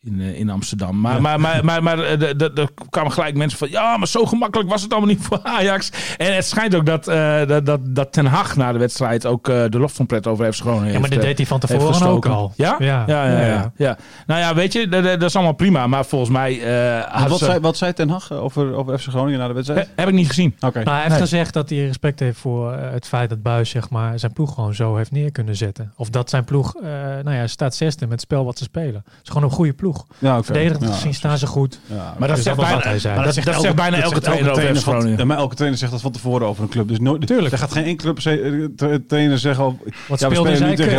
In, 0.07 0.21
eh, 0.21 0.39
in 0.39 0.49
Amsterdam. 0.49 0.99
Maar, 0.99 1.21
maar, 1.21 1.39
maar, 1.39 1.65
maar, 1.65 1.83
maar 1.83 1.99
eh, 1.99 2.41
er 2.41 2.69
kwamen 2.89 3.11
gelijk 3.11 3.35
mensen 3.35 3.57
van... 3.59 3.69
Ja, 3.69 3.97
maar 3.97 4.07
zo 4.07 4.25
gemakkelijk 4.25 4.69
was 4.69 4.81
het 4.81 4.91
allemaal 4.91 5.09
niet 5.09 5.21
voor 5.27 5.39
Ajax. 5.43 5.91
En 6.17 6.35
het 6.35 6.45
schijnt 6.45 6.75
ook 6.75 6.85
dat, 6.85 7.07
eh, 7.07 7.45
dat, 7.47 7.65
dat, 7.65 7.79
dat 7.95 8.13
Ten 8.13 8.25
Hag 8.25 8.55
na 8.55 8.71
de 8.71 8.77
wedstrijd... 8.79 9.25
ook 9.25 9.47
eh, 9.49 9.63
de 9.69 9.79
lof 9.79 9.93
van 9.93 10.05
pret 10.05 10.27
over 10.27 10.53
FC 10.53 10.59
Groningen 10.61 10.85
Ja, 10.93 10.99
maar 10.99 11.01
heeft, 11.09 11.13
dat 11.13 11.21
deed 11.21 11.37
hij 11.37 11.45
van 11.47 11.57
heeft 11.59 11.71
tevoren 11.73 11.95
ook 11.95 12.03
gestoken. 12.25 12.31
al. 12.31 12.53
Ja? 12.55 12.75
Ja. 12.79 13.03
Ja, 13.07 13.25
ja, 13.25 13.31
ja, 13.31 13.39
Ja, 13.39 13.47
ja. 13.47 13.71
ja. 13.75 13.97
Nou 14.25 14.39
ja, 14.41 14.55
weet 14.55 14.73
je, 14.73 14.87
dat, 14.87 15.21
is 15.23 15.35
allemaal 15.35 15.53
prima. 15.53 15.87
Maar 15.87 16.05
volgens 16.05 16.31
mij... 16.31 16.61
eh, 16.61 17.27
Wat 17.29 17.37
ze- 17.39 17.45
zei, 17.45 17.59
wat 17.59 17.77
zei 17.77 17.93
Ten 17.93 18.09
Hag 18.09 18.31
over, 18.31 18.73
over 18.73 18.99
FC 18.99 19.07
Groningen 19.09 19.39
na 19.39 19.47
de 19.47 19.53
wedstrijd? 19.53 19.85
He- 19.87 19.91
heb 19.95 20.07
ik 20.07 20.13
niet 20.15 20.27
gezien. 20.27 20.55
Oké. 20.59 20.77
Nou, 20.77 20.89
hij 20.89 20.97
heeft 20.97 21.09
Nee. 21.09 21.19
gezegd 21.19 21.53
dat 21.53 21.69
hij 21.69 21.85
respect 21.85 22.19
heeft 22.19 22.39
voor 22.39 22.73
het 22.73 23.07
feit 23.07 23.29
dat 23.29 23.41
Buis 23.41 23.69
zeg 23.69 23.89
maar, 23.89 24.19
zijn 24.19 24.33
ploeg 24.33 24.53
gewoon 24.53 24.73
zo 24.73 24.95
heeft 24.95 25.11
neer 25.11 25.31
kunnen 25.31 25.55
zetten. 25.55 25.93
Of 25.95 26.09
dat 26.09 26.29
zijn 26.29 26.43
ploeg, 26.43 26.75
eh, 26.75 26.81
nou 27.23 27.31
ja, 27.31 27.47
staat 27.47 27.75
zesde 27.75 28.01
met 28.01 28.11
het 28.11 28.21
spel 28.21 28.45
wat 28.45 28.57
ze 28.57 28.63
spelen. 28.63 28.93
Het 29.05 29.19
is 29.23 29.29
gewoon 29.29 29.43
een 29.43 29.55
goede 29.55 29.73
ploeg. 29.73 29.96
Ja, 30.19 30.33
oké. 30.35 30.43
Verdedigend 30.45 30.83
Ja. 30.83 30.93
gezien 30.93 31.13
staan 31.13 31.37
ze 31.37 31.47
goed. 31.47 31.79
Ja, 31.85 31.95
Maar 32.19 32.27
dat 32.27 32.35
Dus 32.35 32.45
zegt 32.45 32.57
bijna, 32.57 32.83
elke- 32.83 32.99
zegt 32.99 33.75
bijna 33.75 33.95
dat 33.95 34.03
elke 34.03 34.09
zegt 34.09 34.23
trainer 34.23 34.51
over 34.51 34.75
Groningen. 34.81 35.17
Ja, 35.17 35.25
maar 35.25 35.37
elke 35.37 35.55
trainer 35.55 35.79
zegt 35.79 35.91
dat 35.91 36.01
van 36.01 36.11
tevoren 36.11 36.47
over 36.47 36.63
een 36.63 36.69
club. 36.69 36.87
Dus 36.87 36.99
nooit, 36.99 37.27
Tuurlijk. 37.27 37.51
Er 37.53 37.57
gaat 37.59 37.71
geen 37.71 37.83
één 37.83 37.97
club 37.97 38.21
ze- 38.21 38.71
tra- 38.75 38.97
trainer 39.07 39.39
zeggen... 39.39 39.63
Wat 39.65 39.75
ja, 39.75 39.83
we 40.07 40.15
speelde 40.17 40.35
spelen 40.35 40.57
zij 40.57 40.67
nu 40.67 40.75
tegen. 40.75 40.91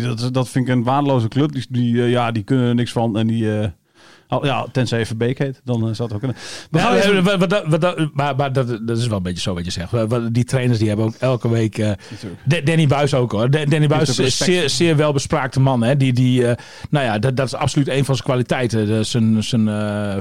Ja, 0.00 0.14
dat, 0.14 0.34
dat 0.34 0.48
vind 0.48 0.68
ik 0.68 0.74
een 0.74 0.82
waardeloze 0.82 1.28
club. 1.28 1.52
Die, 1.52 1.66
die, 1.68 2.02
eh, 2.02 2.10
ja, 2.10 2.32
die 2.32 2.42
kunnen 2.42 2.68
er 2.68 2.74
niks 2.74 2.92
van. 2.92 3.18
En 3.18 3.26
die... 3.26 3.72
oh, 4.28 4.44
ja, 4.44 4.66
tenzij 4.72 4.98
even 4.98 5.16
Beek 5.18 5.38
heet. 5.38 5.60
Dan 5.64 5.76
eh, 5.88 5.94
zou 5.94 6.02
het 6.02 6.12
ook 6.12 6.18
kunnen. 6.18 6.36
We 6.70 6.78
gaan 6.78 6.96
Ja, 6.96 7.02
even- 7.02 7.24
wat- 7.24 7.38
wat- 7.38 7.62
wat- 7.66 7.80
wat- 7.82 8.08
maar 8.14 8.36
maar 8.36 8.52
dat, 8.52 8.78
dat 8.86 8.98
is 8.98 9.06
wel 9.06 9.16
een 9.16 9.22
beetje 9.22 9.40
zo 9.40 9.54
wat 9.54 9.64
je 9.64 9.70
zegt. 9.70 9.92
Die 10.34 10.44
trainers 10.44 10.78
die 10.78 10.88
hebben 10.88 11.06
ook 11.06 11.14
elke 11.18 11.48
week... 11.48 11.76
Da- 12.44 12.60
Danny 12.64 12.86
Buis 12.86 13.14
ook 13.14 13.32
hoor. 13.32 13.50
Da- 13.50 13.64
Danny 13.64 13.86
Buis 13.86 14.18
is 14.18 14.36
zeer, 14.36 14.70
zeer 14.70 14.96
welbespraakte 14.96 15.60
man. 15.60 15.82
Hè? 15.82 15.96
Die, 15.96 16.12
die, 16.12 16.46
eh, 16.46 16.56
nou 16.90 17.04
ja, 17.04 17.18
dat, 17.18 17.36
dat 17.36 17.46
is 17.46 17.54
absoluut 17.54 17.88
een 17.88 18.04
van 18.04 18.14
zijn 18.14 18.26
kwaliteiten. 18.26 19.06
Zijn 19.06 19.42
zijn 19.42 19.66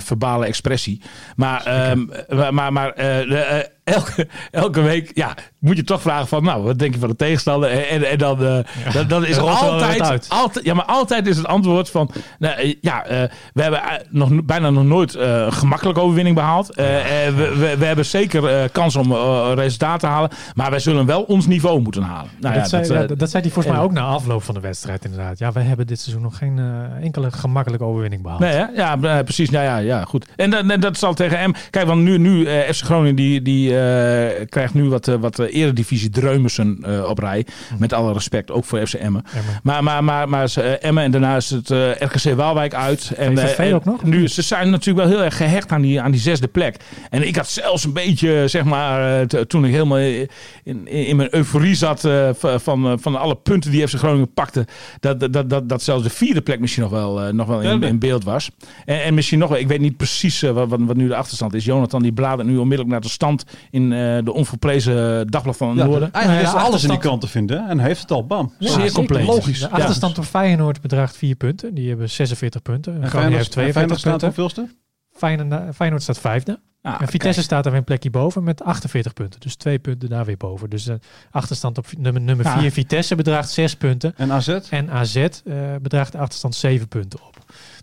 verbale 0.02 0.46
expressie. 0.46 1.02
Maar, 1.36 1.64
ehm, 1.66 2.06
maar, 2.30 2.54
maar, 2.54 2.74
maar 2.74 2.94
elke, 3.88 4.28
elke 4.52 4.82
week 4.82 5.12
ja, 5.14 5.36
moet 5.60 5.78
je 5.78 5.84
toch 5.84 6.02
vragen 6.02 6.28
van... 6.28 6.44
Nou, 6.44 6.64
wat 6.64 6.80
denk 6.80 6.94
je 6.94 7.00
van 7.00 7.10
de 7.10 7.16
tegenstander? 7.16 7.70
En, 7.70 7.88
en, 7.90 8.10
en 8.10 8.18
dan, 8.18 8.46
eh, 8.46 8.94
dan, 8.94 9.08
dan 9.08 9.26
is 9.26 9.38
Er 9.38 9.44
altijd, 9.44 10.02
uit. 10.02 10.26
altijd... 10.30 10.66
Ja, 10.66 10.74
maar 10.74 10.86
altijd 10.86 11.28
is 11.28 11.38
het 11.38 11.48
antwoord 11.48 11.90
van... 11.90 12.10
Nou, 12.40 12.56
eh, 12.56 12.76
ja, 12.82 13.06
eh, 13.06 13.24
we 13.54 13.62
hebben 13.62 13.82
nog, 14.10 14.44
bijna 14.44 14.70
nog 14.70 14.84
nooit 14.84 15.16
een 15.16 15.54
gemakkelijke 15.54 16.02
overwinning 16.02 16.36
behaald. 16.36 16.76
Eh, 16.76 17.28
eh, 17.28 17.36
we, 17.36 17.56
we, 17.56 17.78
we 17.78 17.86
hebben 17.86 18.06
zeker 18.06 18.70
kans 18.70 18.96
om 18.96 19.14
resultaten 19.54 20.00
te 20.00 20.06
halen. 20.06 20.30
Maar 20.56 20.70
wij 20.70 20.80
zullen 20.80 21.06
wel 21.06 21.22
ons 21.22 21.48
niveau 21.48 21.82
moeten 21.82 22.02
halen. 22.02 22.32
Nou, 22.40 22.56
ja, 22.56 22.60
dat, 22.60 22.70
zei, 22.70 23.08
dat, 23.16 23.30
zei 23.30 23.44
hij 23.44 23.52
volgens 23.52 23.76
mij 23.76 23.84
ook 23.84 23.92
na 23.92 24.02
afloop 24.02 24.44
van 24.44 24.54
de 24.54 24.60
wedstrijd 24.60 25.06
inderdaad. 25.06 25.40
Ja, 25.40 25.52
wij 25.52 25.64
hebben 25.64 25.88
dit 25.88 26.00
seizoen 26.00 26.24
nog 26.24 26.38
geen 26.38 26.60
enkele 27.02 27.32
gemakkelijke 27.32 27.86
overwinning 27.86 28.22
behaald. 28.22 28.40
Nee, 28.42 28.54
hè? 28.54 28.66
ja, 28.76 28.96
precies. 29.24 29.50
Nou 29.50 29.66
ja, 29.66 29.78
ja, 29.78 30.04
goed. 30.04 30.28
En 30.36 30.80
dat, 30.80 30.98
zal 30.98 31.14
tegen 31.14 31.50
M. 31.50 31.54
Kijk, 31.70 31.88
want 31.88 32.02
nu, 32.02 32.18
nu 32.18 32.46
FC 32.46 32.84
Groningen 32.84 33.16
die, 33.16 33.42
die 33.42 33.77
krijgt 34.50 34.74
nu 34.74 34.90
wat, 34.90 35.08
eh, 35.08 35.16
wat 35.16 35.40
eh, 35.40 35.56
eredivisie 35.56 36.10
dreumissen 36.10 36.78
eh, 36.82 37.10
op 37.10 37.20
rij. 37.20 37.46
Met 37.80 37.94
alle 37.94 38.14
respect, 38.14 38.52
ook 38.52 38.66
voor 38.66 38.88
FC 38.88 38.94
Emmen. 38.94 39.24
Maar, 39.64 39.84
maar, 39.84 40.04
maar, 40.04 40.30
maar 40.30 40.52
eh, 40.56 40.84
Emmen 40.88 41.04
en 41.04 41.12
daarna 41.12 41.36
is 41.36 41.50
het 41.50 41.72
eh, 41.72 41.92
RKC 41.92 42.36
Waalwijk 42.36 42.74
uit. 42.74 43.12
En, 43.18 43.38
eh, 43.38 43.60
en 43.60 43.74
ook 43.74 43.86
nog? 43.86 44.04
Nu, 44.04 44.28
ze 44.28 44.42
zijn 44.42 44.70
natuurlijk 44.70 45.08
wel 45.08 45.18
heel 45.18 45.26
erg 45.26 45.38
gehecht 45.38 45.72
aan 45.72 45.82
die, 45.82 46.02
aan 46.02 46.12
die 46.12 46.20
zesde 46.20 46.48
plek. 46.48 46.78
En 47.10 47.28
ik 47.28 47.36
had 47.36 47.48
zelfs 47.48 47.84
een 47.84 47.94
beetje, 47.94 48.48
zeg 48.48 48.64
maar, 48.64 49.22
eh, 49.22 49.42
toen 49.42 49.66
ik 49.66 49.72
helemaal 49.72 49.98
in, 49.98 50.30
in, 50.64 50.88
in 50.88 51.16
mijn 51.16 51.36
euforie 51.36 51.76
zat 51.76 52.06
eh, 52.06 52.30
van, 52.58 52.86
eh, 52.88 52.94
van 53.00 53.16
alle 53.16 53.36
punten 53.36 53.72
die 53.72 53.88
FC 53.88 53.96
Groningen 53.96 54.34
pakte. 54.34 54.66
Dat, 55.00 55.20
dat, 55.34 55.50
dat, 55.50 55.70
dat, 55.70 55.84
zelfs 55.84 56.04
de 56.04 56.10
vierde 56.10 56.42
plek 56.42 56.60
misschien 56.60 56.84
nog 56.84 56.92
wel, 56.92 57.22
eh, 57.22 57.34
nog 57.34 57.48
wel 57.48 57.62
in, 57.62 57.84
in 57.84 58.00
beeld 58.00 58.24
was. 58.24 58.50
En, 58.86 59.04
en 59.04 59.14
misschien 59.14 59.40
nog 59.40 59.50
wel, 59.50 59.60
ik 59.60 59.68
weet 59.68 59.80
niet 59.80 59.98
precies 59.98 60.44
eh, 60.44 60.52
wat, 60.52 60.70
wat, 60.70 60.80
wat 60.86 60.96
nu 60.96 61.08
de 61.08 61.16
achterstand 61.16 61.54
is. 61.54 61.66
Jonathan 61.66 62.02
die 62.02 62.14
bladert 62.14 62.48
nu 62.48 62.58
onmiddellijk 62.58 62.90
naar 62.90 63.02
de 63.02 63.10
stand 63.10 63.46
in 63.72 63.92
eh, 63.94 64.18
de 64.24 64.34
onvolprezen 64.34 65.28
Dagblad 65.28 65.58
van 65.58 65.68
Ja, 65.76 65.86
Noorden. 65.86 66.12
Eigenlijk 66.12 66.26
Nou 66.26 66.40
is 66.42 66.50
ja, 66.52 66.56
er 66.58 66.64
alles 66.72 66.84
in 66.84 66.90
die 66.90 66.98
krant 66.98 67.22
te 67.22 67.28
vinden. 67.28 67.68
En 67.70 67.78
hij 67.80 67.88
heeft 67.88 68.02
het 68.02 68.12
al, 68.12 68.26
bam. 68.26 68.54
Ja, 68.60 68.72
Zeer 68.72 68.92
compleet. 68.92 69.26
Logisch. 69.26 69.60
De 69.60 69.68
Ja. 69.72 69.76
achterstand 69.76 70.18
op 70.18 70.24
Feyenoord 70.24 70.82
bedraagt 70.82 71.18
4 71.18 71.36
punten. 71.36 71.74
Die 71.74 71.90
hebben 71.90 72.10
46 72.10 72.62
punten. 72.62 73.02
En 73.02 73.10
Groningen 73.10 73.38
heeft 73.38 73.52
42 73.52 74.00
staat 74.00 74.10
punten. 74.12 74.28
hoeveelste? 74.28 74.68
Feyenoord, 75.12 75.76
Feyenoord 75.76 76.02
staat 76.04 76.20
vijfde. 76.20 76.60
Ah, 76.82 77.02
en 77.02 77.08
Vitesse 77.08 77.42
staat 77.42 77.64
er 77.66 77.70
weer 77.72 77.80
een 77.80 77.86
plekje 77.86 78.10
boven 78.10 78.44
met 78.44 78.64
48 78.64 79.14
punten. 79.14 79.40
Dus 79.40 79.56
twee 79.56 79.80
punten 79.80 80.10
daar 80.10 80.26
weer 80.26 80.38
boven. 80.38 80.70
Dus 80.70 80.84
de 80.84 81.00
achterstand 81.32 81.78
op 81.78 81.86
nummer, 81.98 82.22
nummer 82.22 82.46
Ja. 82.46 82.60
4 82.60 82.72
Vitesse 82.72 83.16
bedraagt 83.16 83.50
6 83.50 83.76
punten. 83.76 84.14
En 84.18 84.32
AZ? 84.32 84.48
En 84.70 84.90
AZ 84.92 85.16
eh, 85.16 85.30
bedraagt 85.82 86.12
de 86.12 86.18
achterstand 86.18 86.56
7 86.56 86.88
punten 86.88 87.20
op. 87.28 87.37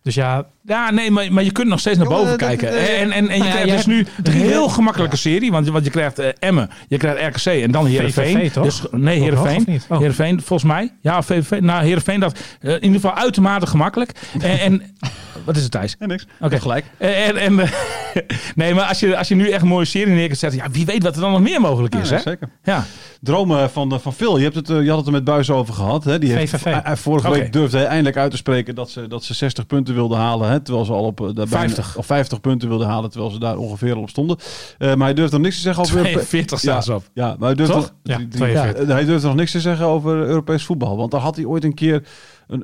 Dus 0.05 0.15
ja, 0.15 0.47
Ja, 0.67 0.91
nee, 0.91 1.11
maar, 1.11 1.33
maar 1.33 1.45
je 1.45 1.53
kunt 1.53 1.69
nog 1.69 1.81
steeds 1.81 1.99
naar 1.99 2.07
boven 2.09 2.37
kijken. 2.37 2.71
dat- 2.71 2.81
en, 2.81 3.11
en, 3.13 3.29
en 3.29 3.37
je 3.37 3.39
Nou 3.39 3.51
krijgt 3.51 3.71
dus 3.77 3.87
nu 3.87 4.07
drie 4.23 4.43
een 4.43 4.49
heel 4.49 4.69
gemakkelijke 4.69 5.17
serie. 5.17 5.51
Want, 5.51 5.69
want 5.69 5.85
je 5.85 5.91
krijgt 5.91 6.19
eh, 6.19 6.29
Emmen, 6.39 6.71
je 6.89 6.97
krijgt 6.97 7.37
RKC 7.37 7.63
en 7.63 7.71
dan 7.71 7.87
Heerenveen. 7.87 8.37
VVV 8.37 8.53
toch? 8.53 8.65
Dus, 8.65 8.83
nee, 8.91 9.19
nog, 9.21 9.45
Heerenveen. 9.45 9.81
Oh. 9.89 9.99
Heerenveen, 9.99 10.41
volgens 10.43 10.73
mij. 10.73 10.93
Ja, 11.01 11.23
VVV. 11.23 11.61
Nou, 11.61 11.85
Heerenveen, 11.85 12.21
dat 12.21 12.39
eh, 12.61 12.71
in 12.71 12.83
ieder 12.83 13.01
geval 13.01 13.15
uitermate 13.17 13.67
gemakkelijk. 13.67 14.11
En, 14.41 14.59
en 14.59 14.83
wat 15.47 15.57
is 15.57 15.63
het, 15.63 15.71
Thijs? 15.71 15.97
En 15.99 16.09
niks. 16.09 16.27
Oké. 16.41 16.61
gelijk. 16.61 16.85
En, 16.99 17.37
en, 17.37 17.59
eh, 17.59 17.69
nee, 18.55 18.75
maar 18.75 18.85
als 18.85 19.01
je, 19.01 19.17
als 19.17 19.29
je 19.29 19.35
nu 19.35 19.51
echt 19.51 19.63
een 19.63 19.69
mooie 19.69 19.85
serie 19.85 20.15
neer 20.15 20.27
kunt 20.27 20.39
zetten, 20.39 20.61
ja, 20.65 20.71
wie 20.71 20.85
weet 20.87 21.03
wat 21.03 21.15
er 21.15 21.21
dan 21.21 21.31
nog 21.33 21.41
meer 21.41 21.61
mogelijk 21.61 21.95
is, 21.95 22.09
Ja, 22.09 22.15
hè? 22.15 22.21
zeker. 22.21 22.49
Ja. 22.63 22.85
Dromen 23.21 23.71
van, 23.71 24.01
van 24.01 24.15
Phil. 24.15 24.37
Je, 24.37 24.43
hebt 24.43 24.55
het, 24.55 24.67
je 24.69 24.89
had 24.89 24.97
het 24.99 25.07
er 25.07 25.13
met 25.13 25.25
Buis 25.25 25.51
over 25.51 25.75
gehad. 25.75 26.05
Hè? 26.05 26.19
Die 26.19 26.33
heeft, 26.33 26.53
VVV. 26.57 26.99
vorige 26.99 27.31
week 27.31 27.53
durfde 27.53 27.77
hij 27.77 27.87
eindelijk 27.87 28.17
uit 28.17 28.31
te 28.31 28.37
spreken 28.37 28.75
dat 28.75 28.91
ze, 28.91 29.09
dat 29.09 29.25
ze 29.25 29.35
60 29.35 29.67
punten 29.67 29.94
wilden 29.95 30.19
halen. 30.19 30.51
Hè? 30.51 30.61
Terwijl 30.61 30.85
ze 30.87 30.93
al 30.93 31.05
op 31.05 31.17
bijna- 31.17 31.47
50. 31.47 31.97
of 31.97 32.07
50 32.07 32.41
punten 32.41 32.69
wilden 32.69 32.87
halen. 32.87 33.11
Terwijl 33.11 33.33
ze 33.33 33.39
daar 33.39 33.57
ongeveer 33.57 33.97
op 33.97 34.09
stonden. 34.09 34.37
Eh, 34.79 34.89
maar 34.95 35.07
hij 35.07 35.15
durfde 35.15 35.33
nog 35.37 35.45
niks 35.45 35.57
te 35.57 35.63
zeggen 35.63 35.83
over... 35.83 36.01
42 36.01 36.59
staan 36.59 36.83
ze 36.83 36.95
op. 36.95 37.03
Ja, 37.15 37.37
maar 37.39 37.47
hij 37.49 37.55
durfde, 37.57 37.75
Toch? 37.75 37.83
nog, 37.83 37.93
Ja, 38.03 38.17
die- 38.17 38.29
die- 38.29 38.39
42. 38.39 38.87
ja, 38.89 38.93
hij 38.95 39.05
durfde 39.05 39.27
nog 39.27 39.37
niks 39.37 39.51
te 39.51 39.61
zeggen 39.61 39.87
over 39.87 40.17
Europees 40.17 40.65
voetbal. 40.65 40.97
Want 40.97 41.11
daar 41.11 41.21
had 41.21 41.37
hij 41.37 41.45
ooit 41.45 41.65
een 41.65 41.75
keer... 41.75 42.03
Eh, 42.49 42.59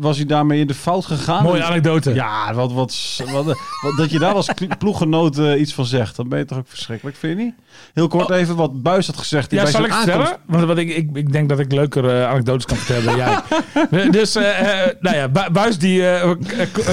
was 0.00 0.16
hij 0.16 0.26
daarmee 0.26 0.60
in 0.60 0.66
de 0.66 0.74
fout 0.74 1.06
gegaan? 1.06 1.42
Mooie 1.42 1.62
anekdote. 1.62 2.14
Ja, 2.14 2.54
wat, 2.54 2.72
wat, 2.72 3.20
wat, 3.32 3.44
wat- 3.44 3.56
dat 3.96 4.10
je 4.10 4.18
daar 4.18 4.34
als 4.34 4.48
ploeggenoot 4.78 5.38
eh, 5.38 5.60
iets 5.60 5.74
van 5.74 5.86
zegt. 5.86 6.16
Dan 6.16 6.28
ben 6.28 6.38
je 6.38 6.44
toch 6.44 6.58
ook 6.58 6.68
verschrikkelijk, 6.68 7.16
vind 7.16 7.38
je 7.38 7.44
niet? 7.44 7.54
Heel 7.94 8.08
kort 8.08 8.30
even 8.30 8.56
wat 8.56 8.82
Buis 8.82 9.06
had 9.06 9.16
gezegd. 9.16 9.50
die 9.50 9.58
Ja, 9.58 9.64
bij 9.64 9.72
zal 9.72 9.84
ik 9.84 9.90
aankomst- 9.90 10.12
vertellen? 10.12 10.40
Want, 10.46 10.64
want 10.64 10.78
ik, 10.78 10.88
ik, 10.96 11.08
ik 11.12 11.32
denk 11.32 11.48
dat 11.48 11.58
ik 11.58 11.72
leuker 11.72 12.26
anekdotes 12.26 12.64
kan 12.64 12.76
vertellen 12.76 13.04
dan 13.04 13.16
jij. 13.16 14.10
dus, 14.20 14.34
eh, 14.34 14.84
eh, 14.84 14.94
nou 15.00 15.16
ja, 15.16 15.28
Bu- 15.28 15.50
Buis 15.52 15.78
die 15.78 16.08
eh, 16.08 16.30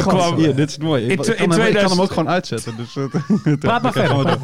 kwam... 0.02 0.36
Hier, 0.36 0.56
dit 0.56 0.70
is 0.70 0.78
mooi. 0.78 1.04
Ik, 1.04 1.10
In 1.10 1.16
kan 1.18 1.26
hem, 1.26 1.36
in 1.36 1.42
ik 1.44 1.50
kan 1.50 1.58
2000 1.60 1.92
hem 1.92 2.02
ook 2.02 2.12
gewoon 2.14 2.30
uitzetten. 2.30 2.76
Dus, 2.78 2.96
eh, 2.96 3.54
praat 3.60 3.82
maar 3.82 3.92
verder. 3.92 4.38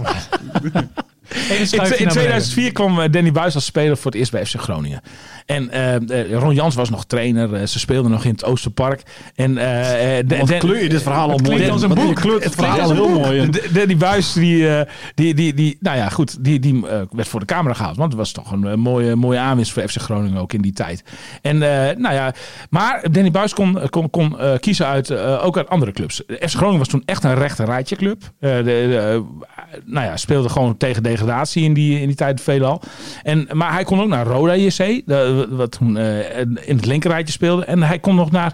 In, 1.34 1.60
in 1.60 1.68
naar 1.78 1.90
beneden. 1.90 2.08
2004 2.10 2.72
kwam 2.72 3.00
eh, 3.00 3.12
Danny 3.12 3.32
Buis 3.32 3.56
als 3.56 3.66
speler 3.66 3.98
voor 3.98 4.12
het 4.12 4.20
eerst 4.20 4.32
bij 4.32 4.46
FC 4.46 4.56
Groningen. 4.60 5.02
En 5.46 5.70
eh, 5.70 5.96
eh, 5.96 6.34
Ron 6.40 6.54
Jans 6.54 6.76
was 6.76 6.90
nog 6.90 7.06
trainer. 7.06 7.54
Eh, 7.54 7.66
ze 7.66 7.80
speelden 7.80 8.12
nog 8.12 8.24
in 8.26 8.32
het 8.32 8.46
Oosterpark. 8.46 9.02
En, 9.36 9.54
Wat 9.54 10.48
Dan- 10.48 10.58
kleur 10.60 10.84
je 10.84 10.90
dit 10.90 11.02
verhaal 11.02 11.32
al 11.32 11.38
mooi. 11.38 11.70
als 11.70 11.82
een 11.82 11.94
boek. 11.94 12.16
Kleurt 12.16 12.44
het 12.44 12.56
verhaal 12.56 12.80
al 12.80 12.92
heel 12.92 13.10
mooi. 13.10 13.50
Danny 13.74 13.98
Buis, 13.98 14.34
die, 14.34 14.68
die, 15.16 15.34
die, 15.34 15.54
die, 15.54 15.78
nou 15.80 15.98
ja, 15.98 16.10
goed, 16.10 16.44
die, 16.44 16.60
die 16.60 16.82
werd 17.12 17.28
voor 17.28 17.40
de 17.40 17.46
camera 17.46 17.74
gehaald. 17.74 17.98
Want 17.98 18.10
het 18.10 18.20
was 18.20 18.32
toch 18.32 18.52
een 18.52 18.80
mooie, 18.80 19.16
mooie 19.16 19.40
aanwinst 19.40 19.72
voor 19.72 19.88
FC 19.88 19.98
Groningen 20.02 20.42
ook 20.42 20.54
in 20.54 20.62
die 20.62 20.74
tijd. 20.74 21.04
En, 21.42 21.58
nou 21.58 22.14
ja, 22.14 22.34
maar 22.70 23.06
Danny 23.12 23.32
Buis 23.32 23.54
kon, 23.54 23.80
kon, 23.90 24.10
kon 24.10 24.36
kiezen 24.60 24.86
uit, 24.86 25.12
ook 25.40 25.58
uit 25.58 25.70
andere 25.70 25.92
clubs. 25.92 26.22
FC 26.28 26.50
Groningen 26.56 26.80
was 26.80 26.88
toen 26.88 27.04
echt 27.06 27.24
een 27.24 27.36
rechter 27.36 27.66
rijtje 27.66 27.96
club. 27.96 28.22
De, 28.40 28.62
de, 28.66 29.24
nou 29.86 30.06
ja, 30.06 30.18
speelde 30.18 30.50
gewoon 30.50 30.78
tegen 30.78 31.04
degradatie 31.04 31.64
in 31.64 31.74
die, 31.74 32.00
in 32.02 32.08
die 32.08 32.16
tijd 32.16 32.42
veelal. 32.42 32.82
En, 33.24 33.48
maar 33.52 33.72
hij 33.74 33.84
kon 33.84 34.02
ook 34.02 34.08
naar 34.08 34.26
Roda 34.26 34.56
JC, 34.56 34.78
de- 34.78 35.32
wat 35.50 35.72
toen 35.72 35.98
eh, 35.98 36.40
in 36.40 36.76
het 36.76 36.86
linkerrijtje 36.86 37.34
speelde. 37.34 37.66
En 37.66 37.84
hij 37.84 38.00
kon 38.00 38.16
nog 38.16 38.32
naar... 38.32 38.54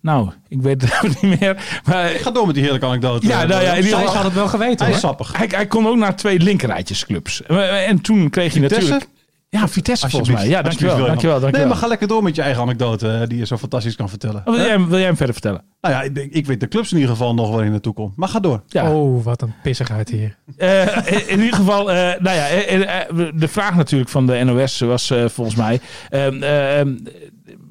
Nou, 0.00 0.30
ik 0.48 0.62
weet 0.62 0.82
het 0.82 1.02
niet 1.22 1.40
meer. 1.40 1.80
Maar 1.84 2.10
Ik 2.12 2.20
ga 2.20 2.30
door 2.30 2.44
met 2.46 2.54
die 2.54 2.62
heerlijke 2.62 2.86
anekdote. 2.88 3.26
Ja, 3.26 3.44
nou 3.44 3.62
ja, 3.62 3.70
in 3.70 3.76
ieder 3.76 3.90
Thijs 3.90 3.94
geval- 4.04 4.14
had 4.14 4.24
het 4.24 4.34
wel 4.34 4.48
geweten 4.48 4.84
Hij 4.86 4.94
is 4.94 5.00
sappig. 5.00 5.36
hij, 5.36 5.46
hij 5.50 5.66
kon 5.66 5.86
ook 5.86 5.96
naar 5.96 6.16
twee 6.16 6.38
linkerrijtjesclubs. 6.38 7.42
Eh, 7.42 7.88
En 7.88 8.00
toen 8.00 8.30
kreeg 8.30 8.54
je 8.54 8.60
Vitesse? 8.60 8.90
natuurlijk... 8.90 9.10
Ja, 9.50 9.68
Vitesse 9.68 10.08
volgens 10.10 10.30
mij. 10.30 10.48
Ja, 10.48 10.62
dankjewel. 10.62 10.96
Dankjewel, 10.96 11.16
dankjewel. 11.40 11.50
Nee, 11.60 11.66
maar 11.66 11.76
ga 11.76 11.86
lekker 11.86 12.08
door 12.08 12.22
met 12.22 12.34
je 12.36 12.42
eigen 12.42 12.62
anekdote 12.62 13.24
die 13.28 13.38
je 13.38 13.46
zo 13.46 13.56
fantastisch 13.56 13.96
kan 13.96 14.08
vertellen. 14.08 14.36
Oh, 14.44 14.44
wil, 14.44 14.56
jij, 14.56 14.68
hem- 14.68 14.88
wil 14.88 14.96
jij 14.98 15.06
hem 15.06 15.16
verder 15.16 15.34
vertellen? 15.34 15.62
Nou 15.80 15.94
ja, 15.94 16.02
ik, 16.02 16.14
denk- 16.14 16.32
ik 16.32 16.46
weet 16.46 16.60
de 16.60 16.68
clubs 16.68 16.90
in 16.92 16.96
ieder 16.98 17.12
geval 17.12 17.34
nog 17.34 17.50
waar 17.50 17.64
je 17.64 17.70
naartoe 17.70 17.92
komt. 17.94 18.16
Maar 18.16 18.28
ga 18.28 18.40
door. 18.40 18.62
Ja. 18.66 18.92
Oh, 18.92 19.24
wat 19.24 19.42
een 19.42 19.54
pissigheid 19.62 20.08
hier. 20.08 20.36
Eh, 20.56 20.96
in- 21.06 21.28
in 21.28 21.38
ieder 21.40 21.54
geval, 21.54 21.90
eh, 21.92 21.96
nou 22.20 22.36
ja, 22.36 22.46
eh, 22.48 23.04
de 23.34 23.48
vraag 23.48 23.74
natuurlijk 23.76 24.10
van 24.10 24.26
de 24.26 24.44
NOS 24.44 24.80
was 24.80 25.10
eh, 25.10 25.28
volgens 25.28 25.56
mij... 25.56 25.80
ehm, 26.08 26.42
ehm, 26.42 26.96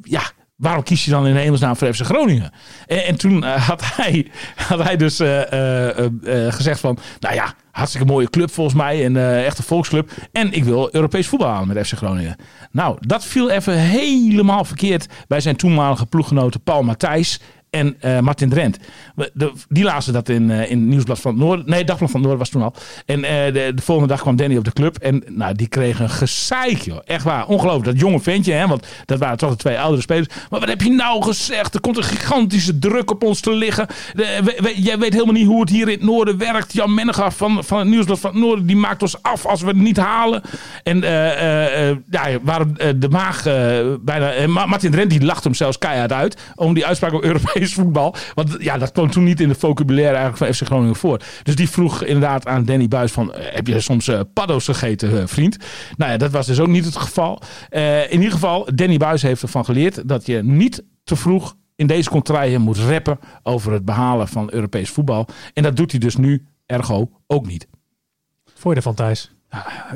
ja, 0.01 0.21
waarom 0.57 0.83
kies 0.83 1.05
je 1.05 1.11
dan 1.11 1.27
in 1.27 1.35
hemelsnaam 1.35 1.75
voor 1.75 1.93
FC 1.93 2.01
Groningen? 2.01 2.51
En, 2.85 3.05
en 3.05 3.17
toen 3.17 3.43
eh, 3.43 3.67
had, 3.67 3.81
hij, 3.95 4.27
had 4.67 4.83
hij 4.83 4.97
dus 4.97 5.19
eh, 5.19 6.05
eh, 6.05 6.11
gezegd 6.53 6.79
van... 6.79 6.97
Nou 7.19 7.35
ja, 7.35 7.53
hartstikke 7.71 8.07
mooie 8.07 8.29
club 8.29 8.51
volgens 8.51 8.75
mij. 8.75 9.05
En 9.05 9.17
eh 9.17 9.45
echt 9.45 9.57
een 9.57 9.63
volksclub. 9.63 10.11
En 10.31 10.53
ik 10.53 10.63
wil 10.63 10.89
Europees 10.95 11.27
voetbal 11.27 11.49
halen 11.49 11.67
met 11.67 11.87
FC 11.87 11.93
Groningen. 11.93 12.35
Nou, 12.71 12.97
dat 12.99 13.25
viel 13.25 13.49
even 13.49 13.73
helemaal 13.77 14.65
verkeerd 14.65 15.07
bij 15.27 15.39
zijn 15.39 15.55
toenmalige 15.55 16.05
ploeggenoten 16.05 16.61
Paul 16.61 16.83
Matthijs... 16.83 17.39
en 17.77 17.95
eh, 17.99 18.19
Martin 18.19 18.49
Drent. 18.49 18.77
De- 19.33 19.51
die 19.69 19.83
lazen 19.83 20.13
dat 20.13 20.29
in, 20.29 20.51
eh, 20.51 20.71
in 20.71 20.87
Nieuwsblad 20.89 21.19
van 21.19 21.31
het 21.31 21.39
Noorden. 21.41 21.69
Nee, 21.69 21.83
Dagblad 21.83 22.11
van 22.11 22.19
het 22.19 22.29
Noorden 22.29 22.37
was 22.37 22.49
toen 22.49 22.61
al. 22.61 22.73
En 23.05 23.23
eh, 23.23 23.53
de, 23.53 23.71
de 23.75 23.81
volgende 23.81 24.13
dag 24.13 24.21
kwam 24.21 24.35
Danny 24.35 24.57
op 24.57 24.63
de 24.63 24.73
club. 24.73 24.97
En 24.97 25.23
nou, 25.27 25.53
die 25.55 25.67
kreeg 25.67 25.99
een 25.99 26.09
gezeik, 26.09 26.77
joh. 26.77 26.99
Echt 27.05 27.23
waar. 27.23 27.47
Ongelooflijk. 27.47 27.85
Dat 27.85 27.99
jonge 27.99 28.19
ventje, 28.19 28.53
hè. 28.53 28.67
Want 28.67 28.87
dat 29.05 29.19
waren 29.19 29.37
toch 29.37 29.49
de 29.49 29.55
twee 29.55 29.79
oudere 29.79 30.01
spelers. 30.01 30.27
Maar 30.49 30.59
wat 30.59 30.69
heb 30.69 30.81
je 30.81 30.89
nou 30.89 31.23
gezegd? 31.23 31.73
Er 31.73 31.81
komt 31.81 31.97
een 31.97 32.03
gigantische 32.03 32.79
druk 32.79 33.11
op 33.11 33.23
ons 33.23 33.39
te 33.39 33.51
liggen. 33.51 33.87
Jij 34.75 34.97
weet 34.99 35.13
helemaal 35.13 35.33
niet 35.33 35.47
hoe 35.47 35.59
het 35.59 35.69
hier 35.69 35.87
in 35.87 35.93
het 35.93 36.03
Noorden 36.03 36.37
werkt. 36.37 36.73
Jan 36.73 36.93
Mennegaar 36.93 37.33
van, 37.33 37.63
van 37.63 37.79
het 37.79 37.87
Nieuwsblad 37.87 38.19
van 38.19 38.31
het 38.31 38.39
Noorden. 38.39 38.65
Die 38.65 38.75
maakt 38.75 39.01
ons 39.01 39.21
af 39.21 39.45
als 39.45 39.61
we 39.61 39.67
het 39.67 39.77
niet 39.77 39.97
halen. 39.97 40.41
En 40.83 40.99
ja, 42.09 42.39
waarom 42.41 42.75
eh, 42.77 42.89
de 42.95 43.09
maag 43.09 43.43
bijna... 44.01 44.47
Martin 44.47 44.91
Drent 44.91 45.09
die 45.09 45.23
lacht 45.25 45.43
hem 45.43 45.53
zelfs 45.53 45.77
keihard 45.77 46.11
uit. 46.13 46.41
Om 46.55 46.73
die 46.73 46.85
uitspraak 46.85 47.13
op 47.13 47.23
Europees 47.23 47.66
voetbal. 47.73 48.15
Want 48.33 48.55
ja, 48.59 48.77
dat 48.77 48.91
kwam 48.91 49.11
toen 49.11 49.23
niet 49.23 49.39
in 49.39 49.47
de 49.47 49.55
vocabulaire 49.55 50.15
eigenlijk 50.15 50.37
van 50.37 50.53
FC 50.53 50.65
Groningen 50.71 50.95
voor. 50.95 51.21
Dus 51.43 51.55
die 51.55 51.69
vroeg 51.69 52.03
inderdaad 52.03 52.47
aan 52.47 52.65
Danny 52.65 52.87
Buis 52.87 53.11
van... 53.11 53.33
eh, 53.33 53.55
heb 53.55 53.67
je 53.67 53.79
soms 53.79 54.07
eh, 54.07 54.19
paddo's 54.33 54.65
gegeten, 54.65 55.21
eh, 55.21 55.27
vriend? 55.27 55.57
Nou 55.97 56.11
ja, 56.11 56.17
dat 56.17 56.31
was 56.31 56.45
dus 56.45 56.59
ook 56.59 56.67
niet 56.67 56.85
het 56.85 56.95
geval. 56.95 57.41
In 58.09 58.17
ieder 58.17 58.31
geval, 58.31 58.67
Danny 58.75 58.97
Buis 58.97 59.21
heeft 59.21 59.41
ervan 59.41 59.65
geleerd... 59.65 60.07
dat 60.07 60.25
je 60.25 60.43
niet 60.43 60.83
te 61.03 61.15
vroeg 61.15 61.55
in 61.75 61.87
deze 61.87 62.09
contraien 62.09 62.61
moet 62.61 62.77
rappen... 62.77 63.19
over 63.43 63.71
het 63.71 63.85
behalen 63.85 64.27
van 64.27 64.53
Europees 64.53 64.89
voetbal. 64.89 65.27
En 65.53 65.63
dat 65.63 65.75
doet 65.75 65.91
hij 65.91 65.99
dus 65.99 66.15
nu, 66.15 66.45
ergo, 66.65 67.09
ook 67.27 67.47
niet. 67.47 67.67
Voor 68.53 68.71
je 68.71 68.77
ervan, 68.77 68.93
Thijs. 68.93 69.36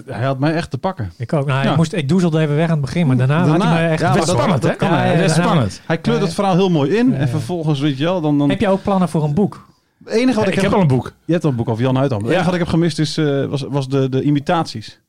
Hij 0.05 0.23
had 0.25 0.39
mij 0.39 0.53
echt 0.53 0.71
te 0.71 0.77
pakken. 0.77 1.11
Ik 1.17 1.33
ook. 1.33 1.45
Nou, 1.45 1.63
Ja. 1.65 1.71
ik, 1.71 1.77
moest, 1.77 1.93
ik 1.93 2.09
doezelde 2.09 2.39
even 2.39 2.55
weg 2.55 2.65
aan 2.65 2.71
het 2.71 2.81
begin, 2.81 3.07
maar 3.07 3.17
daarna, 3.17 3.45
had 3.47 3.63
hij 3.63 3.83
me 3.83 3.89
echt... 3.89 4.01
ja, 4.01 4.21
spannend, 4.25 4.63
hè? 4.63 4.73
Ja, 4.79 5.03
ja, 5.11 5.27
spannend. 5.27 5.81
Hij 5.85 5.97
kleurt 5.97 6.21
het 6.21 6.33
verhaal 6.33 6.55
heel 6.55 6.69
mooi 6.69 6.91
in. 6.97 7.09
Ja. 7.11 7.17
En 7.17 7.29
vervolgens, 7.29 7.79
weet 7.79 7.97
je 7.97 8.03
wel, 8.03 8.21
dan... 8.21 8.37
dan 8.37 8.49
Heb 8.49 8.59
je 8.59 8.67
ook 8.67 8.81
plannen 8.83 9.09
voor 9.09 9.23
een 9.23 9.33
boek? 9.33 9.69
het 10.05 10.13
enige 10.13 10.39
wat 10.39 10.47
Ik, 10.47 10.55
ik, 10.55 10.61
heb 10.61 10.73
al 10.73 10.81
een 10.81 10.87
boek. 10.87 11.13
Je 11.25 11.31
hebt 11.31 11.43
al 11.43 11.49
een 11.49 11.55
boek 11.55 11.69
over 11.69 11.83
Jan 11.83 11.95
Huidam. 11.95 12.17
Het 12.17 12.27
Ja. 12.27 12.31
enige 12.33 12.45
wat 12.45 12.53
ik 12.53 12.59
heb 12.59 12.69
gemist 12.69 12.99
is, 12.99 13.17
eh, 13.17 13.45
was, 13.45 13.61
was 13.61 13.87
de, 13.89 14.09
de 14.09 14.21
imitaties. 14.21 14.99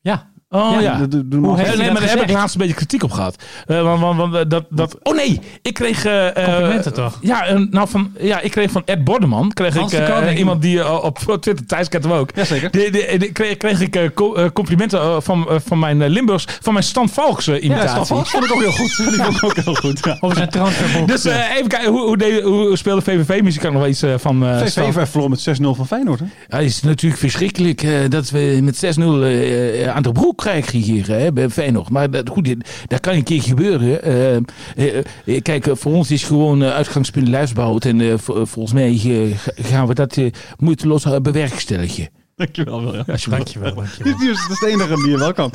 Ja. 0.00 0.28
Oh 0.54 0.70
ja. 0.72 0.80
Ja, 0.80 0.98
De- 0.98 1.08
de- 1.08 1.28
de- 1.28 1.36
Hoe 1.36 1.56
heeft 1.58 1.76
nee, 1.76 1.90
maar 1.90 2.00
daar 2.00 2.10
heb 2.10 2.20
ik 2.22 2.30
laatst 2.30 2.54
een 2.54 2.60
beetje 2.60 2.76
kritiek 2.76 3.02
op 3.02 3.10
gehad. 3.10 3.36
Eh, 3.66 3.82
want, 3.82 4.00
want, 4.00 4.16
want, 4.16 4.34
eh, 4.34 4.40
dat, 4.48 4.64
dat, 4.70 4.96
oh 5.02 5.14
nee, 5.16 5.40
ik 5.62 5.74
kreeg... 5.74 6.04
eh, 6.04 6.26
eh, 6.28 6.44
Complimenten 6.44 6.92
toch? 6.94 7.18
Ja, 7.20 7.58
nou 7.70 7.88
van, 7.88 8.12
ja, 8.18 8.40
ik 8.40 8.50
kreeg 8.50 8.70
van 8.70 8.82
Ed 8.84 9.04
Bordeman, 9.04 9.52
kreeg 9.52 9.74
Hans 9.74 9.92
ik 9.92 10.38
iemand 10.38 10.62
die 10.62 11.02
op 11.02 11.18
Twitter, 11.40 11.66
Thijs 11.66 11.88
kent 11.88 12.04
hem 12.04 12.12
ook. 12.12 12.30
Jazeker. 12.34 12.70
Die, 12.70 12.90
die, 12.90 13.18
die 13.18 13.32
kreeg, 13.32 13.56
kreeg 13.56 13.80
ik 13.80 14.10
co- 14.14 14.50
complimenten 14.52 15.22
van, 15.22 15.48
van 15.64 15.78
mijn 15.78 16.08
Limburgs, 16.08 16.46
van 16.62 16.72
mijn 16.72 16.84
Stan 16.84 17.08
Valks 17.08 17.46
eh, 17.46 17.54
Ja, 17.54 17.60
imitatie. 17.60 17.88
Stan 17.88 18.06
Valks 18.06 18.30
vond 18.30 18.44
ik 18.44 18.52
ook 18.52 18.60
heel 18.60 18.72
goed. 18.72 18.96
Die 19.14 19.22
vond 19.22 19.36
ik 19.36 19.44
ook 19.44 19.56
heel 19.64 19.74
goed. 19.74 20.00
Ja. 20.04 20.16
Over 20.20 20.36
zijn 20.36 20.50
transferboek. 20.50 21.08
Dus 21.08 21.24
even 21.24 21.68
kijken, 21.68 21.90
hoe, 21.90 22.00
hoe, 22.02 22.16
deed- 22.16 22.42
hoe 22.42 22.76
speelde 22.76 23.02
VVV? 23.02 23.42
Misschien 23.42 23.66
ik 23.66 23.72
nog 23.72 23.80
wel 23.82 23.90
iets 23.90 24.04
van 24.16 24.46
eh, 24.46 24.66
Stan. 24.66 24.92
VVV 24.92 25.08
verloor 25.10 25.30
met 25.30 25.48
6-0 25.48 25.52
van 25.62 25.86
Feyenoord. 25.86 26.20
Hè? 26.20 26.26
Ja, 26.48 26.56
het 26.56 26.66
is 26.66 26.82
natuurlijk 26.82 27.20
verschrikkelijk 27.20 28.10
dat 28.10 28.30
we 28.30 28.58
met 28.62 28.76
6-0 28.76 28.78
eh, 28.88 29.88
aan 29.88 30.02
de 30.02 30.12
broek 30.12 30.43
krijgen 30.44 30.78
hier 30.78 31.06
hè, 31.08 31.32
bij 31.32 31.50
Feyenoord. 31.50 31.90
Maar 31.90 32.10
dat, 32.10 32.28
goed, 32.28 32.54
dat 32.86 33.00
kan 33.00 33.14
een 33.14 33.22
keer 33.22 33.42
gebeuren. 33.42 34.02
Eh, 34.02 35.40
kijk, 35.42 35.66
voor 35.72 35.92
ons 35.92 36.10
is 36.10 36.24
gewoon 36.24 36.62
uh, 36.62 36.70
uitgangspunt 36.74 37.28
lijfsbouwd. 37.28 37.84
En 37.84 38.18
vo- 38.20 38.44
volgens 38.44 38.74
mij 38.74 38.94
ga- 39.36 39.52
gaan 39.54 39.86
we 39.86 39.94
dat 39.94 40.18
moeiteloos 40.58 41.04
uh, 41.04 41.16
bewerkstelligen. 41.16 42.08
Dankjewel, 42.36 42.84
William. 42.84 43.04
Dankjewel, 43.06 43.38
dankjewel. 43.44 43.84
Is, 44.30 44.40
dat 44.40 44.50
is 44.50 44.58
de 44.58 44.66
enige 44.66 44.94
die 44.94 45.10
je 45.10 45.18
wel 45.18 45.32
kan. 45.32 45.52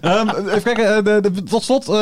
Ehm, 0.00 0.28
even 0.48 0.62
kijken, 0.62 0.96
eh, 0.96 1.04
de, 1.04 1.30
de, 1.32 1.42
tot 1.42 1.62
slot 1.62 1.82
eh, 1.82 1.94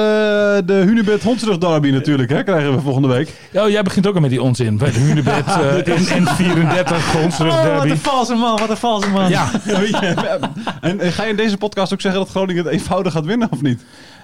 de 0.64 0.72
Hunebed 0.86 1.22
Hondsrug 1.22 1.58
derby 1.58 1.90
natuurlijk, 1.90 2.30
hè, 2.30 2.42
krijgen 2.44 2.74
we 2.74 2.80
volgende 2.80 3.08
week. 3.08 3.32
Oh, 3.52 3.68
jij 3.68 3.82
begint 3.82 4.06
ook 4.06 4.14
al 4.14 4.20
met 4.20 4.30
die 4.30 4.42
onzin. 4.42 4.78
Bij 4.78 4.92
de 4.92 4.98
Hunebed 4.98 5.46
uh, 5.46 5.96
in 5.96 6.26
N34, 6.26 6.94
grondsterug 7.10 7.52
Oh, 7.52 7.62
wat 7.62 7.72
derby. 7.72 7.90
een 7.90 7.98
valse 7.98 8.34
man, 8.34 8.58
wat 8.58 8.70
een 8.70 8.76
valse 8.76 9.08
man. 9.08 9.28
Ja, 9.28 9.50
En, 10.80 11.00
en 11.00 11.12
ga 11.12 11.22
je 11.24 11.30
in 11.30 11.36
deze 11.36 11.56
podcast 11.56 11.92
ook 11.92 12.00
zeggen 12.00 12.20
dat 12.20 12.30
Groningen 12.30 12.64
het 12.64 12.72
eenvoudig 12.72 13.12
gaat 13.12 13.24
winnen 13.24 13.48
of 13.50 13.62
niet? 13.62 13.82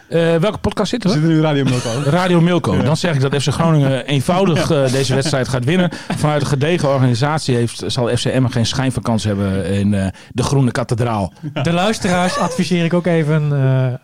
Eh, 0.08 0.36
welke 0.36 0.58
podcast 0.58 0.90
zitten 0.90 1.10
We 1.10 1.16
we? 1.16 1.20
zitten 1.22 1.38
nu 1.38 1.46
Radio 1.46 1.64
Milko. 1.64 2.10
Radio 2.10 2.40
Milko. 2.40 2.82
Dan 2.82 2.96
zeg 2.96 3.14
ik 3.14 3.20
dat 3.20 3.42
FC 3.42 3.48
Groningen 3.48 4.06
eenvoudig 4.14 4.70
eh, 4.70 4.92
deze 4.92 5.14
wedstrijd 5.14 5.48
gaat 5.48 5.64
winnen. 5.64 5.90
Vanuit 6.16 6.40
een 6.40 6.46
gedegen 6.46 6.88
organisatie 6.88 7.54
heeft, 7.56 7.82
zal 7.86 8.08
FC 8.16 8.24
Emmen 8.24 8.50
geen 8.52 8.66
schijn 8.66 8.92
van 8.92 9.02
kans 9.02 9.24
hebben 9.24 9.66
in 9.66 9.94
eh, 9.94 10.06
de 10.32 10.42
Groene 10.42 10.70
Kathedraal. 10.70 11.32
De 11.62 11.72
luisteraars 11.72 12.38
adviseer 12.38 12.84
ik 12.84 12.94
ook 12.94 13.06
even 13.06 13.52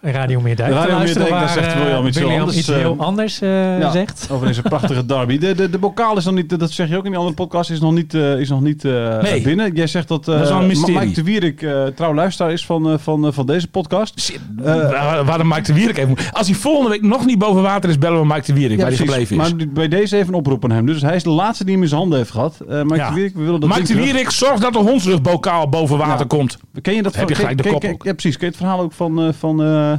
eh 0.02 0.12
Radio 0.12 0.40
Meerdijk. 0.40 0.72
Radio 0.72 0.86
te 0.90 0.92
luisteren 0.96 1.28
Meerdijk, 1.30 1.54
daar 1.54 1.64
zegt 1.64 1.74
William 1.78 2.06
iets 2.06 2.18
heel 2.18 2.30
anders, 2.30 2.56
iets 2.56 2.68
eh, 2.68 2.76
heel 2.76 2.96
anders 2.98 3.40
eh, 3.40 3.78
ja. 3.78 3.90
zegt. 3.90 4.28
Over 4.30 4.46
deze 4.46 4.62
prachtige 4.62 5.06
derby. 5.06 5.38
De, 5.38 5.54
de, 5.54 5.70
de 5.70 5.78
bokaal 5.78 6.16
is 6.16 6.24
nog 6.24 6.34
niet, 6.34 6.58
dat 6.58 6.70
zeg 6.70 6.88
je 6.88 6.96
ook 6.96 7.04
in 7.04 7.10
die 7.10 7.18
andere 7.18 7.36
podcast, 7.36 7.70
is 7.70 7.80
nog 7.80 7.92
niet, 7.92 8.14
eh, 8.14 8.38
is 8.40 8.48
nog 8.48 8.60
niet 8.60 8.84
eh, 8.84 9.18
Nee. 9.22 9.42
binnen. 9.42 9.74
Jij 9.74 9.86
zegt 9.86 10.08
dat, 10.08 10.28
eh, 10.28 10.34
Dat 10.34 10.42
is 10.42 10.48
wel 10.48 10.60
een 10.60 10.66
mysterie. 10.66 10.98
Mike 10.98 11.12
de 11.12 11.22
Wierik 11.22 11.62
uh, 11.62 11.86
trouw 11.86 12.14
luisteraar 12.14 12.52
is 12.52 12.66
van, 12.66 12.90
uh, 12.92 12.98
van, 12.98 13.26
uh, 13.26 13.32
van 13.32 13.46
deze 13.46 13.68
podcast. 13.68 14.20
Shit, 14.20 14.40
waar, 14.62 15.24
waar 15.24 15.38
de 15.38 15.44
Mike 15.44 15.62
de 15.62 15.72
Wierik 15.74 15.89
even. 15.98 16.16
Als 16.32 16.46
hij 16.46 16.56
volgende 16.56 16.90
week 16.90 17.02
nog 17.02 17.26
niet 17.26 17.38
boven 17.38 17.62
water 17.62 17.90
is, 17.90 17.98
bellen 17.98 18.20
we 18.20 18.26
Mike 18.26 18.46
de 18.46 18.52
Wierik, 18.52 18.78
waar 18.78 18.86
hij 18.86 18.96
gebleven 18.96 19.40
is. 19.40 19.52
Maar 19.54 19.68
bij 19.68 19.88
deze 19.88 20.16
even 20.16 20.28
een 20.28 20.34
oproep 20.38 20.64
aan 20.64 20.70
hem. 20.70 20.86
Dus 20.86 21.02
hij 21.02 21.16
is 21.16 21.22
de 21.22 21.30
laatste 21.30 21.64
die 21.64 21.72
hem 21.74 21.82
in 21.82 21.88
zijn 21.88 22.00
handen 22.00 22.18
heeft 22.18 22.30
gehad. 22.30 22.58
Uh, 22.68 22.82
Mike 22.82 22.94
Ja. 22.96 23.08
de 23.08 23.14
Wierik, 23.14 23.34
we 23.34 23.42
willen 23.42 23.60
dat 23.60 23.68
Mike 23.68 23.80
de 23.82 23.86
terug. 23.86 24.04
Wierik, 24.04 24.30
zorg 24.30 24.60
dat 24.60 24.72
de 24.72 24.78
hondsrugbokaal 24.78 25.68
boven 25.68 25.98
water 25.98 26.18
Ja. 26.18 26.24
komt. 26.26 26.58
Ken 26.82 26.94
je 26.94 27.02
dat 27.02 27.14
Heb 27.14 27.28
je 27.28 27.34
ken- 27.34 27.42
gelijk 27.44 27.62
de 27.62 27.68
kop 27.70 27.80
ken-. 27.80 27.96
Ja, 28.02 28.12
precies. 28.12 28.36
Ken 28.36 28.46
je 28.46 28.52
het 28.52 28.56
verhaal 28.56 28.80
ook 28.80 28.92
van, 28.92 29.26
uh, 29.26 29.32
van 29.32 29.62
uh, 29.62 29.92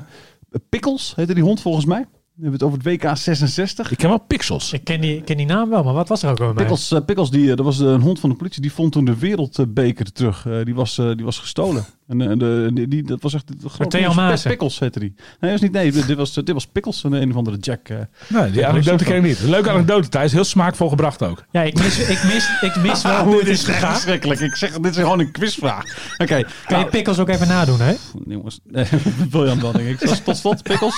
Pickles? 0.70 1.14
Heette 1.16 1.34
die 1.34 1.44
hond 1.44 1.62
volgens 1.62 1.86
mij? 1.86 2.06
We 2.36 2.48
hebben 2.48 2.60
het 2.60 2.64
over 2.84 2.90
het 2.92 3.04
WK 3.04 3.18
66. 3.18 3.92
Ik 3.92 3.98
ken 3.98 4.10
wel 4.10 4.20
pixels. 4.28 4.74
Ik 4.74 4.84
ken 4.84 5.02
die, 5.02 5.16
ik 5.18 5.26
ken 5.26 5.38
die 5.38 5.46
naam 5.46 5.70
wel, 5.70 5.84
maar 5.84 5.94
wat 5.94 6.08
was 6.08 6.24
er 6.24 6.30
ook 6.30 6.40
alweer 6.40 6.54
bij? 6.54 6.64
Pickles, 6.64 6.92
uh, 6.92 7.00
Pickles 7.06 7.30
die, 7.30 7.44
uh, 7.44 7.56
dat 7.56 7.66
was 7.66 7.80
een 7.80 8.02
hond 8.02 8.20
van 8.20 8.30
de 8.30 8.36
politie, 8.36 8.62
die 8.62 8.74
vond 8.74 8.92
toen 8.92 9.06
de 9.06 9.18
wereldbeker 9.18 10.12
terug. 10.12 10.46
Uh, 10.48 10.64
die, 10.66 10.76
was, 10.76 10.98
uh, 10.98 11.16
die 11.16 11.26
was 11.26 11.40
gestolen. 11.40 11.86
En 12.12 12.22
uh, 12.22 12.38
de, 12.38 12.70
die, 12.74 12.88
die, 12.88 13.04
dat 13.04 13.22
was 13.22 13.34
echt 13.34 13.62
de 13.62 13.70
grote 13.70 13.98
Theo 13.98 14.14
Maassen. 14.14 14.50
Pickles 14.50 14.80
heette 14.80 15.00
die. 15.00 15.14
Nee, 15.40 15.52
was 15.52 15.62
niet, 15.62 15.72
nee 15.72 15.92
dit, 15.92 16.14
was, 16.14 16.34
dit 16.34 16.52
was 16.52 16.68
Pickles, 16.68 17.04
een, 17.04 17.14
een 17.14 17.30
of 17.30 17.36
andere 17.36 17.58
Jack. 17.58 17.90
Uh, 17.90 17.98
Nee, 18.28 18.52
die 18.52 18.68
anekdote 18.68 19.04
ken 19.04 19.16
ik 19.16 19.22
niet. 19.24 19.42
Leuke 19.42 19.70
anekdote, 19.70 20.10
Thijs. 20.10 20.32
Heel 20.32 20.44
smaakvol 20.44 20.90
gebracht 20.90 21.24
ook. 21.24 21.44
Ja, 21.52 21.62
ik 21.62 21.78
mis, 21.78 22.00
ik 22.00 22.24
mis, 22.24 22.50
ik 22.62 22.76
mis 22.76 23.02
wel 23.12 23.24
hoe 23.24 23.40
het 23.40 23.48
is 23.48 23.64
gegaan. 23.64 23.92
verschrikkelijk. 23.92 24.40
Ik 24.40 24.56
zeg, 24.56 24.72
dit 24.72 24.92
is 24.92 24.98
gewoon 24.98 25.20
een 25.20 25.32
quizvraag. 25.32 25.84
Oké. 26.14 26.24
Okay, 26.24 26.46
Kan 26.66 26.80
je 26.80 26.86
Pickles 26.86 27.20
ook 27.20 27.30
even 27.30 27.48
nadoen, 27.48 27.80
hè? 27.82 27.94
Jongens, 28.26 28.60
nee, 28.64 28.86
William 29.32 29.62
wel, 29.62 29.72
denk 29.72 29.88
ik. 29.88 30.24
Tot 30.24 30.38
slot, 30.38 30.64
Pickles. 30.64 30.96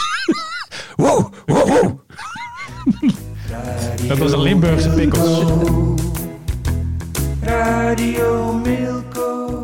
Wow, 0.96 1.34
wow, 1.46 1.68
wow. 1.68 2.00
Dat 4.08 4.18
was 4.18 4.32
een 4.32 4.42
Limburgse 4.42 4.90
Pickles. 4.90 5.44
Radio 7.42 8.54
Milko. 8.54 9.63